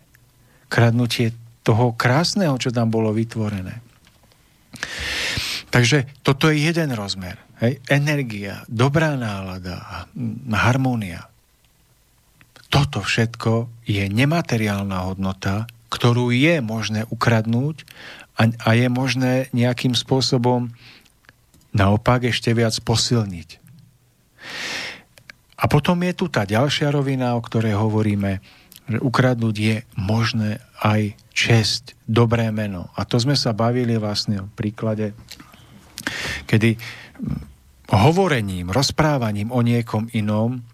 Kradnutie 0.69 1.33
toho 1.61 1.93
krásneho, 1.93 2.57
čo 2.57 2.73
tam 2.73 2.89
bolo 2.89 3.13
vytvorené. 3.13 3.81
Takže 5.71 6.09
toto 6.25 6.51
je 6.51 6.67
jeden 6.67 6.91
rozmer. 6.91 7.39
Hej? 7.63 7.79
Energia, 7.87 8.65
dobrá 8.67 9.15
nálada, 9.15 10.09
harmónia. 10.51 11.31
Toto 12.71 13.03
všetko 13.03 13.83
je 13.87 14.07
nemateriálna 14.07 15.07
hodnota, 15.07 15.67
ktorú 15.91 16.31
je 16.31 16.63
možné 16.63 17.03
ukradnúť 17.07 17.83
a, 18.39 18.47
a 18.47 18.69
je 18.75 18.87
možné 18.87 19.51
nejakým 19.51 19.91
spôsobom 19.91 20.71
naopak 21.75 22.31
ešte 22.31 22.51
viac 22.55 22.75
posilniť. 22.83 23.59
A 25.61 25.69
potom 25.69 25.99
je 26.01 26.13
tu 26.15 26.25
tá 26.31 26.47
ďalšia 26.47 26.89
rovina, 26.89 27.37
o 27.37 27.43
ktorej 27.43 27.77
hovoríme, 27.77 28.41
že 28.89 28.97
ukradnúť 28.97 29.55
je 29.55 29.75
možné 29.93 30.57
aj 30.81 31.13
česť, 31.31 31.93
dobré 32.09 32.49
meno. 32.49 32.89
A 32.97 33.05
to 33.05 33.21
sme 33.21 33.37
sa 33.37 33.53
bavili 33.53 33.95
vlastne 34.01 34.41
o 34.43 34.51
príklade, 34.51 35.13
kedy 36.49 36.75
hovorením, 37.93 38.73
rozprávaním 38.73 39.53
o 39.53 39.61
niekom 39.61 40.09
inom 40.17 40.65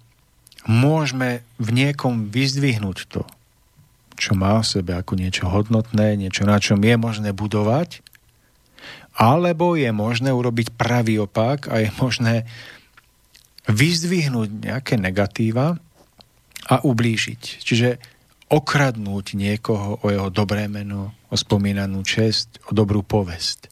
môžeme 0.68 1.43
v 1.60 1.70
niekom 1.76 2.32
vyzdvihnúť 2.32 2.97
to, 3.12 3.24
čo 4.16 4.36
má 4.36 4.60
v 4.64 4.70
sebe 4.80 4.95
ako 4.95 5.20
niečo 5.20 5.45
hodnotné, 5.51 6.16
niečo, 6.16 6.47
na 6.47 6.60
čom 6.60 6.80
je 6.80 6.95
možné 6.95 7.36
budovať, 7.36 8.03
alebo 9.18 9.74
je 9.74 9.89
možné 9.89 10.30
urobiť 10.30 10.78
pravý 10.78 11.18
opak 11.18 11.68
a 11.68 11.82
je 11.82 11.89
možné 11.97 12.45
vyzdvihnúť 13.68 14.49
nejaké 14.64 14.95
negatíva 14.95 15.76
a 16.68 16.76
ublížiť. 16.84 17.41
Čiže 17.64 18.16
okradnúť 18.48 19.36
niekoho 19.36 20.00
o 20.00 20.06
jeho 20.08 20.32
dobré 20.32 20.72
meno, 20.72 21.12
o 21.28 21.36
spomínanú 21.36 22.00
čest, 22.08 22.64
o 22.68 22.72
dobrú 22.72 23.04
povesť. 23.04 23.68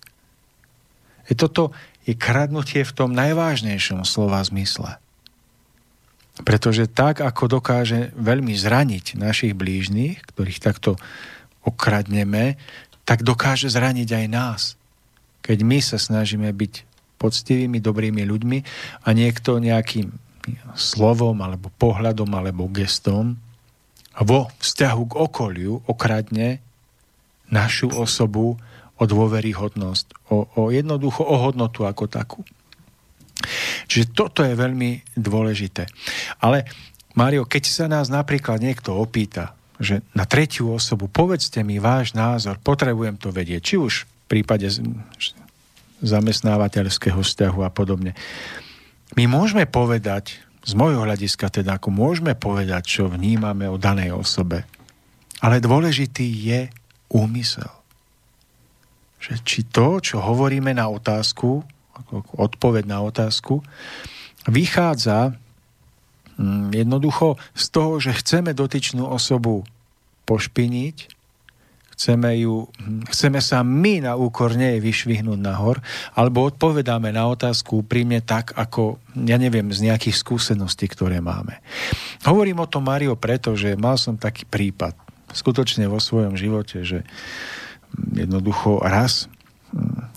E 1.26 1.34
toto 1.34 1.72
je 2.06 2.14
kradnutie 2.14 2.84
v 2.86 2.96
tom 2.96 3.16
najvážnejšom 3.16 4.04
slova 4.06 4.44
zmysle. 4.44 5.00
Pretože 6.44 6.92
tak, 6.92 7.24
ako 7.24 7.64
dokáže 7.64 8.12
veľmi 8.20 8.52
zraniť 8.52 9.16
našich 9.16 9.56
blížnych, 9.56 10.20
ktorých 10.36 10.60
takto 10.60 11.00
okradneme, 11.64 12.60
tak 13.08 13.24
dokáže 13.24 13.72
zraniť 13.72 14.10
aj 14.12 14.26
nás. 14.28 14.62
Keď 15.42 15.58
my 15.64 15.80
sa 15.80 15.96
snažíme 15.96 16.52
byť 16.52 16.74
poctivými, 17.16 17.80
dobrými 17.80 18.28
ľuďmi 18.28 18.60
a 19.08 19.10
niekto 19.16 19.58
nejakým 19.64 20.12
slovom 20.76 21.40
alebo 21.42 21.72
pohľadom 21.80 22.30
alebo 22.36 22.70
gestom 22.70 23.40
vo 24.24 24.48
vzťahu 24.64 25.04
k 25.12 25.14
okoliu 25.20 25.74
okradne 25.90 26.64
našu 27.52 27.92
osobu 27.92 28.56
o 28.96 29.04
dôveryhodnosť, 29.04 30.32
o, 30.32 30.48
o 30.56 30.62
jednoducho 30.72 31.22
o 31.28 31.36
hodnotu 31.36 31.84
ako 31.84 32.08
takú. 32.08 32.40
Čiže 33.92 34.16
toto 34.16 34.42
je 34.42 34.56
veľmi 34.56 35.20
dôležité. 35.20 35.86
Ale 36.40 36.64
Mario, 37.14 37.44
keď 37.44 37.64
sa 37.68 37.86
nás 37.92 38.08
napríklad 38.08 38.64
niekto 38.64 38.96
opýta, 38.96 39.54
že 39.76 40.00
na 40.16 40.24
tretiu 40.24 40.72
osobu 40.72 41.12
povedzte 41.12 41.60
mi 41.62 41.84
váš 41.84 42.16
názor, 42.16 42.56
potrebujem 42.64 43.20
to 43.20 43.36
vedieť, 43.36 43.62
či 43.62 43.76
už 43.76 43.94
v 44.08 44.26
prípade 44.32 44.72
zamestnávateľského 46.00 47.20
vzťahu 47.20 47.60
a 47.68 47.70
podobne. 47.70 48.16
My 49.20 49.28
môžeme 49.28 49.68
povedať 49.68 50.45
z 50.66 50.74
môjho 50.74 51.06
hľadiska 51.06 51.54
teda, 51.54 51.78
ako 51.78 51.94
môžeme 51.94 52.34
povedať, 52.34 52.84
čo 53.00 53.04
vnímame 53.06 53.70
o 53.70 53.78
danej 53.78 54.18
osobe. 54.18 54.66
Ale 55.40 55.62
dôležitý 55.62 56.26
je 56.26 56.60
úmysel. 57.14 57.70
Že 59.22 59.34
či 59.46 59.60
to, 59.70 60.02
čo 60.02 60.26
hovoríme 60.26 60.74
na 60.74 60.90
otázku, 60.90 61.62
ako 61.96 62.26
odpoveď 62.42 62.84
na 62.90 63.06
otázku, 63.06 63.62
vychádza 64.50 65.38
hm, 66.36 66.74
jednoducho 66.74 67.38
z 67.54 67.66
toho, 67.70 68.02
že 68.02 68.18
chceme 68.18 68.58
dotyčnú 68.58 69.06
osobu 69.06 69.64
pošpiniť, 70.26 71.15
chceme, 71.96 72.36
ju, 72.44 72.68
chceme 73.08 73.40
sa 73.40 73.64
my 73.64 74.04
na 74.04 74.14
úkor 74.20 74.52
nej 74.52 74.84
vyšvihnúť 74.84 75.40
nahor, 75.40 75.80
alebo 76.12 76.44
odpovedáme 76.52 77.16
na 77.16 77.26
otázku 77.32 77.88
úprimne 77.88 78.20
tak, 78.20 78.52
ako, 78.60 79.00
ja 79.24 79.40
neviem, 79.40 79.72
z 79.72 79.88
nejakých 79.88 80.20
skúseností, 80.20 80.92
ktoré 80.92 81.24
máme. 81.24 81.64
Hovorím 82.28 82.62
o 82.62 82.70
tom, 82.70 82.92
Mario, 82.92 83.16
preto, 83.16 83.56
že 83.56 83.80
mal 83.80 83.96
som 83.96 84.20
taký 84.20 84.44
prípad, 84.44 84.94
skutočne 85.32 85.88
vo 85.88 86.04
svojom 86.04 86.36
živote, 86.36 86.84
že 86.84 87.08
jednoducho 88.12 88.84
raz 88.84 89.32
hm, 89.72 90.12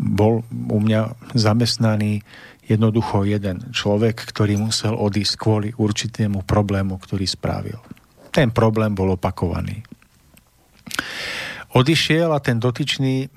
bol 0.00 0.40
u 0.48 0.78
mňa 0.80 1.12
zamestnaný 1.36 2.24
jednoducho 2.66 3.28
jeden 3.28 3.70
človek, 3.70 4.26
ktorý 4.26 4.58
musel 4.58 4.96
odísť 4.98 5.34
kvôli 5.38 5.68
určitému 5.76 6.42
problému, 6.42 6.98
ktorý 6.98 7.28
spravil. 7.28 7.78
Ten 8.34 8.50
problém 8.50 8.92
bol 8.92 9.14
opakovaný. 9.14 9.86
Odišiel 11.76 12.32
a 12.32 12.40
ten 12.40 12.56
dotyčný, 12.56 13.28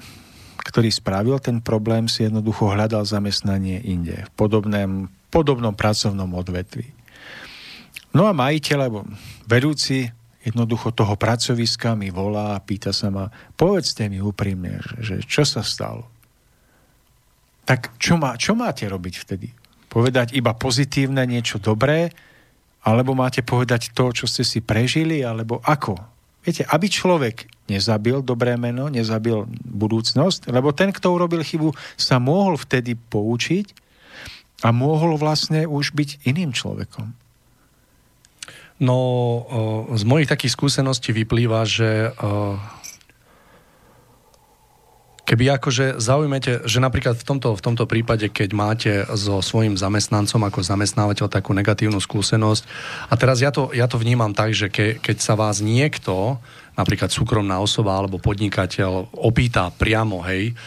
ktorý 0.64 0.89
spravil 0.93 1.38
ten 1.41 1.60
problém, 1.60 2.06
si 2.06 2.24
jednoducho 2.24 2.72
hľadal 2.72 3.04
zamestnanie 3.04 3.82
inde, 3.84 4.28
v 4.28 4.32
podobnom, 4.38 5.10
podobnom 5.34 5.74
pracovnom 5.74 6.30
odvetvi. 6.38 6.88
No 8.14 8.26
a 8.26 8.34
majiteľ, 8.34 8.78
alebo 8.80 9.06
vedúci 9.45 10.10
jednoducho 10.41 10.95
toho 10.95 11.14
pracoviska 11.20 11.93
mi 11.93 12.10
volá 12.10 12.56
a 12.56 12.64
pýta 12.64 12.95
sa 12.95 13.12
ma, 13.12 13.30
povedzte 13.54 14.08
mi 14.08 14.24
úprimne, 14.24 14.80
že, 14.82 14.95
že 15.04 15.16
čo 15.28 15.43
sa 15.43 15.62
stalo. 15.62 16.08
Tak 17.68 18.02
čo, 18.02 18.18
má, 18.18 18.34
čo 18.34 18.58
máte 18.58 18.89
robiť 18.89 19.16
vtedy? 19.26 19.54
Povedať 19.89 20.34
iba 20.34 20.58
pozitívne, 20.58 21.22
niečo 21.30 21.62
dobré, 21.62 22.10
alebo 22.82 23.14
máte 23.14 23.43
povedať 23.43 23.91
to, 23.93 24.10
čo 24.10 24.26
ste 24.26 24.41
si 24.41 24.64
prežili, 24.64 25.22
alebo 25.22 25.62
ako? 25.62 26.00
Viete, 26.39 26.63
aby 26.71 26.87
človek 26.87 27.51
nezabil 27.67 28.23
dobré 28.23 28.55
meno, 28.55 28.87
nezabil 28.87 29.45
budúcnosť, 29.67 30.49
lebo 30.49 30.71
ten, 30.71 30.89
kto 30.95 31.11
urobil 31.11 31.43
chybu, 31.43 31.75
sa 31.99 32.17
mohol 32.17 32.55
vtedy 32.55 32.95
poučiť 32.95 33.75
a 34.63 34.71
mohol 34.71 35.19
vlastne 35.19 35.67
už 35.67 35.93
byť 35.93 36.25
iným 36.27 36.55
človekom. 36.55 37.11
No, 38.79 38.97
z 39.91 40.03
mojich 40.07 40.31
takých 40.31 40.55
skúseností 40.55 41.11
vyplýva, 41.11 41.67
že 41.67 42.15
Keby 45.30 45.61
akože 45.61 46.01
zaujmete, 46.01 46.65
že 46.65 46.82
napríklad 46.82 47.13
v 47.13 47.21
tomto, 47.21 47.53
v 47.53 47.61
tomto 47.61 47.86
prípade, 47.86 48.34
keď 48.34 48.49
máte 48.57 48.93
so 49.13 49.45
svojím 49.45 49.77
zamestnancom 49.77 50.41
ako 50.41 50.65
zamestnávateľ 50.65 51.30
takú 51.30 51.53
negatívnu 51.53 52.01
skúsenosť, 52.01 52.65
a 53.05 53.13
teraz 53.13 53.38
ja 53.38 53.53
to, 53.53 53.69
ja 53.69 53.86
to 53.86 54.01
vnímam 54.01 54.34
tak, 54.34 54.57
že 54.57 54.73
ke, 54.73 54.97
keď 54.97 55.21
sa 55.21 55.38
vás 55.38 55.61
niekto, 55.61 56.41
napríklad 56.73 57.13
súkromná 57.13 57.61
osoba 57.61 57.93
alebo 57.93 58.17
podnikateľ, 58.17 59.13
opýta 59.21 59.69
priamo, 59.69 60.25
hej, 60.25 60.57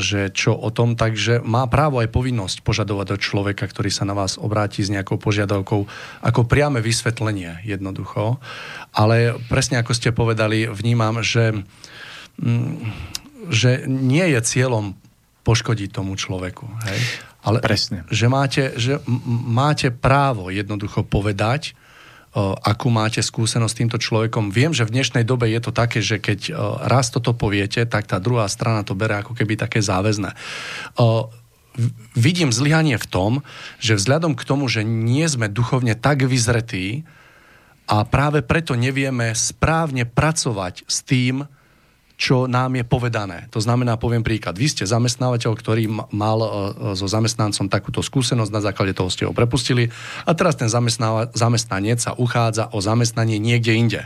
že 0.00 0.32
čo 0.32 0.56
o 0.56 0.72
tom, 0.72 0.96
takže 0.96 1.44
má 1.44 1.68
právo 1.68 2.00
aj 2.00 2.08
povinnosť 2.08 2.64
požadovať 2.64 3.16
od 3.16 3.20
človeka, 3.20 3.68
ktorý 3.68 3.92
sa 3.92 4.08
na 4.08 4.16
vás 4.16 4.40
obráti 4.40 4.80
s 4.80 4.88
nejakou 4.88 5.20
požiadavkou, 5.20 5.84
ako 6.24 6.40
priame 6.48 6.80
vysvetlenie 6.80 7.60
jednoducho. 7.68 8.40
Ale 8.96 9.36
presne 9.52 9.80
ako 9.80 9.92
ste 9.92 10.12
povedali, 10.12 10.68
vnímam, 10.68 11.20
že 11.20 11.52
mm, 12.40 13.23
že 13.50 13.84
nie 13.88 14.24
je 14.32 14.40
cieľom 14.44 14.94
poškodiť 15.44 15.92
tomu 15.92 16.16
človeku. 16.16 16.64
Hej? 16.88 16.98
Ale 17.44 17.60
Presne. 17.60 18.08
Že, 18.08 18.26
máte, 18.32 18.62
že 18.80 19.04
máte 19.28 19.92
právo 19.92 20.48
jednoducho 20.48 21.04
povedať, 21.04 21.76
akú 22.64 22.90
máte 22.90 23.22
skúsenosť 23.22 23.70
s 23.70 23.78
týmto 23.78 23.98
človekom. 24.00 24.50
Viem, 24.50 24.74
že 24.74 24.82
v 24.82 24.98
dnešnej 24.98 25.22
dobe 25.22 25.46
je 25.54 25.60
to 25.62 25.70
také, 25.70 26.02
že 26.02 26.18
keď 26.18 26.50
raz 26.82 27.14
toto 27.14 27.30
poviete, 27.30 27.86
tak 27.86 28.10
tá 28.10 28.18
druhá 28.18 28.50
strana 28.50 28.82
to 28.82 28.98
bere 28.98 29.22
ako 29.22 29.38
keby 29.38 29.54
také 29.54 29.78
záväzné. 29.78 30.34
Vidím 32.18 32.50
zlyhanie 32.50 32.98
v 32.98 33.06
tom, 33.06 33.32
že 33.78 33.94
vzhľadom 33.94 34.34
k 34.34 34.42
tomu, 34.42 34.66
že 34.66 34.82
nie 34.82 35.22
sme 35.30 35.46
duchovne 35.46 35.94
tak 35.94 36.26
vyzretí 36.26 37.06
a 37.86 38.02
práve 38.02 38.42
preto 38.42 38.74
nevieme 38.74 39.30
správne 39.36 40.02
pracovať 40.02 40.88
s 40.90 41.06
tým, 41.06 41.46
čo 42.14 42.46
nám 42.46 42.78
je 42.78 42.84
povedané. 42.86 43.50
To 43.50 43.58
znamená, 43.58 43.98
poviem 43.98 44.22
príklad, 44.22 44.54
vy 44.54 44.70
ste 44.70 44.84
zamestnávateľ, 44.86 45.50
ktorý 45.58 45.84
mal 46.14 46.38
e, 46.38 46.48
so 46.94 47.10
zamestnancom 47.10 47.66
takúto 47.66 48.06
skúsenosť, 48.06 48.50
na 48.54 48.62
základe 48.62 48.94
toho 48.94 49.10
ste 49.10 49.26
ho 49.26 49.34
prepustili 49.34 49.90
a 50.22 50.30
teraz 50.32 50.54
ten 50.54 50.70
zamestnanec 50.70 51.98
sa 51.98 52.14
uchádza 52.14 52.70
o 52.70 52.78
zamestnanie 52.78 53.42
niekde 53.42 53.72
inde. 53.74 54.00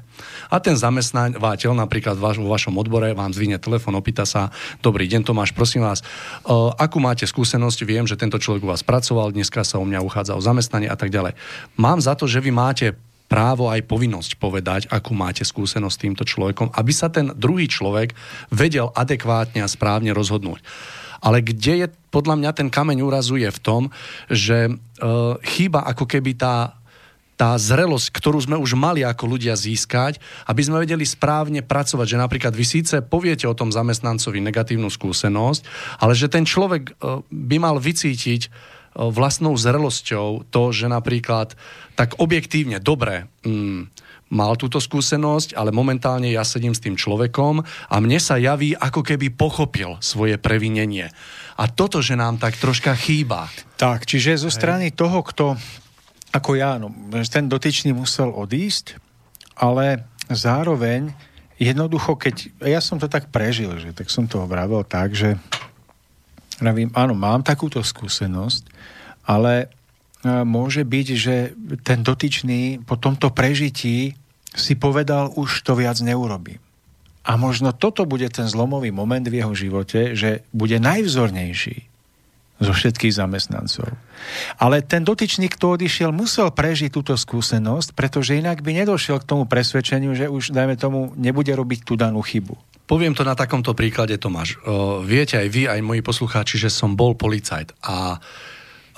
A 0.49 0.57
ten 0.57 0.81
zamestnávateľ 0.81 1.77
napríklad 1.77 2.17
vo 2.17 2.49
vašom 2.49 2.81
odbore 2.81 3.13
vám 3.13 3.37
zvine 3.37 3.61
telefon, 3.61 3.93
opýta 4.01 4.25
sa, 4.25 4.49
dobrý 4.81 5.05
deň 5.05 5.29
Tomáš, 5.29 5.53
prosím 5.53 5.85
vás, 5.85 6.01
e, 6.01 6.05
akú 6.81 7.05
máte 7.05 7.29
skúsenosť, 7.29 7.85
viem, 7.85 8.09
že 8.09 8.17
tento 8.17 8.41
človek 8.41 8.65
u 8.65 8.73
vás 8.73 8.81
pracoval, 8.81 9.37
dneska 9.37 9.61
sa 9.69 9.77
o 9.77 9.85
mňa 9.85 10.01
uchádza 10.01 10.33
o 10.33 10.41
zamestnanie 10.41 10.89
a 10.89 10.97
tak 10.97 11.13
ďalej. 11.13 11.37
Mám 11.77 12.01
za 12.01 12.17
to, 12.17 12.25
že 12.25 12.41
vy 12.41 12.57
máte 12.57 12.97
právo 13.29 13.69
aj 13.69 13.85
povinnosť 13.85 14.41
povedať, 14.41 14.89
akú 14.89 15.13
máte 15.13 15.45
skúsenosť 15.45 15.95
s 15.95 16.03
týmto 16.03 16.25
človekom, 16.25 16.73
aby 16.73 16.93
sa 16.97 17.13
ten 17.13 17.31
druhý 17.37 17.69
človek 17.69 18.17
vedel 18.49 18.89
adekvátne 18.97 19.61
a 19.61 19.69
správne 19.69 20.17
rozhodnúť. 20.17 20.65
Ale 21.21 21.45
kde 21.45 21.85
je 21.85 21.87
podľa 22.09 22.41
mňa 22.41 22.51
ten 22.57 22.69
kameň 22.73 22.99
úrazu 23.05 23.37
je 23.37 23.51
v 23.53 23.61
tom, 23.61 23.83
že 24.33 24.71
e, 24.71 24.73
chýba 25.45 25.85
ako 25.85 26.09
keby 26.09 26.35
tá 26.41 26.79
tá 27.39 27.55
zrelosť, 27.55 28.11
ktorú 28.11 28.43
sme 28.43 28.59
už 28.59 28.75
mali 28.75 29.07
ako 29.07 29.39
ľudia 29.39 29.55
získať, 29.55 30.19
aby 30.51 30.59
sme 30.59 30.83
vedeli 30.83 31.07
správne 31.07 31.63
pracovať, 31.63 32.19
že 32.19 32.19
napríklad 32.19 32.51
vy 32.51 32.67
síce 32.67 32.99
poviete 32.99 33.47
o 33.47 33.55
tom 33.55 33.71
zamestnancovi 33.71 34.43
negatívnu 34.43 34.91
skúsenosť, 34.91 35.63
ale 36.03 36.19
že 36.19 36.27
ten 36.27 36.43
človek 36.43 36.99
e, 36.99 37.23
by 37.31 37.57
mal 37.63 37.79
vycítiť, 37.79 38.51
vlastnou 38.97 39.55
zrelosťou 39.55 40.49
to, 40.49 40.63
že 40.73 40.91
napríklad 40.91 41.55
tak 41.99 42.19
objektívne, 42.19 42.79
dobre, 42.79 43.27
mm, 43.45 43.91
mal 44.29 44.55
túto 44.61 44.77
skúsenosť, 44.77 45.57
ale 45.57 45.73
momentálne 45.73 46.29
ja 46.29 46.45
sedím 46.45 46.77
s 46.77 46.85
tým 46.85 47.01
človekom 47.01 47.65
a 47.65 47.95
mne 47.99 48.21
sa 48.21 48.37
javí, 48.37 48.77
ako 48.77 49.01
keby 49.01 49.33
pochopil 49.33 49.97
svoje 50.05 50.37
previnenie. 50.37 51.09
A 51.57 51.65
toto, 51.67 52.05
že 52.05 52.15
nám 52.15 52.37
tak 52.37 52.61
troška 52.61 52.93
chýba. 52.95 53.49
Tak, 53.81 54.05
čiže 54.05 54.37
zo 54.37 54.53
strany 54.53 54.93
Hej. 54.93 55.01
toho, 55.01 55.25
kto, 55.25 55.57
ako 56.37 56.51
ja, 56.61 56.77
no, 56.77 56.93
ten 57.27 57.49
dotyčný 57.49 57.97
musel 57.97 58.29
odísť, 58.29 59.01
ale 59.59 60.05
zároveň 60.29 61.11
jednoducho, 61.57 62.15
keď 62.15 62.63
ja 62.63 62.79
som 62.85 63.01
to 63.01 63.09
tak 63.09 63.33
prežil, 63.33 63.75
že 63.81 63.97
tak 63.97 64.13
som 64.13 64.29
to 64.29 64.45
vravel 64.45 64.85
tak, 64.85 65.17
že 65.17 65.41
Vravím, 66.59 66.91
áno, 66.91 67.15
mám 67.15 67.47
takúto 67.47 67.79
skúsenosť, 67.79 68.67
ale 69.29 69.55
e, 69.61 69.67
môže 70.49 70.89
byť, 70.89 71.07
že 71.13 71.37
ten 71.85 72.01
dotyčný 72.01 72.81
po 72.89 72.97
tomto 72.97 73.29
prežití 73.29 74.17
si 74.57 74.75
povedal, 74.75 75.37
už 75.37 75.63
to 75.63 75.77
viac 75.77 76.01
neurobí. 76.01 76.57
A 77.29 77.37
možno 77.37 77.77
toto 77.77 78.09
bude 78.09 78.25
ten 78.33 78.49
zlomový 78.49 78.89
moment 78.89 79.21
v 79.21 79.45
jeho 79.45 79.53
živote, 79.53 80.17
že 80.17 80.49
bude 80.57 80.81
najvzornejší 80.81 81.85
zo 82.59 82.73
všetkých 82.75 83.15
zamestnancov. 83.15 83.87
Ale 84.59 84.83
ten 84.83 85.07
dotyčný, 85.07 85.47
kto 85.47 85.79
odišiel, 85.79 86.11
musel 86.11 86.51
prežiť 86.51 86.91
túto 86.91 87.15
skúsenosť, 87.15 87.95
pretože 87.95 88.35
inak 88.35 88.65
by 88.67 88.83
nedošiel 88.83 89.23
k 89.23 89.29
tomu 89.29 89.47
presvedčeniu, 89.47 90.17
že 90.17 90.27
už, 90.27 90.51
dajme 90.51 90.75
tomu, 90.75 91.15
nebude 91.15 91.55
robiť 91.55 91.87
tú 91.87 91.95
danú 91.95 92.19
chybu. 92.19 92.59
Poviem 92.89 93.13
to 93.13 93.23
na 93.23 93.37
takomto 93.37 93.77
príklade, 93.77 94.17
Tomáš. 94.17 94.59
Viete 95.05 95.37
aj 95.39 95.49
vy, 95.53 95.63
aj 95.69 95.81
moji 95.85 96.01
poslucháči, 96.03 96.57
že 96.57 96.73
som 96.73 96.97
bol 96.97 97.15
policajt 97.15 97.77
a 97.85 98.17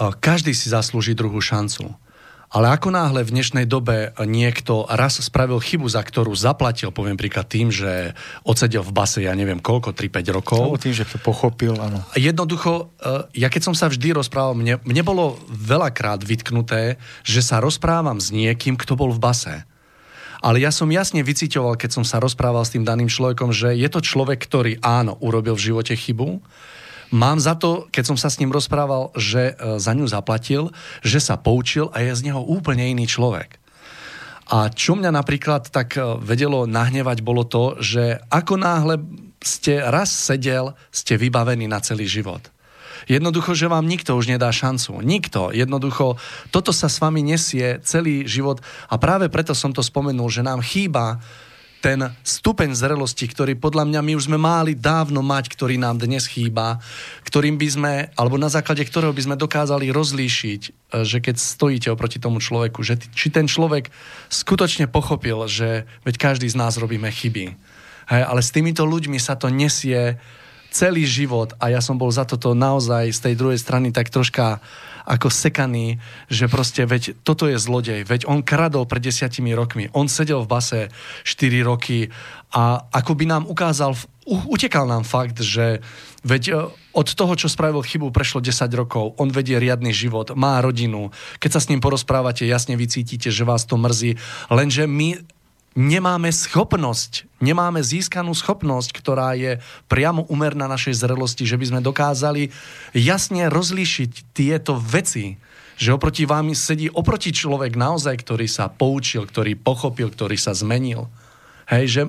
každý 0.00 0.56
si 0.56 0.72
zaslúži 0.72 1.12
druhú 1.12 1.44
šancu. 1.44 1.92
Ale 2.50 2.66
ako 2.66 2.90
náhle 2.90 3.22
v 3.22 3.30
dnešnej 3.30 3.62
dobe 3.62 4.10
niekto 4.26 4.82
raz 4.90 5.22
spravil 5.22 5.62
chybu, 5.62 5.86
za 5.86 6.02
ktorú 6.02 6.34
zaplatil, 6.34 6.90
poviem 6.90 7.14
príklad 7.14 7.46
tým, 7.46 7.70
že 7.70 8.10
odsedel 8.42 8.82
v 8.82 8.90
base, 8.90 9.22
ja 9.22 9.30
neviem 9.38 9.62
koľko, 9.62 9.94
3-5 9.94 10.34
rokov. 10.34 10.58
Alebo 10.66 10.82
tým, 10.82 10.90
že 10.90 11.06
to 11.06 11.22
pochopil, 11.22 11.78
áno. 11.78 12.02
Jednoducho, 12.18 12.90
ja 13.38 13.46
keď 13.46 13.70
som 13.70 13.74
sa 13.78 13.86
vždy 13.86 14.18
rozprával, 14.18 14.58
mne, 14.58 14.82
mne 14.82 15.02
bolo 15.06 15.38
veľakrát 15.46 16.26
vytknuté, 16.26 16.98
že 17.22 17.38
sa 17.38 17.62
rozprávam 17.62 18.18
s 18.18 18.34
niekým, 18.34 18.74
kto 18.74 18.98
bol 18.98 19.14
v 19.14 19.22
base. 19.22 19.62
Ale 20.42 20.58
ja 20.58 20.74
som 20.74 20.90
jasne 20.90 21.22
vycíťoval, 21.22 21.78
keď 21.78 22.02
som 22.02 22.04
sa 22.08 22.18
rozprával 22.18 22.66
s 22.66 22.74
tým 22.74 22.82
daným 22.82 23.06
človekom, 23.06 23.54
že 23.54 23.78
je 23.78 23.86
to 23.86 24.02
človek, 24.02 24.42
ktorý 24.42 24.82
áno, 24.82 25.14
urobil 25.22 25.54
v 25.54 25.70
živote 25.70 25.94
chybu, 25.94 26.42
Mám 27.10 27.42
za 27.42 27.58
to, 27.58 27.90
keď 27.90 28.14
som 28.14 28.18
sa 28.18 28.30
s 28.30 28.38
ním 28.38 28.54
rozprával, 28.54 29.10
že 29.18 29.58
e, 29.58 29.82
za 29.82 29.92
ňu 29.94 30.06
zaplatil, 30.06 30.70
že 31.02 31.18
sa 31.18 31.34
poučil 31.34 31.90
a 31.90 32.06
je 32.06 32.14
z 32.14 32.30
neho 32.30 32.38
úplne 32.38 32.86
iný 32.86 33.10
človek. 33.10 33.58
A 34.50 34.70
čo 34.70 34.94
mňa 34.98 35.10
napríklad 35.14 35.74
tak 35.74 35.98
e, 35.98 36.02
vedelo 36.22 36.70
nahnevať, 36.70 37.18
bolo 37.26 37.42
to, 37.42 37.78
že 37.82 38.22
ako 38.30 38.54
náhle 38.58 39.02
ste 39.42 39.82
raz 39.82 40.10
sedel, 40.10 40.78
ste 40.94 41.18
vybavení 41.18 41.66
na 41.66 41.82
celý 41.82 42.06
život. 42.06 42.46
Jednoducho, 43.10 43.56
že 43.56 43.66
vám 43.66 43.88
nikto 43.88 44.14
už 44.14 44.28
nedá 44.28 44.52
šancu. 44.52 45.00
Nikto. 45.00 45.50
Jednoducho, 45.56 46.20
toto 46.52 46.70
sa 46.70 46.86
s 46.86 47.00
vami 47.00 47.24
nesie 47.24 47.80
celý 47.82 48.28
život 48.28 48.60
a 48.86 49.00
práve 49.00 49.32
preto 49.32 49.56
som 49.56 49.72
to 49.72 49.80
spomenul, 49.80 50.28
že 50.28 50.44
nám 50.44 50.60
chýba 50.60 51.18
ten 51.80 52.12
stupeň 52.20 52.76
zrelosti, 52.76 53.24
ktorý 53.24 53.56
podľa 53.56 53.88
mňa 53.88 54.00
my 54.04 54.12
už 54.12 54.28
sme 54.28 54.36
mali 54.36 54.76
dávno 54.76 55.24
mať, 55.24 55.48
ktorý 55.56 55.80
nám 55.80 55.96
dnes 55.96 56.28
chýba, 56.28 56.76
ktorým 57.24 57.56
by 57.56 57.68
sme, 57.72 57.92
alebo 58.20 58.36
na 58.36 58.52
základe 58.52 58.84
ktorého 58.84 59.16
by 59.16 59.22
sme 59.24 59.36
dokázali 59.40 59.88
rozlíšiť, 59.88 60.62
e, 60.68 60.70
že 61.08 61.18
keď 61.24 61.40
stojíte 61.40 61.88
oproti 61.88 62.20
tomu 62.20 62.38
človeku, 62.38 62.84
že 62.84 63.00
či 63.16 63.32
ten 63.32 63.48
človek 63.48 63.88
skutočne 64.28 64.92
pochopil, 64.92 65.48
že 65.48 65.88
veď 66.04 66.14
každý 66.20 66.46
z 66.52 66.60
nás 66.60 66.76
robíme 66.76 67.08
chyby. 67.08 67.56
Hej, 68.12 68.22
ale 68.28 68.40
s 68.44 68.52
týmito 68.52 68.84
ľuďmi 68.84 69.16
sa 69.16 69.40
to 69.40 69.48
nesie 69.48 70.20
celý 70.70 71.02
život 71.02 71.56
a 71.58 71.72
ja 71.72 71.80
som 71.82 71.98
bol 71.98 72.12
za 72.12 72.28
toto 72.28 72.54
naozaj 72.54 73.10
z 73.10 73.20
tej 73.24 73.34
druhej 73.34 73.58
strany 73.58 73.90
tak 73.90 74.12
troška 74.12 74.62
ako 75.10 75.26
sekaný, 75.26 75.98
že 76.30 76.46
proste 76.46 76.86
veď 76.86 77.18
toto 77.26 77.50
je 77.50 77.58
zlodej, 77.58 78.06
veď 78.06 78.30
on 78.30 78.46
kradol 78.46 78.86
pred 78.86 79.02
desiatimi 79.02 79.50
rokmi, 79.50 79.90
on 79.90 80.06
sedel 80.06 80.46
v 80.46 80.50
base 80.54 80.80
4 81.26 81.66
roky 81.66 82.14
a 82.54 82.86
ako 82.94 83.18
by 83.18 83.24
nám 83.26 83.44
ukázal, 83.50 83.98
utekal 84.46 84.86
nám 84.86 85.02
fakt, 85.02 85.42
že 85.42 85.82
veď 86.22 86.42
e, 86.46 86.52
od 86.94 87.08
toho, 87.10 87.34
čo 87.34 87.50
spravil 87.50 87.82
chybu, 87.82 88.14
prešlo 88.14 88.38
10 88.38 88.70
rokov, 88.78 89.18
on 89.18 89.34
vedie 89.34 89.58
riadny 89.58 89.90
život, 89.90 90.30
má 90.38 90.62
rodinu, 90.62 91.10
keď 91.42 91.50
sa 91.58 91.60
s 91.62 91.68
ním 91.74 91.82
porozprávate, 91.82 92.46
jasne 92.46 92.78
vycítite, 92.78 93.34
že 93.34 93.42
vás 93.42 93.66
to 93.66 93.74
mrzí, 93.74 94.14
lenže 94.46 94.86
my 94.86 95.18
nemáme 95.78 96.34
schopnosť, 96.34 97.30
nemáme 97.38 97.78
získanú 97.80 98.34
schopnosť, 98.34 98.90
ktorá 98.90 99.38
je 99.38 99.62
priamo 99.86 100.26
umerná 100.26 100.66
našej 100.66 101.06
zrelosti, 101.06 101.46
že 101.46 101.54
by 101.54 101.64
sme 101.70 101.80
dokázali 101.80 102.50
jasne 102.94 103.46
rozlíšiť 103.46 104.34
tieto 104.34 104.74
veci, 104.78 105.38
že 105.80 105.96
oproti 105.96 106.28
vám 106.28 106.52
sedí 106.52 106.92
oproti 106.92 107.32
človek 107.32 107.78
naozaj, 107.78 108.20
ktorý 108.20 108.46
sa 108.50 108.68
poučil, 108.68 109.24
ktorý 109.24 109.56
pochopil, 109.56 110.12
ktorý 110.12 110.36
sa 110.36 110.52
zmenil. 110.52 111.08
Hej, 111.70 111.84
že 111.88 112.02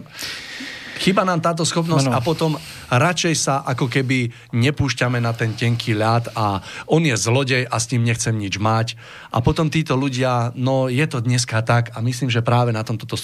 Chyba 1.02 1.26
nám 1.26 1.41
táto 1.41 1.66
schopnosť 1.66 2.14
ano. 2.14 2.16
a 2.16 2.20
potom 2.22 2.52
radšej 2.93 3.34
sa 3.34 3.66
ako 3.66 3.89
keby 3.89 4.30
nepúšťame 4.54 5.18
na 5.18 5.34
ten 5.34 5.58
tenký 5.58 5.97
ľad 5.97 6.30
a 6.38 6.62
on 6.86 7.02
je 7.02 7.18
zlodej 7.18 7.66
a 7.66 7.76
s 7.82 7.89
ním 7.89 8.06
nechcem 8.06 8.38
nič 8.38 8.62
mať. 8.62 8.93
A 9.34 9.41
potom 9.41 9.74
títo 9.74 9.97
ľudia, 9.97 10.54
no 10.54 10.93
je 10.93 11.02
to 11.10 11.18
dneska 11.26 11.66
tak 11.66 11.89
a 11.97 12.06
myslím, 12.06 12.30
že 12.30 12.45
práve 12.45 12.70
na 12.70 12.86
tomto 12.86 13.10
to 13.10 13.18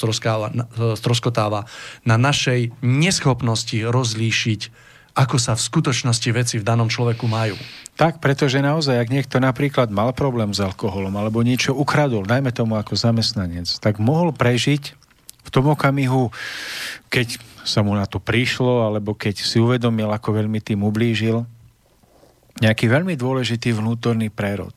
stroskotáva 0.97 1.69
na 2.01 2.17
našej 2.17 2.73
neschopnosti 2.82 3.78
rozlíšiť 3.78 4.89
ako 5.17 5.41
sa 5.41 5.57
v 5.57 5.65
skutočnosti 5.65 6.30
veci 6.30 6.55
v 6.61 6.67
danom 6.67 6.86
človeku 6.86 7.25
majú. 7.25 7.57
Tak, 7.97 8.21
pretože 8.21 8.61
naozaj, 8.61 9.01
ak 9.01 9.09
niekto 9.09 9.41
napríklad 9.41 9.89
mal 9.89 10.13
problém 10.13 10.53
s 10.53 10.61
alkoholom 10.61 11.09
alebo 11.17 11.41
niečo 11.41 11.73
ukradol, 11.73 12.21
dajme 12.21 12.53
tomu 12.53 12.78
ako 12.78 12.93
zamestnanec, 12.93 13.65
tak 13.82 13.97
mohol 13.97 14.30
prežiť 14.30 14.93
v 15.41 15.49
tom 15.49 15.73
okamihu, 15.73 16.30
keď 17.09 17.41
sa 17.68 17.84
mu 17.84 17.91
na 17.91 18.07
to 18.07 18.24
prišlo, 18.24 18.88
alebo 18.88 19.11
keď 19.11 19.43
si 19.43 19.59
uvedomil, 19.59 20.07
ako 20.07 20.39
veľmi 20.39 20.63
tým 20.63 20.88
ublížil, 20.88 21.43
nejaký 22.63 22.88
veľmi 22.88 23.13
dôležitý 23.20 23.76
vnútorný 23.76 24.32
prerod. 24.32 24.74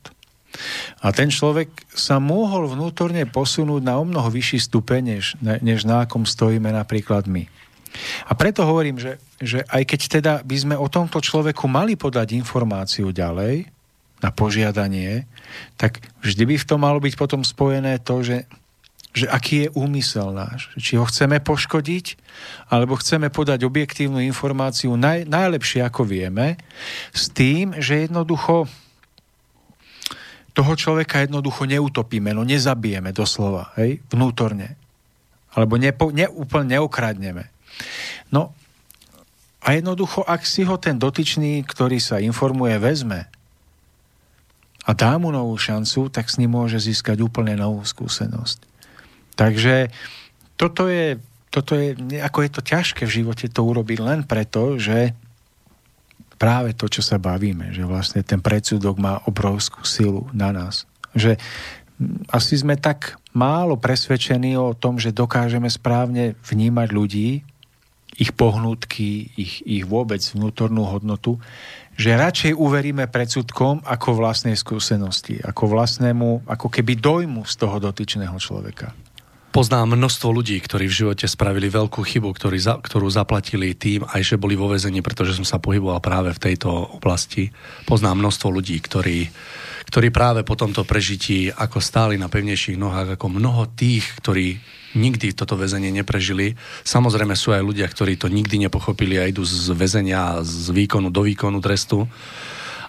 A 0.99 1.15
ten 1.15 1.31
človek 1.31 1.71
sa 1.95 2.19
mohol 2.19 2.67
vnútorne 2.67 3.23
posunúť 3.23 3.81
na 3.81 3.95
o 3.95 4.03
mnoho 4.03 4.27
vyšší 4.27 4.59
stupeň, 4.67 5.01
než, 5.17 5.39
než 5.39 5.87
na 5.87 6.03
akom 6.03 6.27
stojíme 6.27 6.67
napríklad 6.67 7.25
my. 7.25 7.47
A 8.27 8.35
preto 8.35 8.67
hovorím, 8.67 8.99
že, 8.99 9.19
že 9.39 9.63
aj 9.67 9.83
keď 9.87 10.01
teda 10.19 10.33
by 10.43 10.57
sme 10.59 10.75
o 10.75 10.87
tomto 10.91 11.23
človeku 11.23 11.71
mali 11.71 11.95
podať 11.95 12.35
informáciu 12.35 13.15
ďalej, 13.15 13.67
na 14.21 14.29
požiadanie, 14.29 15.25
tak 15.75 15.97
vždy 16.21 16.53
by 16.53 16.55
v 16.61 16.67
tom 16.69 16.85
malo 16.85 17.01
byť 17.01 17.17
potom 17.17 17.41
spojené 17.41 17.97
to, 18.05 18.21
že, 18.21 18.45
že 19.11 19.27
aký 19.27 19.67
je 19.67 19.73
úmysel 19.75 20.31
náš. 20.31 20.71
Či 20.79 20.95
ho 20.95 21.03
chceme 21.03 21.43
poškodiť, 21.43 22.15
alebo 22.71 22.95
chceme 22.95 23.27
podať 23.27 23.67
objektívnu 23.67 24.23
informáciu 24.23 24.95
naj, 24.95 25.27
najlepšie, 25.27 25.83
ako 25.83 26.07
vieme, 26.07 26.55
s 27.11 27.27
tým, 27.27 27.75
že 27.75 28.07
jednoducho 28.07 28.71
toho 30.51 30.73
človeka 30.75 31.23
jednoducho 31.23 31.63
neutopíme, 31.63 32.35
no 32.35 32.43
nezabijeme 32.43 33.15
doslova, 33.15 33.71
hej, 33.79 34.03
vnútorne. 34.11 34.75
Alebo 35.55 35.79
nepo, 35.79 36.11
ne, 36.11 36.27
úplne 36.27 36.75
neokradneme. 36.75 37.47
No 38.31 38.55
a 39.63 39.75
jednoducho, 39.75 40.23
ak 40.23 40.43
si 40.43 40.63
ho 40.63 40.75
ten 40.79 40.99
dotyčný, 40.99 41.63
ktorý 41.63 41.99
sa 41.99 42.19
informuje, 42.19 42.75
vezme 42.79 43.27
a 44.81 44.91
dá 44.97 45.15
mu 45.21 45.29
novú 45.29 45.53
šancu, 45.55 46.09
tak 46.09 46.27
s 46.27 46.41
ním 46.41 46.57
môže 46.57 46.81
získať 46.81 47.21
úplne 47.21 47.53
novú 47.53 47.85
skúsenosť. 47.85 48.70
Takže 49.41 49.89
toto 50.53 50.85
je, 50.85 51.17
toto 51.49 51.73
je, 51.73 51.97
ako 52.21 52.45
je 52.45 52.51
to 52.53 52.61
ťažké 52.61 53.09
v 53.09 53.15
živote 53.25 53.49
to 53.49 53.65
urobiť 53.65 53.97
len 53.97 54.21
preto, 54.21 54.77
že 54.77 55.17
práve 56.37 56.77
to, 56.77 56.85
čo 56.85 57.01
sa 57.01 57.17
bavíme, 57.17 57.73
že 57.73 57.81
vlastne 57.81 58.21
ten 58.21 58.37
predsudok 58.37 59.01
má 59.01 59.17
obrovskú 59.25 59.81
silu 59.81 60.29
na 60.29 60.53
nás. 60.53 60.85
Že 61.17 61.41
asi 62.29 62.53
sme 62.61 62.77
tak 62.77 63.17
málo 63.33 63.81
presvedčení 63.81 64.53
o 64.61 64.77
tom, 64.77 65.01
že 65.01 65.09
dokážeme 65.09 65.69
správne 65.73 66.37
vnímať 66.45 66.87
ľudí, 66.93 67.29
ich 68.21 68.37
pohnutky, 68.37 69.33
ich, 69.33 69.65
ich 69.65 69.81
vôbec 69.87 70.21
vnútornú 70.21 70.85
hodnotu, 70.85 71.41
že 71.97 72.13
radšej 72.13 72.53
uveríme 72.53 73.09
predsudkom 73.09 73.81
ako 73.81 74.09
vlastnej 74.21 74.53
skúsenosti, 74.53 75.41
ako 75.41 75.63
vlastnému, 75.65 76.45
ako 76.45 76.67
keby 76.69 77.01
dojmu 77.01 77.41
z 77.49 77.53
toho 77.57 77.81
dotyčného 77.81 78.37
človeka. 78.37 78.93
Poznám 79.51 79.99
množstvo 79.99 80.31
ľudí, 80.31 80.55
ktorí 80.63 80.87
v 80.87 80.97
živote 81.03 81.27
spravili 81.27 81.67
veľkú 81.67 81.99
chybu, 81.99 82.31
ktorý 82.31 82.55
za, 82.55 82.79
ktorú 82.79 83.11
zaplatili 83.11 83.75
tým, 83.75 84.07
aj 84.07 84.23
že 84.23 84.39
boli 84.39 84.55
vo 84.55 84.71
vezení, 84.71 85.03
pretože 85.03 85.35
som 85.35 85.43
sa 85.43 85.59
pohyboval 85.59 85.99
práve 85.99 86.31
v 86.31 86.39
tejto 86.39 86.71
oblasti. 86.71 87.51
Poznám 87.83 88.23
množstvo 88.23 88.47
ľudí, 88.47 88.79
ktorí 88.79 89.27
ktorí 89.81 90.07
práve 90.07 90.47
po 90.47 90.55
tomto 90.55 90.87
prežití 90.87 91.51
ako 91.51 91.83
stáli 91.83 92.15
na 92.15 92.31
pevnejších 92.31 92.79
nohách, 92.79 93.19
ako 93.19 93.27
mnoho 93.27 93.67
tých, 93.75 94.07
ktorí 94.23 94.55
nikdy 94.95 95.35
toto 95.35 95.59
väzenie 95.59 95.91
neprežili. 95.91 96.55
Samozrejme 96.87 97.35
sú 97.35 97.51
aj 97.51 97.59
ľudia, 97.59 97.91
ktorí 97.91 98.15
to 98.15 98.31
nikdy 98.31 98.55
nepochopili 98.55 99.19
a 99.19 99.27
idú 99.27 99.43
z 99.43 99.75
väzenia, 99.75 100.39
z 100.47 100.71
výkonu 100.71 101.11
do 101.11 101.27
výkonu 101.27 101.59
trestu. 101.59 102.07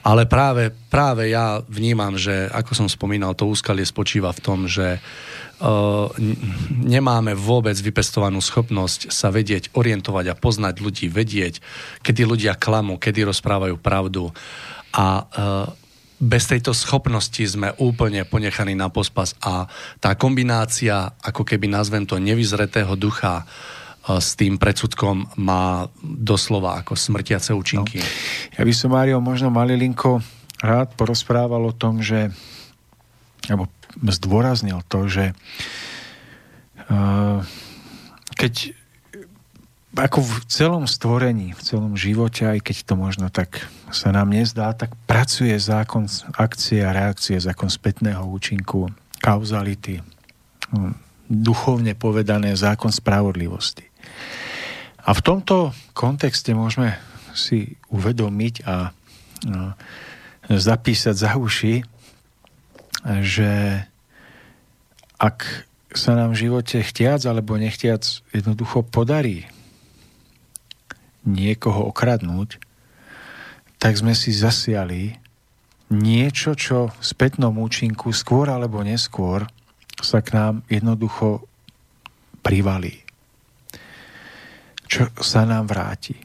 Ale 0.02 0.26
práve, 0.26 0.74
práve 0.90 1.30
ja 1.30 1.62
vnímam, 1.66 2.18
že 2.18 2.50
ako 2.50 2.74
som 2.74 2.88
spomínal, 2.90 3.38
to 3.38 3.46
úskalie 3.46 3.86
spočíva 3.86 4.34
v 4.34 4.42
tom, 4.42 4.66
že 4.66 4.98
nemáme 6.68 7.38
vôbec 7.38 7.78
vypestovanú 7.78 8.42
schopnosť 8.42 9.14
sa 9.14 9.30
vedieť, 9.30 9.70
orientovať 9.78 10.34
a 10.34 10.38
poznať 10.38 10.82
ľudí, 10.82 11.06
vedieť, 11.06 11.62
kedy 12.02 12.26
ľudia 12.26 12.58
klamú, 12.58 12.98
kedy 12.98 13.22
rozprávajú 13.30 13.78
pravdu. 13.78 14.34
A 14.90 15.26
bez 16.22 16.46
tejto 16.50 16.74
schopnosti 16.74 17.42
sme 17.46 17.74
úplne 17.78 18.26
ponechaní 18.26 18.74
na 18.74 18.90
pospas 18.90 19.34
a 19.42 19.66
tá 19.98 20.14
kombinácia, 20.14 21.14
ako 21.22 21.42
keby 21.46 21.70
nazvem 21.70 22.06
to 22.06 22.18
nevyzretého 22.18 22.94
ducha, 22.98 23.46
s 24.02 24.34
tým 24.34 24.58
predsudkom 24.58 25.30
má 25.38 25.86
doslova 26.02 26.82
ako 26.82 26.98
smrtiace 26.98 27.54
účinky. 27.54 28.02
No. 28.02 28.06
Ja 28.58 28.62
by 28.66 28.74
som, 28.74 28.90
Mário, 28.90 29.22
možno 29.22 29.46
malilinko 29.54 30.18
rád 30.58 30.98
porozprával 30.98 31.62
o 31.62 31.70
tom, 31.70 32.02
že 32.02 32.34
alebo 33.50 33.66
zdôraznil 34.00 34.80
to, 34.88 35.08
že 35.10 35.24
uh, 36.88 37.44
keď 38.36 38.72
ako 39.92 40.24
v 40.24 40.34
celom 40.48 40.84
stvorení, 40.88 41.52
v 41.52 41.60
celom 41.60 41.92
živote, 42.00 42.48
aj 42.48 42.64
keď 42.64 42.76
to 42.88 42.94
možno 42.96 43.28
tak 43.28 43.68
sa 43.92 44.08
nám 44.08 44.32
nezdá, 44.32 44.72
tak 44.72 44.96
pracuje 45.04 45.52
zákon 45.60 46.08
akcie 46.40 46.80
a 46.80 46.96
reakcie, 46.96 47.36
zákon 47.36 47.68
spätného 47.68 48.24
účinku, 48.24 48.88
kauzality, 49.20 50.00
hm, 50.72 50.96
duchovne 51.28 51.92
povedané 51.92 52.56
zákon 52.56 52.88
spravodlivosti. 52.88 53.84
A 55.04 55.12
v 55.12 55.20
tomto 55.20 55.76
kontexte 55.92 56.56
môžeme 56.56 56.96
si 57.36 57.76
uvedomiť 57.92 58.54
a 58.64 58.96
no, 59.44 59.76
zapísať 60.48 61.14
za 61.16 61.36
uši, 61.36 61.84
že 63.02 63.82
ak 65.18 65.68
sa 65.92 66.16
nám 66.16 66.32
v 66.34 66.48
živote 66.48 66.80
chtiac 66.80 67.20
alebo 67.28 67.58
nechtiac 67.60 68.02
jednoducho 68.32 68.82
podarí 68.82 69.46
niekoho 71.22 71.86
okradnúť, 71.90 72.58
tak 73.78 73.98
sme 73.98 74.14
si 74.14 74.34
zasiali 74.34 75.18
niečo, 75.92 76.56
čo 76.56 76.90
v 76.90 77.02
spätnom 77.02 77.54
účinku 77.60 78.10
skôr 78.10 78.48
alebo 78.48 78.80
neskôr 78.80 79.46
sa 80.00 80.24
k 80.24 80.34
nám 80.34 80.54
jednoducho 80.66 81.44
privalí. 82.40 83.04
Čo 84.88 85.12
sa 85.20 85.44
nám 85.44 85.70
vráti. 85.70 86.16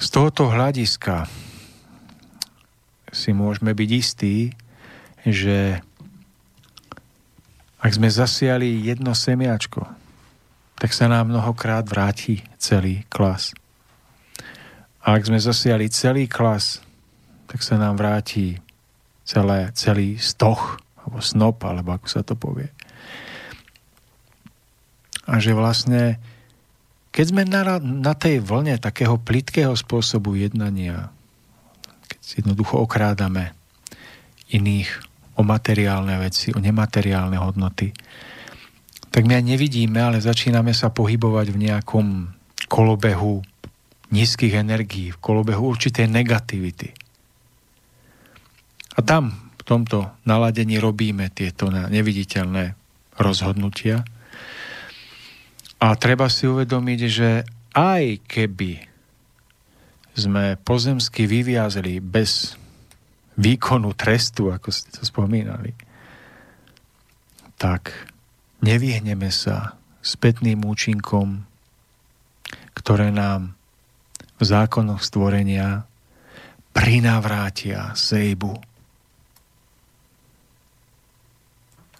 Z 0.00 0.06
tohoto 0.10 0.50
hľadiska 0.50 1.30
si 3.12 3.30
môžeme 3.36 3.76
byť 3.76 3.90
istí, 3.92 4.50
že 5.26 5.78
ak 7.82 7.90
sme 7.90 8.06
zasiali 8.10 8.78
jedno 8.82 9.10
semiačko, 9.10 9.82
tak 10.78 10.90
sa 10.94 11.10
nám 11.10 11.30
mnohokrát 11.30 11.86
vráti 11.86 12.42
celý 12.58 13.06
klas. 13.10 13.54
A 15.02 15.18
ak 15.18 15.26
sme 15.26 15.38
zasiali 15.38 15.90
celý 15.90 16.30
klas, 16.30 16.78
tak 17.50 17.62
sa 17.62 17.74
nám 17.78 17.98
vráti 17.98 18.58
celé, 19.26 19.70
celý 19.74 20.18
stoch, 20.18 20.78
alebo 21.02 21.18
snop, 21.18 21.58
alebo 21.66 21.94
ako 21.98 22.06
sa 22.06 22.22
to 22.22 22.38
povie. 22.38 22.70
A 25.26 25.38
že 25.38 25.54
vlastne, 25.54 26.22
keď 27.14 27.24
sme 27.30 27.42
na, 27.46 27.78
na 27.82 28.14
tej 28.14 28.42
vlne 28.42 28.78
takého 28.78 29.18
plitkého 29.18 29.74
spôsobu 29.74 30.34
jednania, 30.38 31.10
keď 32.10 32.42
jednoducho 32.42 32.78
okrádame 32.78 33.54
iných 34.50 35.11
o 35.36 35.42
materiálne 35.44 36.18
veci, 36.20 36.52
o 36.52 36.60
nemateriálne 36.60 37.36
hodnoty, 37.40 37.92
tak 39.12 39.28
my 39.28 39.36
aj 39.40 39.44
nevidíme, 39.44 40.00
ale 40.00 40.24
začíname 40.24 40.72
sa 40.72 40.88
pohybovať 40.88 41.52
v 41.52 41.60
nejakom 41.68 42.06
kolobehu 42.72 43.44
nízkych 44.12 44.56
energií, 44.56 45.12
v 45.12 45.20
kolobehu 45.20 45.68
určitej 45.72 46.08
negativity. 46.08 46.92
A 48.96 49.00
tam 49.04 49.52
v 49.60 49.62
tomto 49.64 50.08
naladení 50.24 50.80
robíme 50.80 51.28
tieto 51.32 51.68
neviditeľné 51.68 52.76
rozhodnutia. 53.20 54.04
A 55.80 55.96
treba 55.96 56.28
si 56.32 56.48
uvedomiť, 56.48 57.00
že 57.08 57.44
aj 57.72 58.24
keby 58.28 58.72
sme 60.12 60.60
pozemsky 60.60 61.24
vyviazli 61.24 62.00
bez 62.00 62.60
výkonu 63.36 63.96
trestu, 63.96 64.52
ako 64.52 64.68
ste 64.68 64.88
to 64.92 65.02
spomínali, 65.08 65.72
tak 67.56 67.94
nevyhneme 68.60 69.30
sa 69.30 69.78
spätným 70.02 70.66
účinkom, 70.66 71.46
ktoré 72.74 73.14
nám 73.14 73.54
v 74.36 74.42
zákonoch 74.42 75.06
stvorenia 75.06 75.86
prinavrátia 76.74 77.94
sejbu, 77.94 78.58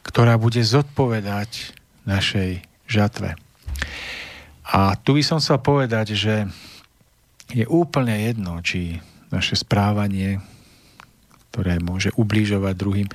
ktorá 0.03 0.35
bude 0.37 0.61
zodpovedať 0.67 1.79
našej 2.03 2.67
žatve. 2.91 3.39
A 4.67 4.99
tu 4.99 5.15
by 5.15 5.23
som 5.23 5.39
chcel 5.39 5.63
povedať, 5.63 6.19
že 6.19 6.51
je 7.53 7.69
úplne 7.69 8.17
jedno, 8.27 8.59
či 8.65 8.99
naše 9.29 9.55
správanie, 9.55 10.41
ktoré 11.53 11.77
môže 11.85 12.09
ubližovať 12.17 12.75
druhým, 12.75 13.09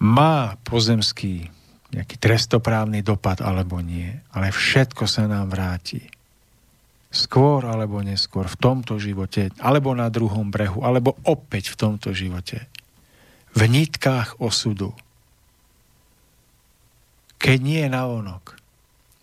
má 0.00 0.56
pozemský 0.64 1.52
nejaký 1.92 2.16
trestoprávny 2.18 3.04
dopad 3.04 3.44
alebo 3.44 3.78
nie, 3.78 4.10
ale 4.32 4.50
všetko 4.50 5.04
sa 5.06 5.28
nám 5.28 5.52
vráti. 5.52 6.02
Skôr 7.14 7.68
alebo 7.68 8.02
neskôr 8.02 8.50
v 8.50 8.58
tomto 8.58 8.98
živote, 8.98 9.54
alebo 9.62 9.94
na 9.94 10.10
druhom 10.10 10.50
brehu, 10.50 10.82
alebo 10.82 11.14
opäť 11.22 11.70
v 11.70 11.78
tomto 11.78 12.10
živote. 12.10 12.66
V 13.54 13.70
nitkách 13.70 14.42
osudu. 14.42 14.90
Keď 17.38 17.58
nie 17.62 17.86
je 17.86 17.90
navonok, 17.92 18.58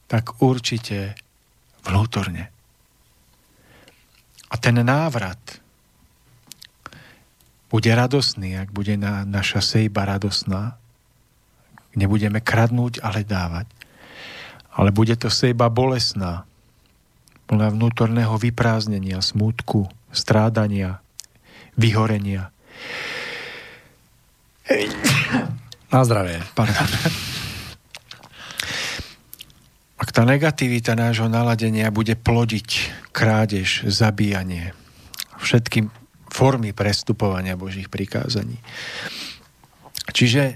tak 0.08 0.40
určite 0.40 1.20
Vnútorne. 1.82 2.54
A 4.52 4.56
ten 4.60 4.78
návrat 4.86 5.61
bude 7.72 7.88
radosný, 7.88 8.60
ak 8.60 8.76
bude 8.76 9.00
na, 9.00 9.24
naša 9.24 9.64
sejba 9.64 10.04
radosná. 10.04 10.76
Nebudeme 11.96 12.44
kradnúť, 12.44 13.00
ale 13.00 13.24
dávať. 13.24 13.72
Ale 14.76 14.92
bude 14.92 15.16
to 15.16 15.32
sejba 15.32 15.72
bolesná, 15.72 16.44
plná 17.48 17.72
vnútorného 17.72 18.36
vyprázdnenia, 18.36 19.24
smútku, 19.24 19.88
strádania, 20.12 21.00
vyhorenia. 21.80 22.52
Na 25.92 26.04
zdravie. 26.08 26.40
Pardon. 26.56 26.88
Ak 30.00 30.10
tá 30.16 30.24
negativita 30.24 30.96
nášho 30.96 31.28
naladenia 31.28 31.92
bude 31.92 32.16
plodiť 32.16 32.70
krádež, 33.12 33.88
zabíjanie, 33.88 34.72
všetky 35.40 36.01
formy 36.32 36.72
prestupovania 36.72 37.60
Božích 37.60 37.92
prikázaní. 37.92 38.56
Čiže 40.16 40.56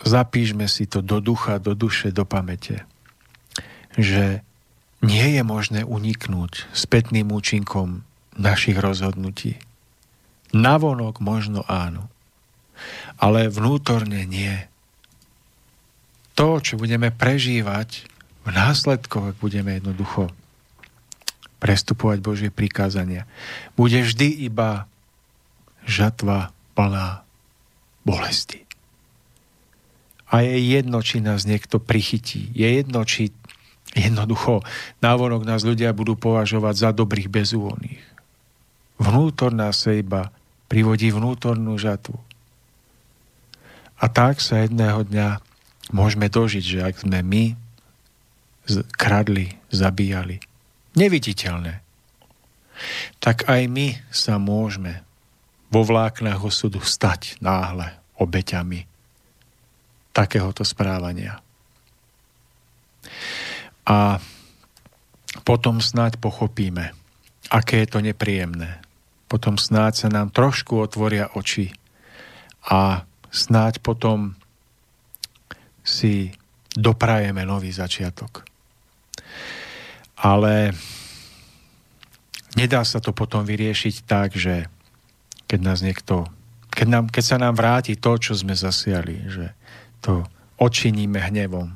zapíšme 0.00 0.64
si 0.64 0.88
to 0.88 1.04
do 1.04 1.20
ducha, 1.20 1.60
do 1.60 1.76
duše, 1.76 2.08
do 2.08 2.24
pamäte, 2.24 2.88
že 4.00 4.40
nie 5.04 5.36
je 5.38 5.42
možné 5.44 5.84
uniknúť 5.84 6.66
spätným 6.72 7.30
účinkom 7.30 8.02
našich 8.34 8.80
rozhodnutí. 8.80 9.60
Navonok 10.56 11.20
možno 11.20 11.62
áno, 11.68 12.08
ale 13.20 13.52
vnútorne 13.52 14.24
nie 14.24 14.56
to, 16.38 16.62
čo 16.62 16.80
budeme 16.80 17.10
prežívať 17.10 18.06
v 18.46 18.48
následkoch, 18.54 19.34
ak 19.34 19.36
budeme 19.42 19.76
jednoducho 19.76 20.30
prestupovať 21.58 22.18
Božie 22.22 22.50
prikázania, 22.54 23.26
bude 23.74 24.02
vždy 24.02 24.46
iba 24.46 24.86
žatva 25.84 26.54
plná 26.78 27.26
bolesti. 28.06 28.62
A 30.28 30.44
je 30.44 30.60
jedno, 30.60 31.00
či 31.00 31.24
nás 31.24 31.48
niekto 31.48 31.80
prichytí. 31.80 32.52
Je 32.52 32.68
jedno, 32.68 33.00
či 33.08 33.32
jednoducho 33.96 34.60
návonok 35.00 35.48
nás 35.48 35.64
ľudia 35.64 35.96
budú 35.96 36.14
považovať 36.20 36.74
za 36.76 36.90
dobrých 36.92 37.32
bezúhonných. 37.32 38.04
Vnútorná 39.00 39.72
sejba 39.72 40.28
privodí 40.68 41.08
vnútornú 41.08 41.80
žatvu. 41.80 42.20
A 43.98 44.06
tak 44.06 44.38
sa 44.44 44.62
jedného 44.62 45.02
dňa 45.02 45.40
môžeme 45.90 46.28
dožiť, 46.28 46.64
že 46.64 46.78
ak 46.84 47.02
sme 47.02 47.24
my 47.24 47.44
kradli, 49.00 49.56
zabíjali, 49.72 50.44
neviditeľné, 50.98 51.80
tak 53.22 53.46
aj 53.46 53.62
my 53.70 53.94
sa 54.10 54.38
môžeme 54.42 55.06
vo 55.70 55.86
vláknach 55.86 56.42
osudu 56.42 56.82
stať 56.82 57.38
náhle 57.38 57.94
obeťami 58.18 58.88
takéhoto 60.10 60.66
správania. 60.66 61.38
A 63.86 64.18
potom 65.46 65.80
snáď 65.80 66.18
pochopíme, 66.18 66.92
aké 67.48 67.84
je 67.84 67.88
to 67.88 67.98
nepríjemné. 68.02 68.82
Potom 69.28 69.60
snáď 69.60 69.92
sa 69.94 70.08
nám 70.08 70.32
trošku 70.32 70.80
otvoria 70.80 71.30
oči 71.36 71.72
a 72.64 73.04
snáď 73.28 73.80
potom 73.84 74.34
si 75.84 76.32
doprajeme 76.72 77.44
nový 77.48 77.72
začiatok. 77.72 78.44
Ale 80.18 80.74
nedá 82.58 82.82
sa 82.82 82.98
to 82.98 83.14
potom 83.14 83.46
vyriešiť 83.46 83.94
tak, 84.02 84.34
že 84.34 84.66
keď 85.46 85.60
nás 85.62 85.78
niekto, 85.80 86.26
keď, 86.74 86.86
nám, 86.86 87.04
keď 87.08 87.24
sa 87.24 87.36
nám 87.38 87.54
vráti 87.54 87.94
to, 87.94 88.18
čo 88.18 88.34
sme 88.34 88.58
zasiali, 88.58 89.24
že 89.30 89.54
to 90.02 90.26
očiníme 90.58 91.22
hnevom, 91.22 91.70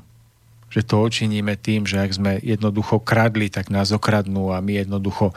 že 0.72 0.82
to 0.82 1.04
očiníme 1.04 1.54
tým, 1.60 1.86
že 1.86 2.02
ak 2.02 2.10
sme 2.12 2.32
jednoducho 2.42 2.98
kradli, 2.98 3.52
tak 3.52 3.70
nás 3.70 3.94
okradnú 3.94 4.50
a 4.50 4.58
my 4.58 4.82
jednoducho 4.82 5.30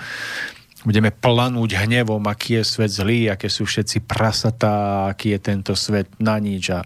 budeme 0.85 1.09
planúť 1.09 1.81
hnevom, 1.81 2.21
aký 2.29 2.61
je 2.61 2.63
svet 2.63 2.91
zlý, 2.93 3.19
aké 3.33 3.49
sú 3.49 3.65
všetci 3.65 4.05
prasatá, 4.05 5.09
aký 5.09 5.33
je 5.33 5.39
tento 5.41 5.73
svet 5.73 6.05
na 6.21 6.37
nič 6.37 6.69
a 6.71 6.85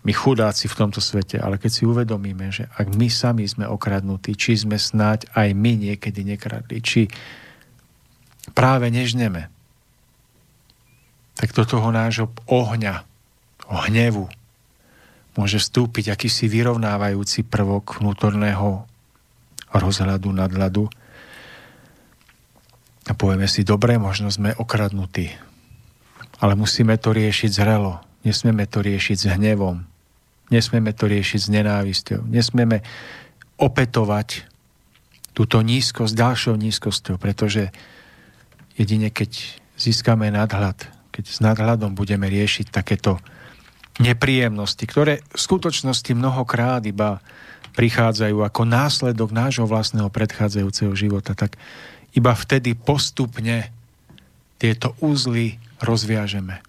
my 0.00 0.12
chudáci 0.16 0.64
v 0.64 0.78
tomto 0.80 1.04
svete, 1.04 1.36
ale 1.36 1.60
keď 1.60 1.70
si 1.70 1.82
uvedomíme, 1.84 2.48
že 2.48 2.64
ak 2.72 2.96
my 2.96 3.12
sami 3.12 3.44
sme 3.44 3.68
okradnutí, 3.68 4.32
či 4.32 4.56
sme 4.56 4.80
snáď 4.80 5.28
aj 5.36 5.52
my 5.52 5.76
niekedy 5.76 6.24
nekradli, 6.24 6.80
či 6.80 7.12
práve 8.56 8.88
nežneme, 8.88 9.52
tak 11.36 11.52
do 11.52 11.64
toho 11.68 11.92
nášho 11.92 12.32
ohňa, 12.48 13.04
hnevu, 13.70 14.26
môže 15.38 15.62
vstúpiť 15.62 16.10
akýsi 16.10 16.50
vyrovnávajúci 16.50 17.46
prvok 17.46 18.02
vnútorného 18.02 18.84
rozhľadu, 19.70 20.28
nadhľadu. 20.34 20.84
A 23.06 23.12
povieme 23.14 23.46
si, 23.46 23.62
dobre, 23.62 23.96
možno 23.96 24.28
sme 24.28 24.52
okradnutí, 24.58 25.30
ale 26.42 26.52
musíme 26.58 26.98
to 26.98 27.14
riešiť 27.14 27.50
zrelo, 27.52 28.02
nesmieme 28.26 28.66
to 28.66 28.82
riešiť 28.82 29.16
s 29.16 29.26
hnevom, 29.38 29.89
Nesmieme 30.50 30.90
to 30.90 31.06
riešiť 31.06 31.40
s 31.40 31.48
nenávisťou. 31.48 32.20
Nesmieme 32.26 32.82
opetovať 33.56 34.50
túto 35.30 35.62
nízkosť 35.62 36.12
ďalšou 36.12 36.54
nízkosťou, 36.58 37.16
pretože 37.16 37.70
jedine 38.74 39.14
keď 39.14 39.56
získame 39.78 40.28
nadhľad, 40.34 40.90
keď 41.14 41.24
s 41.24 41.38
nadhľadom 41.38 41.94
budeme 41.94 42.26
riešiť 42.26 42.74
takéto 42.74 43.22
nepríjemnosti, 44.02 44.82
ktoré 44.84 45.22
v 45.22 45.40
skutočnosti 45.40 46.12
mnohokrát 46.16 46.82
iba 46.88 47.22
prichádzajú 47.76 48.42
ako 48.42 48.62
následok 48.66 49.30
nášho 49.30 49.68
vlastného 49.68 50.10
predchádzajúceho 50.10 50.92
života, 50.98 51.38
tak 51.38 51.54
iba 52.16 52.34
vtedy 52.34 52.74
postupne 52.74 53.70
tieto 54.58 54.98
úzly 54.98 55.62
rozviažeme. 55.78 56.60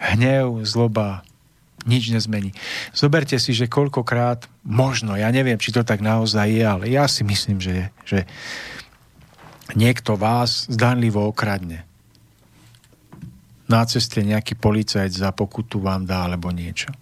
Hnev, 0.00 0.64
zloba, 0.64 1.26
nič 1.86 2.10
nezmení. 2.10 2.52
Zoberte 2.90 3.38
si, 3.38 3.54
že 3.54 3.70
koľkokrát, 3.70 4.50
možno, 4.66 5.14
ja 5.14 5.30
neviem, 5.30 5.56
či 5.56 5.70
to 5.70 5.86
tak 5.86 6.02
naozaj 6.02 6.50
je, 6.50 6.64
ale 6.66 6.84
ja 6.90 7.06
si 7.06 7.22
myslím, 7.22 7.62
že 7.62 7.94
že 8.06 8.26
niekto 9.74 10.14
vás 10.14 10.70
zdanlivo 10.70 11.26
okradne. 11.26 11.82
Na 13.66 13.82
ceste 13.82 14.22
nejaký 14.22 14.54
policajt 14.54 15.10
za 15.10 15.34
pokutu 15.34 15.82
vám 15.82 16.06
dá 16.06 16.22
alebo 16.22 16.54
niečo. 16.54 16.94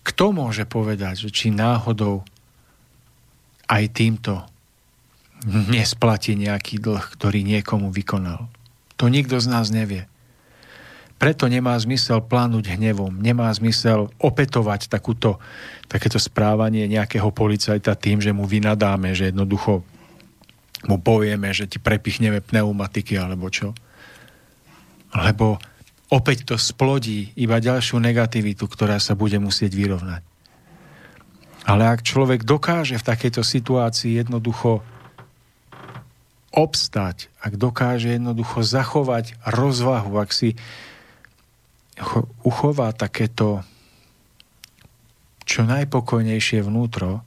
Kto 0.00 0.32
môže 0.32 0.64
povedať, 0.64 1.28
že 1.28 1.30
či 1.30 1.52
náhodou 1.52 2.24
aj 3.68 3.84
týmto 3.92 4.40
nesplatí 5.44 6.32
nejaký 6.32 6.80
dlh, 6.80 7.04
ktorý 7.04 7.44
niekomu 7.44 7.92
vykonal? 7.92 8.48
To 8.96 9.12
nikto 9.12 9.36
z 9.42 9.46
nás 9.52 9.68
nevie. 9.68 10.08
Preto 11.22 11.46
nemá 11.46 11.78
zmysel 11.78 12.18
plánuť 12.18 12.74
hnevom, 12.74 13.14
nemá 13.22 13.46
zmysel 13.54 14.10
opetovať 14.18 14.90
takúto, 14.90 15.38
takéto 15.86 16.18
správanie 16.18 16.90
nejakého 16.90 17.30
policajta 17.30 17.94
tým, 17.94 18.18
že 18.18 18.34
mu 18.34 18.42
vynadáme, 18.42 19.14
že 19.14 19.30
jednoducho 19.30 19.86
mu 20.90 20.98
povieme, 20.98 21.54
že 21.54 21.70
ti 21.70 21.78
prepichneme 21.78 22.42
pneumatiky 22.42 23.14
alebo 23.22 23.46
čo. 23.54 23.70
Lebo 25.14 25.62
opäť 26.10 26.42
to 26.42 26.58
splodí 26.58 27.30
iba 27.38 27.62
ďalšiu 27.62 28.02
negativitu, 28.02 28.66
ktorá 28.66 28.98
sa 28.98 29.14
bude 29.14 29.38
musieť 29.38 29.78
vyrovnať. 29.78 30.26
Ale 31.62 31.86
ak 31.86 32.02
človek 32.02 32.42
dokáže 32.42 32.98
v 32.98 33.06
takejto 33.06 33.46
situácii 33.46 34.18
jednoducho 34.18 34.82
obstať, 36.50 37.30
ak 37.38 37.54
dokáže 37.54 38.10
jednoducho 38.10 38.66
zachovať 38.66 39.38
rozvahu, 39.46 40.18
ak 40.18 40.34
si 40.34 40.58
uchová 42.42 42.90
takéto 42.96 43.60
čo 45.42 45.66
najpokojnejšie 45.66 46.64
vnútro, 46.64 47.20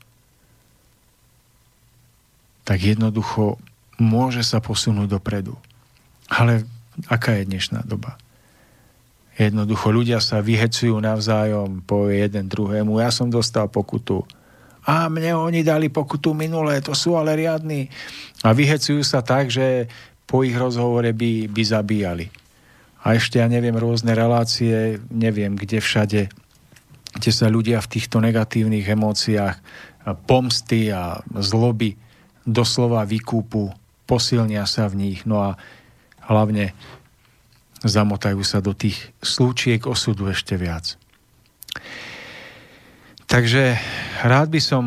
tak 2.66 2.82
jednoducho 2.82 3.62
môže 4.02 4.42
sa 4.42 4.58
posunúť 4.58 5.20
dopredu. 5.20 5.54
Ale 6.32 6.66
aká 7.06 7.38
je 7.38 7.46
dnešná 7.46 7.86
doba? 7.86 8.18
Jednoducho 9.36 9.92
ľudia 9.92 10.24
sa 10.24 10.40
vyhecujú 10.40 10.96
navzájom, 10.98 11.84
po 11.84 12.08
jeden 12.08 12.48
druhému, 12.48 13.04
ja 13.04 13.12
som 13.12 13.28
dostal 13.28 13.68
pokutu. 13.68 14.24
A 14.88 15.12
mne 15.12 15.36
oni 15.36 15.62
dali 15.62 15.92
pokutu 15.92 16.32
minulé, 16.32 16.80
to 16.80 16.96
sú 16.96 17.20
ale 17.20 17.36
riadni. 17.36 17.92
A 18.42 18.56
vyhecujú 18.56 19.04
sa 19.04 19.22
tak, 19.22 19.52
že 19.52 19.92
po 20.26 20.42
ich 20.42 20.56
rozhovore 20.56 21.12
by, 21.14 21.52
by 21.52 21.62
zabíjali 21.62 22.45
a 23.06 23.14
ešte, 23.14 23.38
ja 23.38 23.46
neviem, 23.46 23.78
rôzne 23.78 24.18
relácie, 24.18 24.98
neviem, 25.14 25.54
kde 25.54 25.78
všade 25.78 26.34
kde 27.16 27.32
sa 27.32 27.48
ľudia 27.48 27.80
v 27.80 27.92
týchto 27.96 28.20
negatívnych 28.20 28.84
emóciách 28.84 29.56
pomsty 30.28 30.92
a 30.92 31.24
zloby 31.40 31.96
doslova 32.44 33.08
vykúpu, 33.08 33.72
posilnia 34.06 34.68
sa 34.68 34.86
v 34.92 35.00
nich, 35.00 35.24
no 35.24 35.42
a 35.42 35.58
hlavne 36.28 36.76
zamotajú 37.82 38.44
sa 38.44 38.60
do 38.60 38.76
tých 38.76 39.16
slúčiek 39.24 39.82
osudu 39.88 40.30
ešte 40.30 40.60
viac. 40.60 41.00
Takže 43.26 43.80
rád 44.22 44.54
by 44.54 44.62
som 44.62 44.84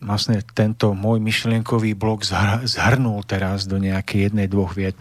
vlastne 0.00 0.40
tento 0.56 0.96
môj 0.96 1.20
myšlienkový 1.20 1.92
blok 1.96 2.24
zhrnul 2.64 3.24
teraz 3.28 3.68
do 3.68 3.76
nejakej 3.76 4.30
jednej, 4.30 4.48
dvoch 4.48 4.72
viet. 4.72 4.96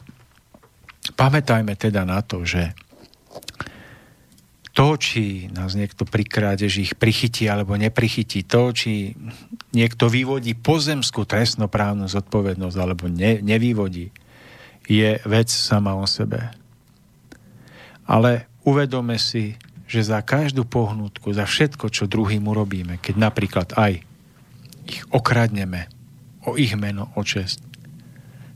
Pamätajme 1.11 1.75
teda 1.75 2.07
na 2.07 2.23
to, 2.23 2.47
že 2.47 2.71
to, 4.73 4.97
či 4.97 5.53
nás 5.53 5.77
niekto 5.77 6.01
pri 6.01 6.25
krádežích 6.25 6.97
prichytí 6.97 7.45
alebo 7.45 7.77
neprichytí, 7.77 8.41
to, 8.49 8.73
či 8.73 9.13
niekto 9.69 10.09
vyvodí 10.09 10.57
pozemskú 10.57 11.29
trestnoprávnu 11.29 12.09
zodpovednosť 12.09 12.77
alebo 12.81 13.05
ne, 13.05 13.37
nevyvodí, 13.37 14.09
je 14.89 15.21
vec 15.29 15.49
sama 15.53 15.93
o 15.93 16.09
sebe. 16.09 16.49
Ale 18.09 18.49
uvedome 18.65 19.21
si, 19.21 19.55
že 19.85 20.01
za 20.01 20.25
každú 20.25 20.65
pohnutku, 20.65 21.29
za 21.37 21.45
všetko, 21.45 21.93
čo 21.93 22.09
druhým 22.09 22.41
urobíme, 22.49 22.97
keď 22.97 23.15
napríklad 23.29 23.67
aj 23.77 24.01
ich 24.89 25.05
okradneme 25.13 25.85
o 26.49 26.57
ich 26.57 26.73
meno, 26.75 27.13
o 27.13 27.21
čest, 27.21 27.61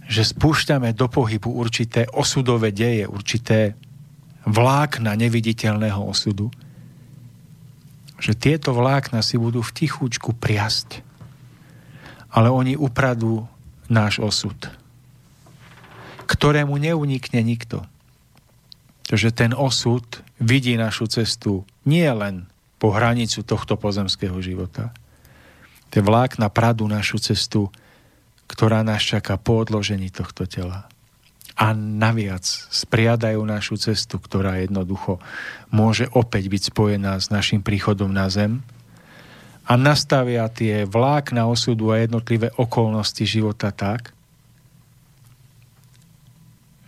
že 0.07 0.23
spúšťame 0.23 0.95
do 0.95 1.11
pohybu 1.11 1.51
určité 1.51 2.07
osudové 2.15 2.71
deje, 2.71 3.03
určité 3.05 3.75
vlákna 4.47 5.19
neviditeľného 5.19 5.99
osudu, 5.99 6.47
že 8.17 8.33
tieto 8.33 8.71
vlákna 8.73 9.19
si 9.21 9.35
budú 9.37 9.59
v 9.61 9.75
tichúčku 9.75 10.33
priasť, 10.33 11.03
ale 12.31 12.47
oni 12.49 12.79
upradú 12.79 13.45
náš 13.91 14.23
osud, 14.23 14.57
ktorému 16.25 16.79
neunikne 16.79 17.43
nikto. 17.43 17.83
Takže 19.07 19.31
ten 19.31 19.51
osud 19.55 20.03
vidí 20.39 20.75
našu 20.75 21.07
cestu 21.07 21.63
nie 21.87 22.07
len 22.07 22.47
po 22.77 22.91
hranicu 22.91 23.43
tohto 23.43 23.79
pozemského 23.79 24.35
života. 24.43 24.91
Tie 25.87 26.03
vlákna 26.03 26.51
pradú 26.51 26.83
našu 26.91 27.15
cestu, 27.17 27.71
ktorá 28.47 28.81
nás 28.81 29.03
čaká 29.03 29.35
po 29.35 29.61
odložení 29.63 30.09
tohto 30.09 30.47
tela 30.47 30.87
a 31.57 31.73
naviac 31.73 32.45
spriadajú 32.69 33.41
našu 33.41 33.81
cestu, 33.81 34.21
ktorá 34.21 34.61
jednoducho 34.61 35.17
môže 35.73 36.05
opäť 36.13 36.53
byť 36.53 36.61
spojená 36.69 37.17
s 37.17 37.33
našim 37.33 37.65
príchodom 37.65 38.13
na 38.13 38.29
zem 38.29 38.61
a 39.65 39.73
nastavia 39.73 40.45
tie 40.53 40.85
vlákna 40.85 41.49
osudu 41.49 41.89
a 41.89 41.99
jednotlivé 41.99 42.53
okolnosti 42.55 43.25
života 43.25 43.73
tak, 43.73 44.13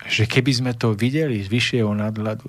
že 0.06 0.30
keby 0.30 0.52
sme 0.54 0.72
to 0.78 0.94
videli 0.94 1.42
z 1.42 1.50
vyššieho 1.50 1.90
nadhľadu, 1.90 2.48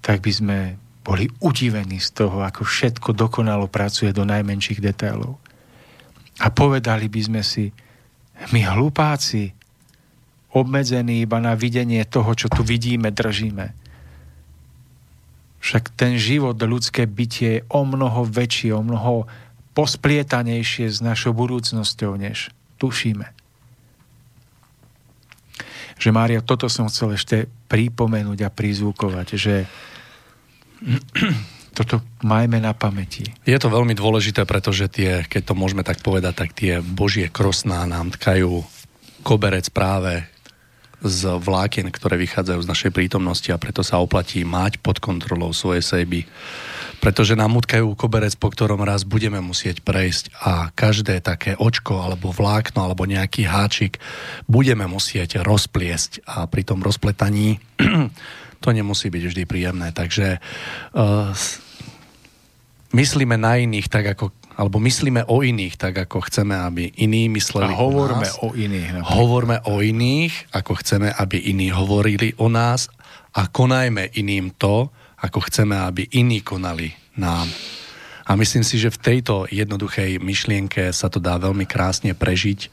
tak 0.00 0.24
by 0.24 0.32
sme 0.32 0.58
boli 1.04 1.28
udivení 1.44 2.00
z 2.00 2.08
toho, 2.14 2.40
ako 2.40 2.64
všetko 2.64 3.12
dokonalo 3.14 3.68
pracuje 3.68 4.10
do 4.16 4.24
najmenších 4.24 4.80
detailov. 4.80 5.41
A 6.40 6.48
povedali 6.48 7.12
by 7.12 7.20
sme 7.20 7.42
si, 7.44 7.68
my 8.54 8.60
hlupáci, 8.64 9.52
obmedzený 10.52 11.24
iba 11.24 11.40
na 11.40 11.56
videnie 11.56 12.04
toho, 12.04 12.32
čo 12.36 12.48
tu 12.52 12.64
vidíme, 12.64 13.12
držíme. 13.12 13.72
Však 15.62 15.94
ten 15.94 16.18
život, 16.18 16.58
ľudské 16.58 17.06
bytie 17.06 17.60
je 17.60 17.64
o 17.70 17.86
mnoho 17.86 18.26
väčší, 18.26 18.74
o 18.74 18.82
mnoho 18.82 19.30
posplietanejšie 19.72 20.90
s 20.90 20.98
našou 21.00 21.32
budúcnosťou, 21.32 22.18
než 22.20 22.52
tušíme. 22.76 23.24
Že 25.96 26.08
Mária, 26.10 26.42
toto 26.42 26.66
som 26.66 26.90
chcel 26.90 27.14
ešte 27.14 27.36
pripomenúť 27.70 28.42
a 28.42 28.50
prizvukovať, 28.50 29.28
že 29.38 29.54
toto 31.72 32.04
majme 32.20 32.60
na 32.60 32.76
pamäti. 32.76 33.24
Je 33.48 33.56
to 33.56 33.72
veľmi 33.72 33.96
dôležité, 33.96 34.44
pretože 34.44 34.92
tie, 34.92 35.24
keď 35.24 35.52
to 35.52 35.54
môžeme 35.56 35.80
tak 35.80 36.04
povedať, 36.04 36.34
tak 36.36 36.50
tie 36.52 36.84
božie 36.84 37.32
krosná 37.32 37.88
nám 37.88 38.12
tkajú 38.12 38.60
koberec 39.24 39.72
práve 39.72 40.28
z 41.02 41.34
vlákien, 41.42 41.90
ktoré 41.90 42.14
vychádzajú 42.14 42.60
z 42.62 42.70
našej 42.70 42.90
prítomnosti 42.94 43.50
a 43.50 43.58
preto 43.58 43.82
sa 43.82 43.98
oplatí 43.98 44.46
mať 44.46 44.78
pod 44.78 45.02
kontrolou 45.02 45.50
svoje 45.50 45.82
sejby. 45.82 46.30
Pretože 47.02 47.34
nám 47.34 47.58
utkajú 47.58 47.98
koberec, 47.98 48.38
po 48.38 48.54
ktorom 48.54 48.78
raz 48.86 49.02
budeme 49.02 49.42
musieť 49.42 49.82
prejsť 49.82 50.30
a 50.38 50.70
každé 50.70 51.18
také 51.18 51.58
očko 51.58 51.98
alebo 51.98 52.30
vlákno 52.30 52.86
alebo 52.86 53.02
nejaký 53.10 53.50
háčik 53.50 53.98
budeme 54.46 54.86
musieť 54.86 55.42
rozpliesť 55.42 56.22
a 56.22 56.46
pri 56.46 56.62
tom 56.62 56.78
rozpletaní 56.78 57.58
to 58.62 58.70
nemusí 58.70 59.10
byť 59.10 59.24
vždy 59.26 59.42
príjemné. 59.44 59.90
Takže 59.90 60.38
uh, 60.94 61.34
myslíme 62.94 63.34
na 63.34 63.58
iných 63.58 63.90
tak, 63.90 64.14
ako 64.14 64.30
alebo 64.52 64.76
myslíme 64.84 65.24
o 65.32 65.40
iných 65.40 65.80
tak, 65.80 66.04
ako 66.04 66.28
chceme, 66.28 66.52
aby 66.52 66.92
iní 67.00 67.32
mysleli 67.32 67.72
A 67.72 67.80
hovorme 67.80 68.28
o, 68.28 68.28
nás. 68.28 68.44
o 68.44 68.48
iných. 68.52 68.88
Napríklad. 69.00 69.16
Hovorme 69.16 69.56
o 69.64 69.74
iných, 69.80 70.34
ako 70.52 70.72
chceme, 70.84 71.08
aby 71.08 71.36
iní 71.40 71.72
hovorili 71.72 72.36
o 72.36 72.52
nás 72.52 72.92
a 73.32 73.48
konajme 73.48 74.12
iným 74.12 74.52
to, 74.60 74.92
ako 75.24 75.48
chceme, 75.48 75.72
aby 75.72 76.04
iní 76.12 76.44
konali 76.44 76.92
nám. 77.16 77.48
A 78.28 78.36
myslím 78.36 78.62
si, 78.62 78.78
že 78.78 78.92
v 78.92 79.02
tejto 79.02 79.48
jednoduchej 79.50 80.20
myšlienke 80.20 80.92
sa 80.92 81.08
to 81.08 81.18
dá 81.18 81.40
veľmi 81.40 81.64
krásne 81.64 82.12
prežiť 82.12 82.68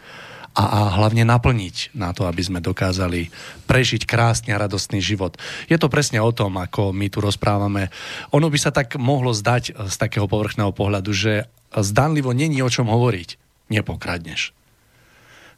a, 0.53 0.63
a 0.63 0.80
hlavne 0.99 1.26
naplniť 1.26 1.93
na 1.93 2.13
to, 2.13 2.26
aby 2.26 2.41
sme 2.41 2.59
dokázali 2.59 3.30
prežiť 3.69 4.03
krásny 4.03 4.53
a 4.53 4.61
radostný 4.61 4.99
život. 4.99 5.38
Je 5.69 5.77
to 5.77 5.91
presne 5.91 6.17
o 6.19 6.31
tom, 6.34 6.57
ako 6.57 6.91
my 6.91 7.07
tu 7.07 7.21
rozprávame. 7.21 7.93
Ono 8.34 8.47
by 8.49 8.57
sa 8.57 8.73
tak 8.73 8.97
mohlo 8.97 9.31
zdať 9.31 9.77
z 9.77 9.95
takého 9.95 10.26
povrchného 10.26 10.73
pohľadu, 10.73 11.11
že 11.13 11.47
zdanlivo 11.73 12.34
není 12.34 12.59
o 12.65 12.69
čom 12.69 12.89
hovoriť. 12.89 13.38
Nepokradneš. 13.69 14.57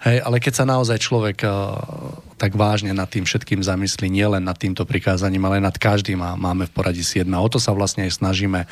Hej, 0.01 0.17
ale 0.25 0.41
keď 0.41 0.53
sa 0.57 0.65
naozaj 0.65 0.97
človek 0.97 1.45
uh, 1.45 1.77
tak 2.41 2.57
vážne 2.57 2.89
nad 2.89 3.05
tým 3.05 3.21
všetkým 3.21 3.61
zamyslí, 3.61 4.09
nielen 4.09 4.41
nad 4.41 4.57
týmto 4.57 4.81
prikázaním, 4.81 5.45
ale 5.45 5.61
nad 5.61 5.77
každým 5.77 6.17
a 6.25 6.33
máme 6.33 6.65
v 6.65 6.73
poradí 6.73 7.05
7. 7.05 7.29
O 7.37 7.45
to 7.45 7.61
sa 7.61 7.69
vlastne 7.69 8.09
aj 8.09 8.17
snažíme 8.17 8.65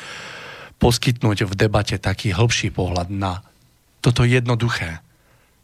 poskytnúť 0.82 1.46
v 1.46 1.54
debate 1.54 1.94
taký 2.02 2.34
hĺbší 2.34 2.74
pohľad 2.74 3.14
na 3.14 3.46
toto 4.02 4.26
jednoduché. 4.26 4.98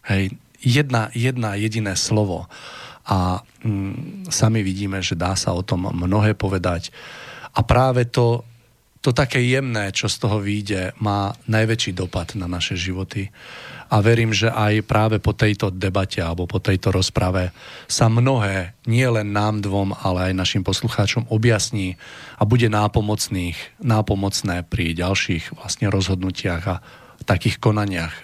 Hej, 0.07 0.39
jedna, 0.63 1.11
jedna 1.13 1.55
jediné 1.55 1.97
slovo. 1.97 2.47
A 3.07 3.43
mm, 3.63 4.27
sami 4.31 4.67
vidíme, 4.67 4.99
že 5.03 5.15
dá 5.15 5.39
sa 5.39 5.55
o 5.55 5.63
tom 5.63 5.87
mnohé 5.91 6.35
povedať. 6.35 6.91
A 7.55 7.63
práve 7.63 8.05
to, 8.05 8.43
to 9.01 9.15
také 9.15 9.39
jemné, 9.47 9.95
čo 9.95 10.11
z 10.11 10.17
toho 10.19 10.43
vyjde, 10.43 10.93
má 10.99 11.33
najväčší 11.47 11.95
dopad 11.95 12.35
na 12.35 12.51
naše 12.51 12.75
životy. 12.75 13.31
A 13.87 14.03
verím, 14.03 14.35
že 14.35 14.51
aj 14.51 14.83
práve 14.83 15.23
po 15.23 15.31
tejto 15.31 15.71
debate 15.71 16.19
alebo 16.19 16.51
po 16.51 16.59
tejto 16.59 16.91
rozprave 16.91 17.55
sa 17.87 18.11
mnohé, 18.11 18.75
nie 18.91 19.07
len 19.07 19.31
nám 19.31 19.63
dvom, 19.63 19.95
ale 19.95 20.35
aj 20.35 20.41
našim 20.43 20.67
poslucháčom 20.67 21.31
objasní 21.31 21.95
a 22.35 22.43
bude 22.43 22.67
nápomocných, 22.67 23.79
nápomocné 23.79 24.67
pri 24.67 24.91
ďalších 24.91 25.55
vlastne 25.55 25.87
rozhodnutiach 25.87 26.65
a 26.67 26.83
takých 27.27 27.59
konaniach 27.59 28.15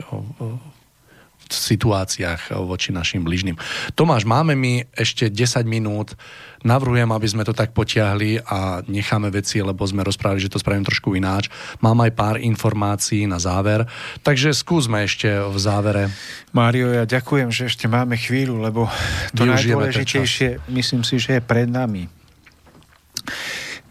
situáciách 1.52 2.56
voči 2.64 2.90
našim 2.90 3.20
bližným. 3.22 3.54
Tomáš, 3.92 4.24
máme 4.24 4.56
mi 4.56 4.82
ešte 4.96 5.28
10 5.28 5.68
minút. 5.68 6.16
Navrhujem, 6.62 7.10
aby 7.10 7.26
sme 7.26 7.42
to 7.42 7.50
tak 7.50 7.74
potiahli 7.74 8.38
a 8.46 8.86
necháme 8.86 9.28
veci, 9.34 9.58
lebo 9.58 9.82
sme 9.82 10.06
rozprávali, 10.06 10.38
že 10.38 10.52
to 10.52 10.62
spravím 10.62 10.86
trošku 10.86 11.18
ináč. 11.18 11.50
Mám 11.82 12.06
aj 12.06 12.12
pár 12.14 12.36
informácií 12.38 13.26
na 13.26 13.42
záver, 13.42 13.82
takže 14.22 14.54
skúsme 14.54 15.02
ešte 15.02 15.26
v 15.42 15.58
závere. 15.58 16.14
Mário, 16.54 16.94
ja 16.94 17.02
ďakujem, 17.02 17.50
že 17.50 17.66
ešte 17.66 17.90
máme 17.90 18.14
chvíľu, 18.14 18.62
lebo 18.62 18.86
to 19.34 19.42
najdôležitejšie 19.42 20.62
myslím 20.70 21.02
si, 21.02 21.18
že 21.18 21.38
je 21.38 21.42
pred 21.42 21.66
nami. 21.66 22.06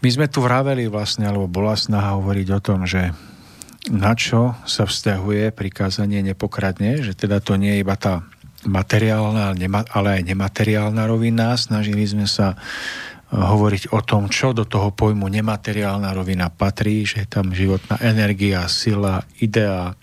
My 0.02 0.08
sme 0.10 0.26
tu 0.26 0.42
vraveli 0.42 0.90
vlastne, 0.90 1.30
alebo 1.30 1.46
bola 1.46 1.78
snaha 1.78 2.18
hovoriť 2.18 2.48
o 2.56 2.60
tom, 2.60 2.88
že 2.88 3.14
na 3.90 4.14
čo 4.14 4.54
sa 4.62 4.86
vzťahuje 4.86 5.50
prikázanie 5.50 6.22
nepokradne, 6.22 7.02
že 7.02 7.18
teda 7.18 7.42
to 7.42 7.58
nie 7.58 7.78
je 7.78 7.82
iba 7.82 7.98
tá 7.98 8.22
materiálna, 8.62 9.58
ale 9.90 10.08
aj 10.18 10.22
nemateriálna 10.22 11.02
rovina. 11.10 11.58
Snažili 11.58 12.06
sme 12.06 12.30
sa 12.30 12.54
eh, 12.54 12.58
hovoriť 13.34 13.90
o 13.90 14.00
tom, 14.06 14.30
čo 14.30 14.54
do 14.54 14.62
toho 14.62 14.94
pojmu 14.94 15.26
nemateriálna 15.26 16.14
rovina 16.14 16.46
patrí, 16.46 17.02
že 17.02 17.26
je 17.26 17.28
tam 17.28 17.50
životná 17.50 17.98
energia, 17.98 18.70
sila, 18.70 19.26
idea, 19.42 19.98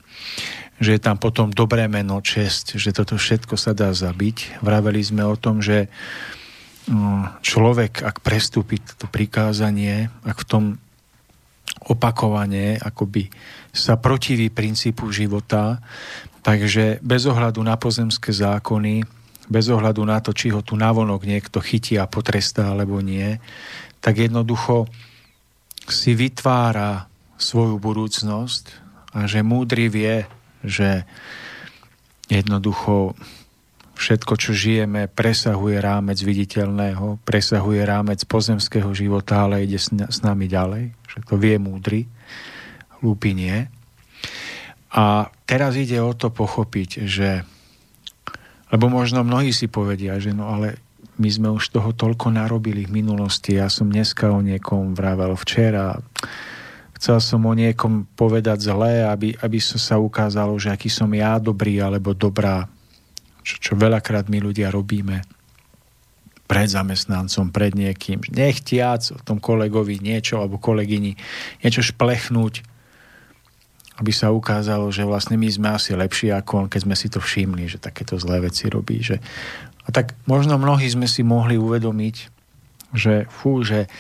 že 0.80 1.00
je 1.00 1.02
tam 1.04 1.16
potom 1.16 1.52
dobré 1.52 1.88
meno, 1.88 2.20
čest, 2.20 2.76
že 2.76 2.92
toto 2.92 3.16
všetko 3.16 3.56
sa 3.56 3.72
dá 3.72 3.96
zabiť. 3.96 4.60
Vraveli 4.60 5.00
sme 5.00 5.24
o 5.24 5.40
tom, 5.40 5.64
že 5.64 5.88
mm, 6.88 7.44
človek, 7.44 8.04
ak 8.04 8.20
prestúpi 8.20 8.80
to 8.84 9.08
prikázanie, 9.08 10.12
ak 10.28 10.44
v 10.44 10.48
tom 10.48 10.64
opakovane 11.88 12.76
akoby 12.76 13.32
sa 13.70 13.98
protiví 13.98 14.50
princípu 14.50 15.10
života, 15.14 15.82
takže 16.42 17.00
bez 17.06 17.26
ohľadu 17.30 17.62
na 17.62 17.78
pozemské 17.78 18.34
zákony, 18.34 19.06
bez 19.50 19.66
ohľadu 19.70 20.02
na 20.06 20.22
to, 20.22 20.34
či 20.34 20.54
ho 20.54 20.62
tu 20.62 20.78
navonok 20.78 21.26
niekto 21.26 21.62
chytí 21.62 21.98
a 21.98 22.10
potrestá 22.10 22.70
alebo 22.70 23.02
nie, 23.02 23.42
tak 24.00 24.22
jednoducho 24.22 24.86
si 25.90 26.14
vytvára 26.14 27.10
svoju 27.42 27.82
budúcnosť 27.82 28.64
a 29.18 29.26
že 29.26 29.42
múdry 29.42 29.90
vie, 29.90 30.30
že 30.62 31.08
jednoducho 32.30 33.18
všetko, 34.00 34.34
čo 34.40 34.56
žijeme, 34.56 35.12
presahuje 35.12 35.82
rámec 35.82 36.22
viditeľného, 36.24 37.20
presahuje 37.26 37.84
rámec 37.84 38.24
pozemského 38.24 38.88
života, 38.96 39.44
ale 39.44 39.68
ide 39.68 39.76
s 39.82 40.20
nami 40.24 40.48
ďalej. 40.48 40.96
Že 41.10 41.18
to 41.26 41.36
vie 41.36 41.56
múdry, 41.60 42.08
hlúpy 43.00 43.36
nie. 43.36 43.68
A 44.90 45.30
teraz 45.46 45.78
ide 45.78 46.02
o 46.02 46.14
to 46.18 46.34
pochopiť, 46.34 47.06
že 47.06 47.46
lebo 48.70 48.86
možno 48.86 49.26
mnohí 49.26 49.50
si 49.50 49.66
povedia, 49.66 50.22
že 50.22 50.30
no 50.30 50.54
ale 50.54 50.78
my 51.20 51.30
sme 51.30 51.50
už 51.52 51.74
toho 51.74 51.92
toľko 51.92 52.32
narobili 52.32 52.86
v 52.88 53.02
minulosti. 53.02 53.58
Ja 53.58 53.68
som 53.68 53.90
dneska 53.90 54.30
o 54.32 54.40
niekom 54.40 54.96
vravel 54.96 55.34
včera. 55.36 55.98
Chcel 56.96 57.18
som 57.20 57.44
o 57.44 57.54
niekom 57.58 58.08
povedať 58.14 58.70
zlé, 58.70 59.04
aby, 59.04 59.36
aby 59.36 59.58
sa 59.60 60.00
ukázalo, 60.00 60.56
že 60.62 60.72
aký 60.72 60.88
som 60.88 61.10
ja 61.12 61.42
dobrý 61.42 61.82
alebo 61.82 62.16
dobrá. 62.16 62.70
Čo, 63.44 63.56
čo 63.60 63.72
veľakrát 63.76 64.32
my 64.32 64.40
ľudia 64.40 64.72
robíme 64.72 65.26
pred 66.50 66.66
zamestnancom, 66.66 67.54
pred 67.54 67.78
niekým. 67.78 68.26
Nechtiac 68.32 69.14
o 69.14 69.20
tom 69.22 69.38
kolegovi 69.38 70.02
niečo 70.02 70.42
alebo 70.42 70.58
kolegyni 70.58 71.14
niečo 71.62 71.86
šplechnúť, 71.86 72.66
aby 74.00 74.16
sa 74.16 74.32
ukázalo, 74.32 74.88
že 74.96 75.04
vlastne 75.04 75.36
my 75.36 75.50
sme 75.52 75.76
asi 75.76 75.92
lepší 75.92 76.32
ako 76.32 76.66
on, 76.66 76.68
keď 76.72 76.82
sme 76.88 76.96
si 76.96 77.12
to 77.12 77.20
všimli, 77.20 77.68
že 77.68 77.84
takéto 77.84 78.16
zlé 78.16 78.48
veci 78.48 78.72
robí. 78.72 79.04
Že... 79.04 79.20
A 79.84 79.92
tak 79.92 80.16
možno 80.24 80.56
mnohí 80.56 80.88
sme 80.88 81.04
si 81.04 81.20
mohli 81.20 81.60
uvedomiť, 81.60 82.16
že 82.96 83.28
fú, 83.28 83.60
že 83.60 83.92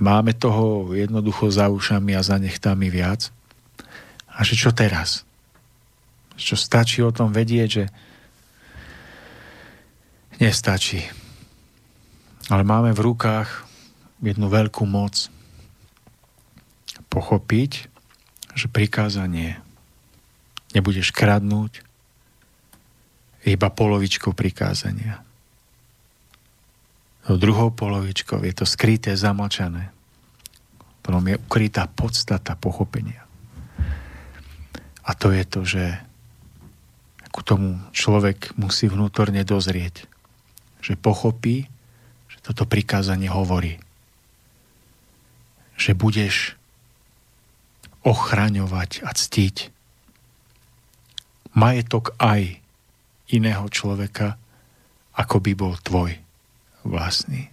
máme 0.00 0.32
toho 0.32 0.96
jednoducho 0.96 1.52
za 1.52 1.68
ušami 1.68 2.16
a 2.16 2.24
za 2.24 2.40
nechtami 2.40 2.88
viac. 2.88 3.28
A 4.32 4.40
že 4.40 4.56
čo 4.56 4.72
teraz? 4.72 5.28
Čo 6.40 6.56
stačí 6.56 7.04
o 7.04 7.12
tom 7.12 7.36
vedieť, 7.36 7.68
že 7.68 7.84
nestačí. 10.40 11.04
Ale 12.48 12.64
máme 12.64 12.96
v 12.96 13.12
rukách 13.12 13.68
jednu 14.24 14.48
veľkú 14.48 14.88
moc 14.88 15.28
pochopiť, 17.12 17.89
že 18.54 18.66
prikázanie 18.70 19.58
nebudeš 20.74 21.10
kradnúť, 21.10 21.82
iba 23.46 23.72
polovičkou 23.72 24.36
prikázania. 24.36 25.24
No 27.24 27.40
druhou 27.40 27.72
polovičkou 27.72 28.42
je 28.44 28.54
to 28.54 28.66
skryté, 28.68 29.16
zamlčané. 29.16 29.88
Potom 31.00 31.24
je 31.24 31.40
ukrytá 31.40 31.88
podstata 31.88 32.52
pochopenia. 32.56 33.24
A 35.00 35.10
to 35.16 35.32
je 35.32 35.44
to, 35.48 35.60
že 35.64 35.84
ku 37.32 37.40
tomu 37.40 37.80
človek 37.96 38.52
musí 38.60 38.90
vnútorne 38.90 39.40
dozrieť. 39.46 40.04
Že 40.84 41.00
pochopí, 41.00 41.70
že 42.28 42.38
toto 42.44 42.68
prikázanie 42.68 43.32
hovorí. 43.32 43.80
Že 45.80 45.96
budeš 45.96 46.59
ochraňovať 48.06 49.04
a 49.04 49.10
ctiť 49.12 49.56
majetok 51.52 52.14
aj 52.16 52.60
iného 53.30 53.66
človeka, 53.70 54.38
ako 55.14 55.36
by 55.42 55.52
bol 55.54 55.74
tvoj 55.78 56.18
vlastný. 56.86 57.50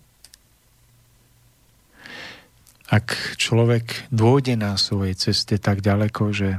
Ak 2.87 3.35
človek 3.35 4.07
dôjde 4.15 4.55
na 4.55 4.79
svojej 4.79 5.11
ceste 5.19 5.59
tak 5.59 5.83
ďaleko, 5.83 6.31
že 6.31 6.49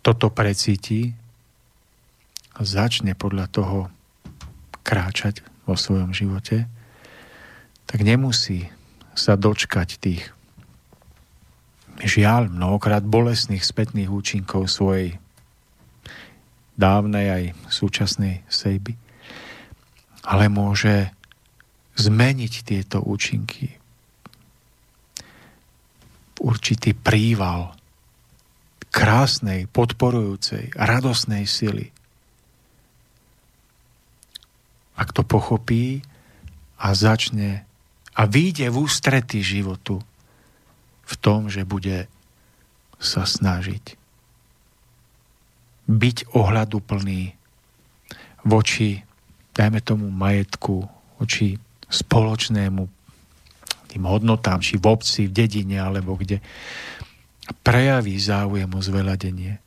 toto 0.00 0.30
precíti 0.30 1.12
a 2.54 2.62
začne 2.62 3.18
podľa 3.18 3.50
toho 3.50 3.78
kráčať 4.86 5.42
vo 5.66 5.74
svojom 5.74 6.14
živote, 6.14 6.70
tak 7.90 8.06
nemusí 8.06 8.70
sa 9.18 9.34
dočkať 9.34 9.98
tých 9.98 10.30
žiaľ 12.00 12.48
mnohokrát 12.48 13.04
bolestných 13.04 13.64
spätných 13.64 14.08
účinkov 14.08 14.68
svojej 14.68 15.20
dávnej 16.80 17.26
aj 17.28 17.44
súčasnej 17.68 18.40
sejby. 18.48 18.96
Ale 20.24 20.48
môže 20.48 21.12
zmeniť 22.00 22.52
tieto 22.64 23.04
účinky 23.04 23.76
v 26.36 26.38
určitý 26.40 26.96
príval 26.96 27.76
krásnej, 28.88 29.68
podporujúcej, 29.68 30.72
radosnej 30.72 31.44
sily. 31.44 31.92
Ak 34.96 35.12
to 35.12 35.20
pochopí 35.24 36.00
a 36.80 36.96
začne 36.96 37.64
a 38.16 38.22
vyjde 38.26 38.72
v 38.72 38.76
ústretí 38.84 39.40
životu, 39.44 40.00
v 41.10 41.14
tom, 41.18 41.50
že 41.50 41.66
bude 41.66 42.06
sa 43.02 43.26
snažiť 43.26 43.98
byť 45.90 46.16
ohľaduplný 46.38 47.34
voči, 48.46 49.02
dajme 49.50 49.82
tomu, 49.82 50.06
majetku, 50.06 50.86
voči 51.18 51.58
spoločnému 51.90 52.82
tým 53.90 54.06
hodnotám, 54.06 54.62
či 54.62 54.78
v 54.78 54.86
obci, 54.86 55.26
v 55.26 55.34
dedine, 55.34 55.82
alebo 55.82 56.14
kde 56.14 56.38
prejaví 57.66 58.14
záujem 58.14 58.70
o 58.70 58.78
zveľadenie. 58.78 59.58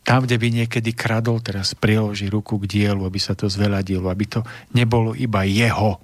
Tam, 0.00 0.24
kde 0.24 0.40
by 0.40 0.48
niekedy 0.64 0.96
kradol, 0.96 1.44
teraz 1.44 1.76
priloží 1.76 2.32
ruku 2.32 2.56
k 2.56 2.64
dielu, 2.64 3.04
aby 3.04 3.20
sa 3.20 3.36
to 3.36 3.52
zveľadilo, 3.52 4.08
aby 4.08 4.24
to 4.24 4.40
nebolo 4.72 5.12
iba 5.12 5.44
jeho, 5.44 6.00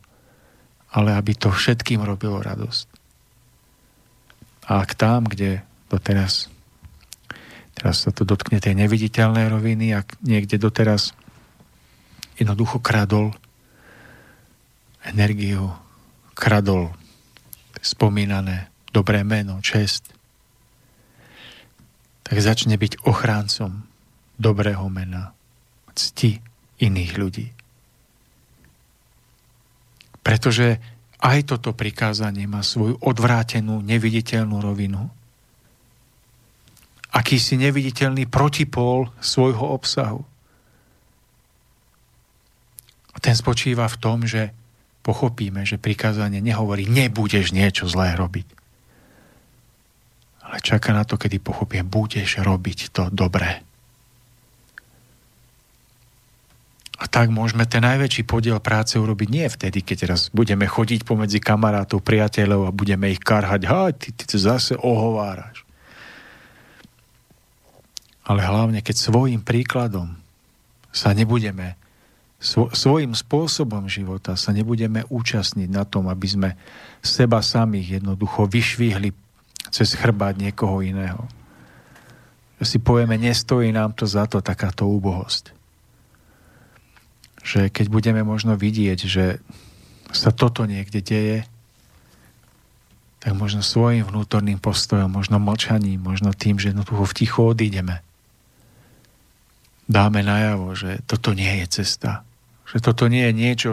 ale 0.93 1.17
aby 1.17 1.33
to 1.33 1.49
všetkým 1.49 2.05
robilo 2.05 2.45
radosť. 2.45 2.96
A 4.67 4.83
ak 4.83 4.99
tam, 4.99 5.31
kde 5.31 5.63
doteraz 5.87 6.51
teraz 7.77 8.09
sa 8.09 8.11
to 8.11 8.25
dotkne 8.25 8.57
tej 8.57 8.73
neviditeľnej 8.73 9.53
roviny, 9.53 9.93
ak 9.93 10.17
niekde 10.25 10.57
doteraz 10.57 11.13
jednoducho 12.41 12.81
kradol 12.81 13.37
energiu, 15.05 15.77
kradol 16.33 16.97
spomínané 17.85 18.73
dobré 18.91 19.21
meno, 19.29 19.61
čest, 19.61 20.09
tak 22.25 22.41
začne 22.41 22.81
byť 22.81 23.05
ochráncom 23.05 23.85
dobrého 24.41 24.89
mena, 24.89 25.37
cti 25.93 26.41
iných 26.81 27.13
ľudí. 27.15 27.47
Pretože 30.25 30.83
aj 31.21 31.49
toto 31.49 31.73
prikázanie 31.73 32.45
má 32.45 32.61
svoju 32.61 33.01
odvrátenú, 33.01 33.81
neviditeľnú 33.81 34.57
rovinu. 34.61 35.09
Akýsi 37.17 37.57
neviditeľný 37.57 38.29
protipól 38.29 39.09
svojho 39.25 39.65
obsahu. 39.65 40.21
A 43.13 43.19
ten 43.25 43.33
spočíva 43.33 43.89
v 43.89 43.97
tom, 43.97 44.29
že 44.29 44.53
pochopíme, 45.01 45.65
že 45.65 45.81
prikázanie 45.81 46.45
nehovorí, 46.45 46.85
nebudeš 46.85 47.57
niečo 47.57 47.89
zlé 47.89 48.13
robiť. 48.13 48.45
Ale 50.47 50.61
čaká 50.61 50.93
na 50.93 51.09
to, 51.09 51.17
kedy 51.17 51.41
pochopím, 51.41 51.89
budeš 51.89 52.45
robiť 52.45 52.93
to 52.93 53.09
dobré. 53.09 53.65
A 56.97 57.05
tak 57.05 57.29
môžeme 57.29 57.69
ten 57.69 57.85
najväčší 57.85 58.25
podiel 58.25 58.57
práce 58.57 58.97
urobiť 58.97 59.29
nie 59.29 59.45
vtedy, 59.53 59.85
keď 59.85 59.97
teraz 60.09 60.21
budeme 60.33 60.65
chodiť 60.65 61.05
pomedzi 61.05 61.45
kamarátov, 61.45 62.01
priateľov 62.01 62.73
a 62.73 62.77
budeme 62.77 63.13
ich 63.13 63.21
karhať. 63.21 63.63
Ha, 63.69 63.93
ty, 63.93 64.17
ty 64.17 64.25
to 64.25 64.41
zase 64.41 64.73
ohováraš. 64.81 65.69
Ale 68.25 68.41
hlavne, 68.41 68.81
keď 68.81 68.97
svojim 68.97 69.45
príkladom 69.45 70.17
sa 70.89 71.13
nebudeme, 71.13 71.77
svo, 72.41 72.73
svojim 72.73 73.13
spôsobom 73.13 73.85
života 73.93 74.33
sa 74.33 74.57
nebudeme 74.57 75.05
účastniť 75.13 75.69
na 75.69 75.85
tom, 75.85 76.09
aby 76.09 76.27
sme 76.27 76.51
seba 77.05 77.45
samých 77.45 78.01
jednoducho 78.01 78.49
vyšvihli 78.49 79.13
cez 79.69 79.93
chrbát 79.93 80.41
niekoho 80.41 80.81
iného. 80.81 81.29
Si 82.65 82.81
povieme, 82.81 83.21
nestojí 83.21 83.69
nám 83.69 83.93
to 83.93 84.09
za 84.09 84.25
to 84.25 84.41
takáto 84.41 84.89
úbohosť 84.89 85.56
že 87.47 87.71
keď 87.71 87.87
budeme 87.87 88.27
možno 88.27 88.59
vidieť, 88.59 88.99
že 89.07 89.39
sa 90.11 90.35
toto 90.35 90.67
niekde 90.67 90.99
deje, 90.99 91.39
tak 93.23 93.39
možno 93.39 93.63
svojim 93.63 94.03
vnútorným 94.03 94.59
postojom, 94.59 95.07
možno 95.07 95.39
mlčaním, 95.39 96.03
možno 96.03 96.35
tým, 96.35 96.59
že 96.59 96.75
jednoducho 96.75 97.07
v 97.07 97.17
tichu 97.23 97.41
odídeme. 97.47 98.03
Dáme 99.87 100.27
najavo, 100.27 100.75
že 100.75 100.99
toto 101.07 101.31
nie 101.39 101.63
je 101.63 101.83
cesta. 101.83 102.27
Že 102.67 102.79
toto 102.83 103.07
nie 103.07 103.23
je 103.31 103.35
niečo, 103.35 103.71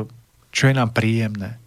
čo 0.54 0.70
je 0.70 0.78
nám 0.78 0.94
príjemné. 0.94 1.58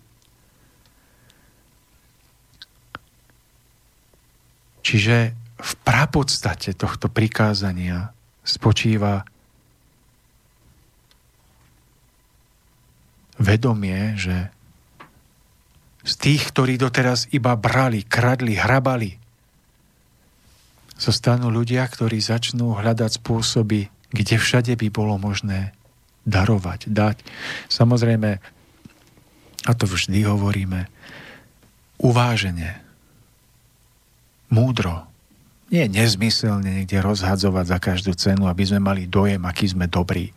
Čiže 4.86 5.34
v 5.58 5.72
prapodstate 5.82 6.78
tohto 6.78 7.10
prikázania 7.10 8.14
spočíva 8.46 9.26
vedomie, 13.36 14.16
že 14.16 14.50
z 16.06 16.14
tých, 16.22 16.54
ktorí 16.54 16.78
doteraz 16.78 17.26
iba 17.34 17.58
brali, 17.58 18.06
kradli, 18.06 18.54
hrabali, 18.54 19.18
sa 20.96 21.12
stanú 21.12 21.52
ľudia, 21.52 21.84
ktorí 21.84 22.16
začnú 22.22 22.72
hľadať 22.72 23.20
spôsoby, 23.20 23.92
kde 24.14 24.36
všade 24.40 24.72
by 24.80 24.88
bolo 24.88 25.20
možné 25.20 25.76
darovať, 26.24 26.88
dať. 26.88 27.20
Samozrejme, 27.68 28.30
a 29.66 29.72
to 29.76 29.84
vždy 29.84 30.24
hovoríme, 30.24 30.88
uváženie, 32.00 32.80
múdro, 34.48 35.04
nie 35.68 35.84
nezmyselne 35.90 36.80
niekde 36.80 37.02
rozhadzovať 37.02 37.64
za 37.66 37.78
každú 37.82 38.12
cenu, 38.14 38.46
aby 38.46 38.62
sme 38.62 38.78
mali 38.78 39.10
dojem, 39.10 39.42
aký 39.42 39.74
sme 39.74 39.90
dobrí, 39.90 40.30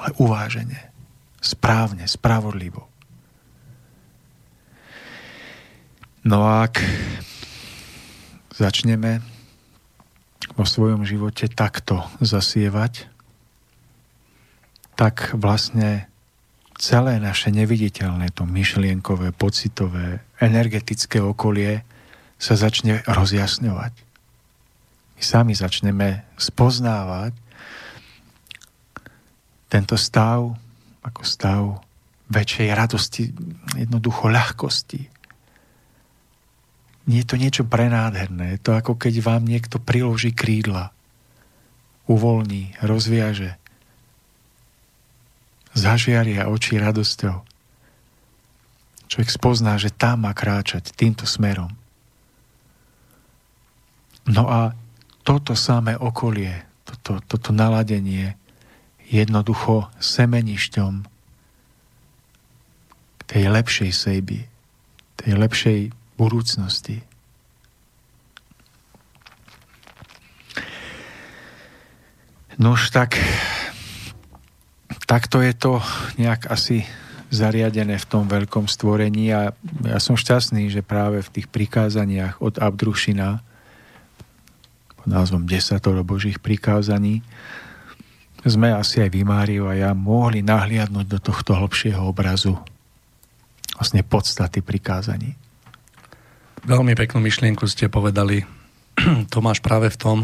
ale 0.00 0.16
uváženie, 0.16 0.95
správne, 1.46 2.10
spravodlivo. 2.10 2.90
No 6.26 6.42
a 6.42 6.66
ak 6.66 6.82
začneme 8.50 9.22
vo 10.58 10.66
svojom 10.66 11.06
živote 11.06 11.46
takto 11.46 12.02
zasievať, 12.18 13.06
tak 14.98 15.30
vlastne 15.38 16.10
celé 16.74 17.22
naše 17.22 17.54
neviditeľné, 17.54 18.34
to 18.34 18.42
myšlienkové, 18.42 19.30
pocitové, 19.30 20.24
energetické 20.42 21.22
okolie 21.22 21.86
sa 22.42 22.58
začne 22.58 23.06
rozjasňovať. 23.06 23.92
My 25.16 25.22
sami 25.22 25.52
začneme 25.56 26.26
spoznávať 26.36 27.32
tento 29.72 29.96
stav 29.96 30.65
ako 31.06 31.22
stav 31.22 31.62
väčšej 32.26 32.68
radosti, 32.74 33.22
jednoducho 33.78 34.26
ľahkosti, 34.26 35.02
nie 37.06 37.22
je 37.22 37.28
to 37.30 37.38
niečo 37.38 37.62
prenádherné. 37.62 38.58
Je 38.58 38.60
to 38.60 38.74
ako 38.74 38.98
keď 38.98 39.22
vám 39.22 39.46
niekto 39.46 39.78
priloží 39.78 40.34
krídla, 40.34 40.90
uvoľní, 42.10 42.82
rozviaže, 42.82 43.54
zažiaria 45.76 46.50
oči 46.50 46.82
radosťou. 46.82 47.46
Človek 49.06 49.30
spozná, 49.30 49.78
že 49.78 49.94
tam 49.94 50.26
má 50.26 50.34
kráčať 50.34 50.90
týmto 50.98 51.30
smerom. 51.30 51.70
No 54.26 54.50
a 54.50 54.74
toto 55.22 55.54
samé 55.54 55.94
okolie, 55.94 56.66
toto, 56.82 57.22
toto 57.22 57.54
naladenie 57.54 58.34
jednoducho 59.06 59.86
semenišťom 60.02 61.06
tej 63.26 63.44
lepšej 63.50 63.90
sejby, 63.90 64.46
tej 65.18 65.32
lepšej 65.34 65.80
budúcnosti. 66.14 67.02
Nož 72.56 72.88
tak, 72.88 73.20
takto 75.04 75.44
je 75.44 75.52
to 75.52 75.84
nejak 76.16 76.48
asi 76.48 76.88
zariadené 77.28 78.00
v 78.00 78.08
tom 78.08 78.24
veľkom 78.30 78.64
stvorení 78.64 79.28
a 79.34 79.52
ja 79.84 79.98
som 80.00 80.16
šťastný, 80.16 80.72
že 80.72 80.80
práve 80.80 81.20
v 81.20 81.32
tých 81.36 81.52
prikázaniach 81.52 82.40
od 82.40 82.56
Abdrušina 82.56 83.44
pod 84.96 85.06
názvom 85.10 85.44
Desatoro 85.44 86.00
Božích 86.00 86.40
prikázaní 86.40 87.20
sme 88.46 88.70
asi 88.70 89.02
aj 89.02 89.10
Vimáriu 89.10 89.66
a 89.66 89.74
ja 89.74 89.90
mohli 89.90 90.40
nahliadnúť 90.40 91.06
do 91.06 91.18
tohto 91.18 91.58
hlbšieho 91.58 91.98
obrazu 92.06 92.54
vlastne 93.76 94.00
podstaty 94.00 94.64
prikázaní. 94.64 95.36
Veľmi 96.64 96.96
peknú 96.96 97.20
myšlienku 97.20 97.68
ste 97.68 97.92
povedali, 97.92 98.48
Tomáš, 99.34 99.60
práve 99.60 99.92
v 99.92 100.00
tom, 100.00 100.18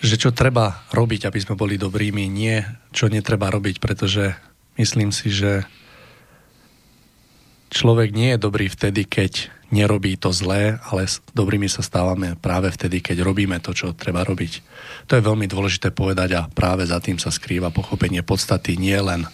že 0.00 0.16
čo 0.16 0.32
treba 0.32 0.80
robiť, 0.96 1.28
aby 1.28 1.38
sme 1.42 1.58
boli 1.58 1.76
dobrými, 1.76 2.24
nie 2.30 2.64
čo 2.94 3.12
netreba 3.12 3.52
robiť, 3.52 3.82
pretože 3.82 4.32
myslím 4.80 5.12
si, 5.12 5.28
že 5.28 5.68
človek 7.68 8.16
nie 8.16 8.32
je 8.32 8.38
dobrý 8.40 8.72
vtedy, 8.72 9.04
keď 9.04 9.52
nerobí 9.70 10.18
to 10.18 10.34
zlé, 10.34 10.78
ale 10.90 11.06
s 11.06 11.22
dobrými 11.34 11.70
sa 11.70 11.82
stávame 11.82 12.34
práve 12.38 12.70
vtedy, 12.74 12.98
keď 13.02 13.22
robíme 13.22 13.58
to, 13.62 13.70
čo 13.70 13.94
treba 13.94 14.26
robiť. 14.26 14.52
To 15.06 15.16
je 15.16 15.26
veľmi 15.26 15.46
dôležité 15.46 15.94
povedať 15.94 16.36
a 16.36 16.46
práve 16.50 16.86
za 16.86 16.98
tým 16.98 17.18
sa 17.18 17.30
skrýva 17.30 17.70
pochopenie 17.70 18.22
podstaty 18.22 18.76
nie 18.76 18.98
len 18.98 19.26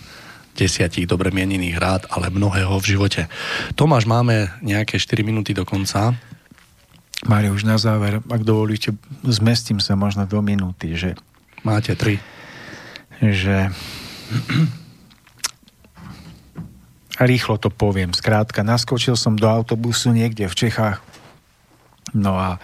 desiatich 0.57 1.05
dobre 1.05 1.29
mienených 1.29 1.77
rád, 1.77 2.03
ale 2.09 2.33
mnohého 2.33 2.73
v 2.81 2.97
živote. 2.97 3.29
Tomáš, 3.77 4.09
máme 4.09 4.49
nejaké 4.65 4.97
4 4.97 5.21
minúty 5.21 5.53
do 5.53 5.69
konca. 5.69 6.17
Mário, 7.29 7.53
už 7.53 7.69
na 7.69 7.77
záver, 7.77 8.25
ak 8.25 8.43
dovolíte, 8.45 8.97
zmestím 9.25 9.81
sa 9.81 9.97
možno 9.97 10.25
do 10.25 10.41
minúty, 10.41 10.97
že... 10.97 11.13
Máte 11.61 11.93
tri. 11.93 12.21
Že... 13.21 13.73
Rýchlo 17.17 17.57
to 17.57 17.73
poviem. 17.73 18.13
Skrátka, 18.13 18.61
naskočil 18.61 19.17
som 19.17 19.41
do 19.41 19.49
autobusu 19.49 20.13
niekde 20.13 20.49
v 20.49 20.59
Čechách. 20.67 21.01
No 22.13 22.37
a 22.37 22.49
e, 22.57 22.59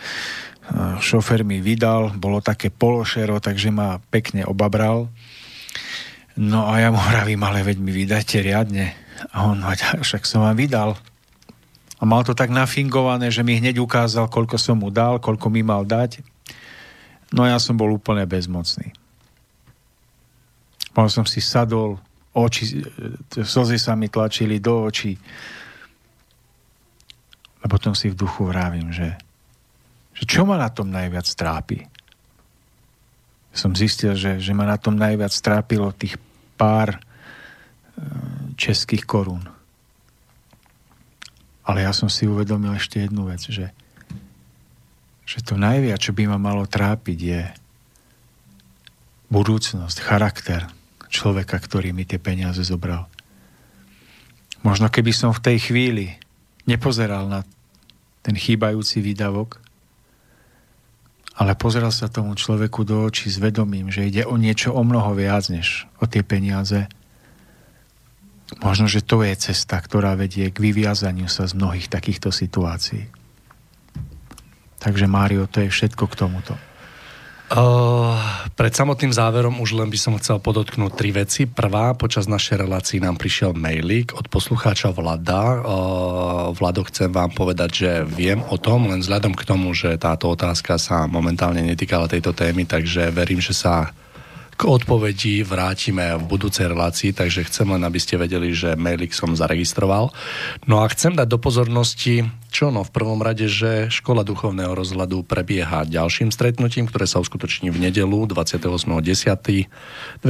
šofer 1.01 1.43
mi 1.43 1.65
vydal, 1.65 2.13
bolo 2.17 2.45
také 2.45 2.69
pološero, 2.69 3.41
takže 3.41 3.73
ma 3.73 3.99
pekne 4.13 4.45
obabral 4.45 5.09
No 6.37 6.65
a 6.65 6.81
ja 6.81 6.89
mu 6.89 6.97
hravím, 6.97 7.45
ale 7.45 7.61
veď 7.61 7.77
mi 7.77 7.93
vydajte 7.93 8.41
riadne. 8.41 8.97
A 9.37 9.45
on, 9.45 9.61
však 10.01 10.25
som 10.25 10.45
vám 10.45 10.57
vydal. 10.57 10.97
A 12.01 12.03
mal 12.09 12.25
to 12.25 12.33
tak 12.33 12.51
nafingované, 12.51 13.29
že 13.29 13.45
mi 13.45 13.61
hneď 13.61 13.79
ukázal, 13.79 14.33
koľko 14.33 14.57
som 14.57 14.81
mu 14.81 14.89
dal, 14.89 15.21
koľko 15.21 15.53
mi 15.53 15.61
mal 15.61 15.85
dať. 15.85 16.25
No 17.31 17.45
ja 17.45 17.61
som 17.61 17.77
bol 17.77 17.93
úplne 17.93 18.25
bezmocný. 18.25 18.97
Potom 20.93 21.09
som 21.09 21.25
si 21.29 21.41
sadol, 21.41 22.01
oči, 22.33 22.81
slzy 23.33 23.77
sa 23.77 23.93
mi 23.97 24.09
tlačili 24.09 24.61
do 24.61 24.89
očí. 24.89 25.17
A 27.63 27.71
potom 27.71 27.95
si 27.95 28.11
v 28.11 28.19
duchu 28.19 28.49
vravím, 28.49 28.91
že, 28.91 29.15
že 30.17 30.25
čo 30.27 30.43
ma 30.43 30.59
na 30.59 30.73
tom 30.73 30.91
najviac 30.91 31.29
trápi? 31.39 31.93
som 33.53 33.77
zistil, 33.77 34.17
že, 34.17 34.41
že 34.41 34.53
ma 34.57 34.65
na 34.65 34.81
tom 34.81 34.97
najviac 34.97 35.31
trápilo 35.45 35.93
tých 35.93 36.17
pár 36.57 36.97
e, 36.97 37.01
českých 38.57 39.05
korún. 39.05 39.45
Ale 41.63 41.85
ja 41.85 41.93
som 41.93 42.09
si 42.09 42.25
uvedomil 42.25 42.75
ešte 42.75 43.05
jednu 43.05 43.29
vec, 43.29 43.45
že, 43.45 43.71
že 45.29 45.39
to 45.45 45.61
najviac, 45.61 46.01
čo 46.01 46.17
by 46.17 46.33
ma 46.33 46.41
malo 46.41 46.65
trápiť, 46.65 47.19
je 47.21 47.43
budúcnosť, 49.29 49.97
charakter 50.01 50.67
človeka, 51.13 51.61
ktorý 51.61 51.93
mi 51.93 52.09
tie 52.09 52.17
peniaze 52.17 52.65
zobral. 52.65 53.07
Možno 54.65 54.89
keby 54.89 55.13
som 55.13 55.37
v 55.37 55.45
tej 55.45 55.59
chvíli 55.69 56.17
nepozeral 56.65 57.29
na 57.29 57.45
ten 58.25 58.39
chýbajúci 58.39 59.05
výdavok, 59.05 59.61
ale 61.37 61.59
pozeral 61.59 61.91
sa 61.91 62.13
tomu 62.13 62.33
človeku 62.39 62.87
do 62.87 63.05
očí 63.05 63.29
s 63.29 63.43
vedomím, 63.43 63.91
že 63.93 64.07
ide 64.07 64.23
o 64.25 64.39
niečo 64.39 64.73
o 64.73 64.81
mnoho 64.81 65.13
viac 65.13 65.51
než 65.51 65.91
o 65.99 66.07
tie 66.07 66.23
peniaze. 66.23 66.87
Možno, 68.61 68.87
že 68.87 69.03
to 69.03 69.25
je 69.25 69.33
cesta, 69.35 69.81
ktorá 69.81 70.15
vedie 70.15 70.53
k 70.53 70.61
vyviazaniu 70.61 71.27
sa 71.27 71.49
z 71.49 71.57
mnohých 71.57 71.89
takýchto 71.89 72.29
situácií. 72.31 73.09
Takže 74.79 75.07
Mário, 75.09 75.49
to 75.49 75.65
je 75.65 75.73
všetko 75.73 76.05
k 76.11 76.19
tomuto. 76.21 76.55
Pred 78.53 78.73
samotným 78.73 79.13
záverom 79.13 79.61
už 79.61 79.77
len 79.77 79.93
by 79.93 79.99
som 80.01 80.17
chcel 80.17 80.41
podotknúť 80.41 80.93
tri 80.97 81.13
veci. 81.13 81.45
Prvá, 81.45 81.93
počas 81.93 82.25
našej 82.25 82.65
relácii 82.65 83.05
nám 83.05 83.21
prišiel 83.21 83.53
mailík 83.53 84.17
od 84.17 84.29
poslucháča 84.33 84.89
Vlada. 84.89 85.61
Uh, 85.61 86.57
Vlado, 86.57 86.81
chcem 86.89 87.13
vám 87.13 87.29
povedať, 87.33 87.71
že 87.73 87.91
viem 88.09 88.41
o 88.49 88.57
tom, 88.57 88.89
len 88.89 89.05
vzhľadom 89.05 89.37
k 89.37 89.45
tomu, 89.45 89.77
že 89.77 90.01
táto 90.01 90.33
otázka 90.33 90.81
sa 90.81 91.05
momentálne 91.05 91.61
netýkala 91.61 92.09
tejto 92.09 92.33
témy, 92.33 92.65
takže 92.65 93.13
verím, 93.13 93.45
že 93.45 93.53
sa 93.53 93.93
k 94.53 94.69
odpovedi 94.69 95.43
vrátime 95.43 96.15
v 96.21 96.25
budúcej 96.29 96.69
relácii, 96.69 97.17
takže 97.17 97.49
chcem 97.49 97.67
len, 97.73 97.83
aby 97.83 97.99
ste 97.99 98.21
vedeli, 98.21 98.53
že 98.53 98.77
mailik 98.77 99.11
som 99.17 99.33
zaregistroval. 99.33 100.13
No 100.69 100.85
a 100.85 100.87
chcem 100.93 101.17
dať 101.17 101.27
do 101.27 101.41
pozornosti, 101.41 102.29
čo 102.53 102.69
no 102.69 102.85
v 102.85 102.93
prvom 102.93 103.19
rade, 103.25 103.49
že 103.49 103.89
Škola 103.89 104.23
duchovného 104.23 104.77
rozhľadu 104.77 105.25
prebieha 105.25 105.89
ďalším 105.89 106.29
stretnutím, 106.31 106.85
ktoré 106.87 107.09
sa 107.09 107.19
uskutoční 107.25 107.73
v 107.73 107.91
nedelu 107.91 108.29
28.10.2018 108.29 110.23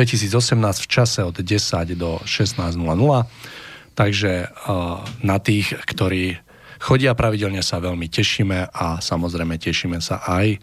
v 0.56 0.88
čase 0.88 1.20
od 1.26 1.36
10 1.36 1.98
do 1.98 2.22
16.00. 2.22 2.78
Takže 3.92 4.48
na 5.20 5.36
tých, 5.42 5.76
ktorí 5.84 6.40
chodia 6.82 7.14
pravidelne 7.14 7.62
sa 7.62 7.78
veľmi 7.78 8.10
tešíme 8.10 8.74
a 8.74 8.98
samozrejme 8.98 9.54
tešíme 9.54 10.02
sa 10.02 10.18
aj 10.26 10.58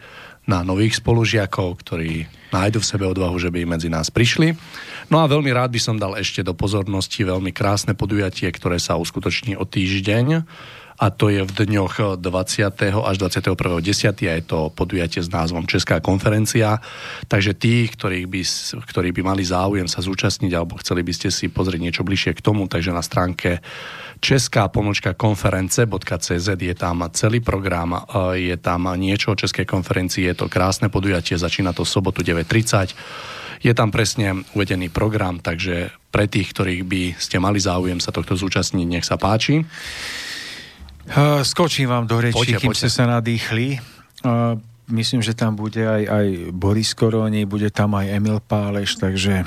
na 0.49 0.65
nových 0.65 0.97
spolužiakov, 0.97 1.85
ktorí 1.85 2.25
nájdu 2.49 2.81
v 2.81 2.89
sebe 2.89 3.05
odvahu, 3.05 3.37
že 3.37 3.53
by 3.53 3.69
medzi 3.69 3.93
nás 3.93 4.09
prišli. 4.09 4.57
No 5.13 5.21
a 5.21 5.29
veľmi 5.29 5.53
rád 5.53 5.69
by 5.69 5.77
som 5.77 6.01
dal 6.01 6.17
ešte 6.17 6.41
do 6.41 6.57
pozornosti 6.57 7.21
veľmi 7.21 7.53
krásne 7.53 7.93
podujatie, 7.93 8.49
ktoré 8.49 8.81
sa 8.81 8.97
uskutoční 8.97 9.53
o 9.53 9.69
týždeň 9.69 10.41
a 10.99 11.15
to 11.15 11.31
je 11.31 11.47
v 11.47 11.51
dňoch 11.63 12.19
20. 12.19 12.27
až 12.83 13.15
21.10. 13.15 13.55
a 14.27 14.33
je 14.35 14.43
to 14.43 14.67
podujatie 14.75 15.23
s 15.23 15.31
názvom 15.31 15.63
Česká 15.63 16.03
konferencia. 16.03 16.83
Takže 17.31 17.55
tí, 17.55 17.87
ktorí 17.87 18.27
by, 18.27 18.41
ktorí 18.83 19.15
by 19.15 19.21
mali 19.23 19.47
záujem 19.47 19.87
sa 19.87 20.03
zúčastniť 20.03 20.51
alebo 20.51 20.75
chceli 20.83 21.07
by 21.07 21.13
ste 21.15 21.31
si 21.31 21.47
pozrieť 21.47 21.79
niečo 21.79 22.03
bližšie 22.03 22.35
k 22.35 22.43
tomu, 22.43 22.67
takže 22.67 22.91
na 22.91 22.99
stránke 22.99 23.63
česká 24.19 24.67
pomočka 24.67 25.15
konference.cz 25.15 26.47
je 26.59 26.75
tam 26.75 27.07
celý 27.11 27.39
program, 27.39 28.03
je 28.35 28.55
tam 28.59 28.91
niečo 28.99 29.31
o 29.31 29.39
Českej 29.39 29.65
konferencii, 29.65 30.27
je 30.27 30.35
to 30.35 30.51
krásne 30.51 30.91
podujatie, 30.91 31.39
začína 31.39 31.71
to 31.71 31.87
sobotu 31.87 32.21
9.30 32.21 32.95
je 33.59 33.75
tam 33.75 33.91
presne 33.91 34.47
uvedený 34.55 34.87
program, 34.87 35.43
takže 35.43 35.91
pre 36.15 36.31
tých, 36.31 36.55
ktorých 36.55 36.83
by 36.87 37.03
ste 37.19 37.43
mali 37.43 37.59
záujem 37.59 37.99
sa 37.99 38.15
tohto 38.15 38.39
zúčastniť, 38.39 38.87
nech 38.87 39.03
sa 39.03 39.19
páči. 39.19 39.67
Skočím 41.43 41.91
vám 41.91 42.07
do 42.07 42.23
reči, 42.23 42.39
poďte, 42.39 42.63
kým 42.63 42.71
ste 42.71 42.87
sa 42.87 43.03
nadýchli. 43.19 43.83
Myslím, 44.89 45.21
že 45.21 45.35
tam 45.35 45.59
bude 45.59 45.83
aj, 45.83 46.03
aj 46.07 46.27
Boris 46.55 46.95
Koroni, 46.95 47.43
bude 47.43 47.67
tam 47.69 47.99
aj 47.99 48.15
Emil 48.15 48.39
Páleš, 48.39 48.95
takže 48.95 49.43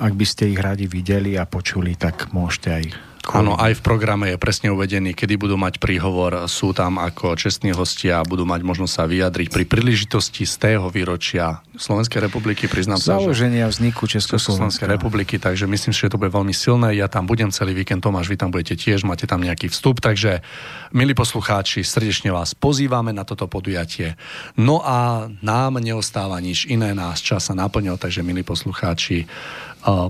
ak 0.00 0.12
by 0.16 0.26
ste 0.26 0.48
ich 0.50 0.58
radi 0.58 0.88
videli 0.88 1.36
a 1.36 1.44
počuli, 1.44 1.94
tak 1.94 2.32
môžete 2.32 2.68
aj 2.72 2.84
Áno, 3.30 3.54
aj 3.54 3.78
v 3.78 3.82
programe 3.86 4.34
je 4.34 4.36
presne 4.36 4.74
uvedený, 4.74 5.14
kedy 5.14 5.38
budú 5.38 5.54
mať 5.54 5.78
príhovor. 5.78 6.50
Sú 6.50 6.74
tam 6.74 6.98
ako 6.98 7.38
čestní 7.38 7.70
hostia 7.70 8.18
budú 8.26 8.42
mať 8.42 8.66
možnosť 8.66 8.92
sa 8.98 9.04
vyjadriť 9.06 9.48
pri 9.54 9.62
príležitosti 9.62 10.42
z 10.42 10.54
tého 10.58 10.90
výročia 10.90 11.62
Slovenskej 11.78 12.18
republiky, 12.18 12.66
priznám 12.66 12.98
sa. 12.98 13.22
Založenia 13.22 13.70
vzniku 13.70 14.10
Československej 14.10 14.90
republiky, 14.90 15.38
takže 15.38 15.70
myslím 15.70 15.94
že 15.94 16.10
to 16.10 16.18
bude 16.18 16.34
veľmi 16.34 16.50
silné. 16.50 16.98
Ja 16.98 17.06
tam 17.06 17.30
budem 17.30 17.54
celý 17.54 17.78
víkend, 17.78 18.02
Tomáš, 18.02 18.26
vy 18.26 18.42
tam 18.42 18.50
budete 18.50 18.74
tiež, 18.74 19.06
máte 19.06 19.30
tam 19.30 19.38
nejaký 19.38 19.70
vstup, 19.70 20.02
takže 20.02 20.42
milí 20.90 21.14
poslucháči, 21.14 21.86
srdečne 21.86 22.34
vás 22.34 22.58
pozývame 22.58 23.14
na 23.14 23.22
toto 23.22 23.46
podujatie. 23.46 24.18
No 24.58 24.82
a 24.82 25.30
nám 25.46 25.78
neostáva 25.78 26.42
nič 26.42 26.66
iné, 26.66 26.90
nás 26.90 27.22
čas 27.22 27.46
sa 27.46 27.54
naplnil, 27.54 27.94
takže 28.02 28.26
milí 28.26 28.42
poslucháči, 28.42 29.30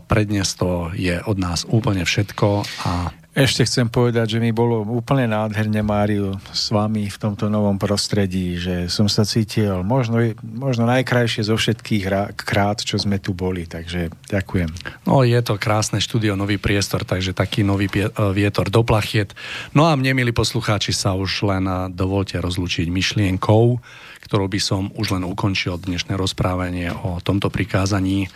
prednes 0.05 0.49
to 0.55 0.93
je 0.93 1.17
od 1.25 1.39
nás 1.41 1.65
úplne 1.69 2.05
všetko 2.05 2.49
a 2.85 3.13
ešte 3.33 3.65
chcem 3.65 3.89
povedať, 3.89 4.37
že 4.37 4.43
mi 4.45 4.53
bolo 4.53 4.85
úplne 4.85 5.25
nádherne, 5.25 5.81
Máriu, 5.81 6.37
s 6.53 6.69
vami 6.69 7.09
v 7.09 7.17
tomto 7.17 7.49
novom 7.49 7.81
prostredí, 7.81 8.61
že 8.61 8.93
som 8.93 9.09
sa 9.09 9.25
cítil 9.25 9.81
možno, 9.81 10.21
možno 10.45 10.85
najkrajšie 10.85 11.49
zo 11.49 11.57
všetkých 11.57 12.13
krát, 12.37 12.85
čo 12.85 13.01
sme 13.01 13.17
tu 13.17 13.33
boli, 13.33 13.65
takže 13.65 14.13
ďakujem. 14.29 14.69
No, 15.09 15.25
je 15.25 15.41
to 15.41 15.57
krásne 15.57 16.05
štúdio, 16.05 16.37
nový 16.37 16.61
priestor, 16.61 17.09
takže 17.09 17.33
taký 17.33 17.65
nový 17.65 17.89
e, 17.89 18.13
vietor 18.37 18.69
do 18.69 18.85
plachiet. 18.85 19.33
No 19.73 19.89
a 19.89 19.97
mne, 19.97 20.13
milí 20.13 20.37
poslucháči, 20.37 20.93
sa 20.93 21.17
už 21.17 21.49
len 21.49 21.65
e, 21.65 21.89
dovolte 21.89 22.37
rozlučiť 22.37 22.93
myšlienkou, 22.93 23.81
ktorou 24.29 24.45
by 24.45 24.61
som 24.61 24.93
už 24.93 25.17
len 25.17 25.25
ukončil 25.25 25.81
dnešné 25.81 26.21
rozprávanie 26.21 26.93
o 26.93 27.17
tomto 27.25 27.49
prikázaní 27.49 28.29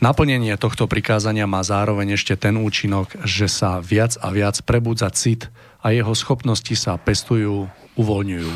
Naplnenie 0.00 0.56
tohto 0.56 0.88
prikázania 0.88 1.44
má 1.44 1.60
zároveň 1.60 2.16
ešte 2.16 2.32
ten 2.32 2.56
účinok, 2.56 3.20
že 3.28 3.52
sa 3.52 3.84
viac 3.84 4.16
a 4.24 4.32
viac 4.32 4.56
prebudza 4.64 5.12
cit 5.12 5.52
a 5.84 5.92
jeho 5.92 6.16
schopnosti 6.16 6.72
sa 6.72 6.96
pestujú, 6.96 7.68
uvoľňujú. 8.00 8.52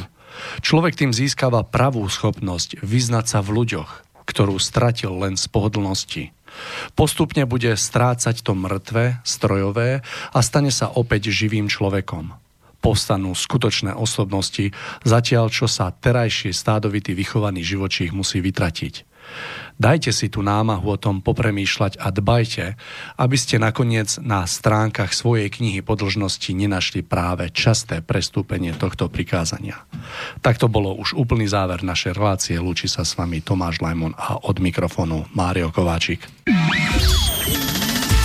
Človek 0.64 0.96
tým 0.96 1.12
získava 1.12 1.60
pravú 1.60 2.00
schopnosť 2.08 2.80
vyznať 2.80 3.24
sa 3.28 3.38
v 3.44 3.60
ľuďoch, 3.60 3.90
ktorú 4.24 4.56
stratil 4.56 5.20
len 5.20 5.36
z 5.36 5.44
pohodlnosti. 5.52 6.32
Postupne 6.96 7.44
bude 7.44 7.76
strácať 7.76 8.40
to 8.40 8.56
mŕtve, 8.56 9.20
strojové 9.20 10.00
a 10.32 10.38
stane 10.40 10.72
sa 10.72 10.88
opäť 10.96 11.28
živým 11.28 11.68
človekom. 11.68 12.32
Postanú 12.80 13.36
skutočné 13.36 13.92
osobnosti, 13.92 14.72
zatiaľ 15.04 15.52
čo 15.52 15.68
sa 15.68 15.92
terajší 15.92 16.56
stádovitý 16.56 17.12
vychovaný 17.12 17.60
živočích 17.60 18.16
musí 18.16 18.40
vytratiť. 18.40 19.13
Dajte 19.74 20.14
si 20.14 20.30
tú 20.30 20.38
námahu 20.38 20.86
o 20.86 21.00
tom 21.00 21.18
popremýšľať 21.18 21.98
a 21.98 22.14
dbajte, 22.14 22.78
aby 23.18 23.36
ste 23.36 23.58
nakoniec 23.58 24.22
na 24.22 24.46
stránkach 24.46 25.10
svojej 25.10 25.50
knihy 25.50 25.82
podlžnosti 25.82 26.46
nenašli 26.46 27.02
práve 27.02 27.50
časté 27.50 27.98
prestúpenie 27.98 28.70
tohto 28.78 29.10
prikázania. 29.10 29.82
Tak 30.46 30.62
to 30.62 30.70
bolo 30.70 30.94
už 30.94 31.18
úplný 31.18 31.50
záver 31.50 31.82
našej 31.82 32.14
relácie. 32.14 32.54
Lúči 32.54 32.86
sa 32.86 33.02
s 33.02 33.18
vami 33.18 33.42
Tomáš 33.42 33.82
Lajmon 33.82 34.14
a 34.14 34.38
od 34.46 34.62
mikrofónu 34.62 35.26
Mário 35.34 35.74
Kováčik. 35.74 36.22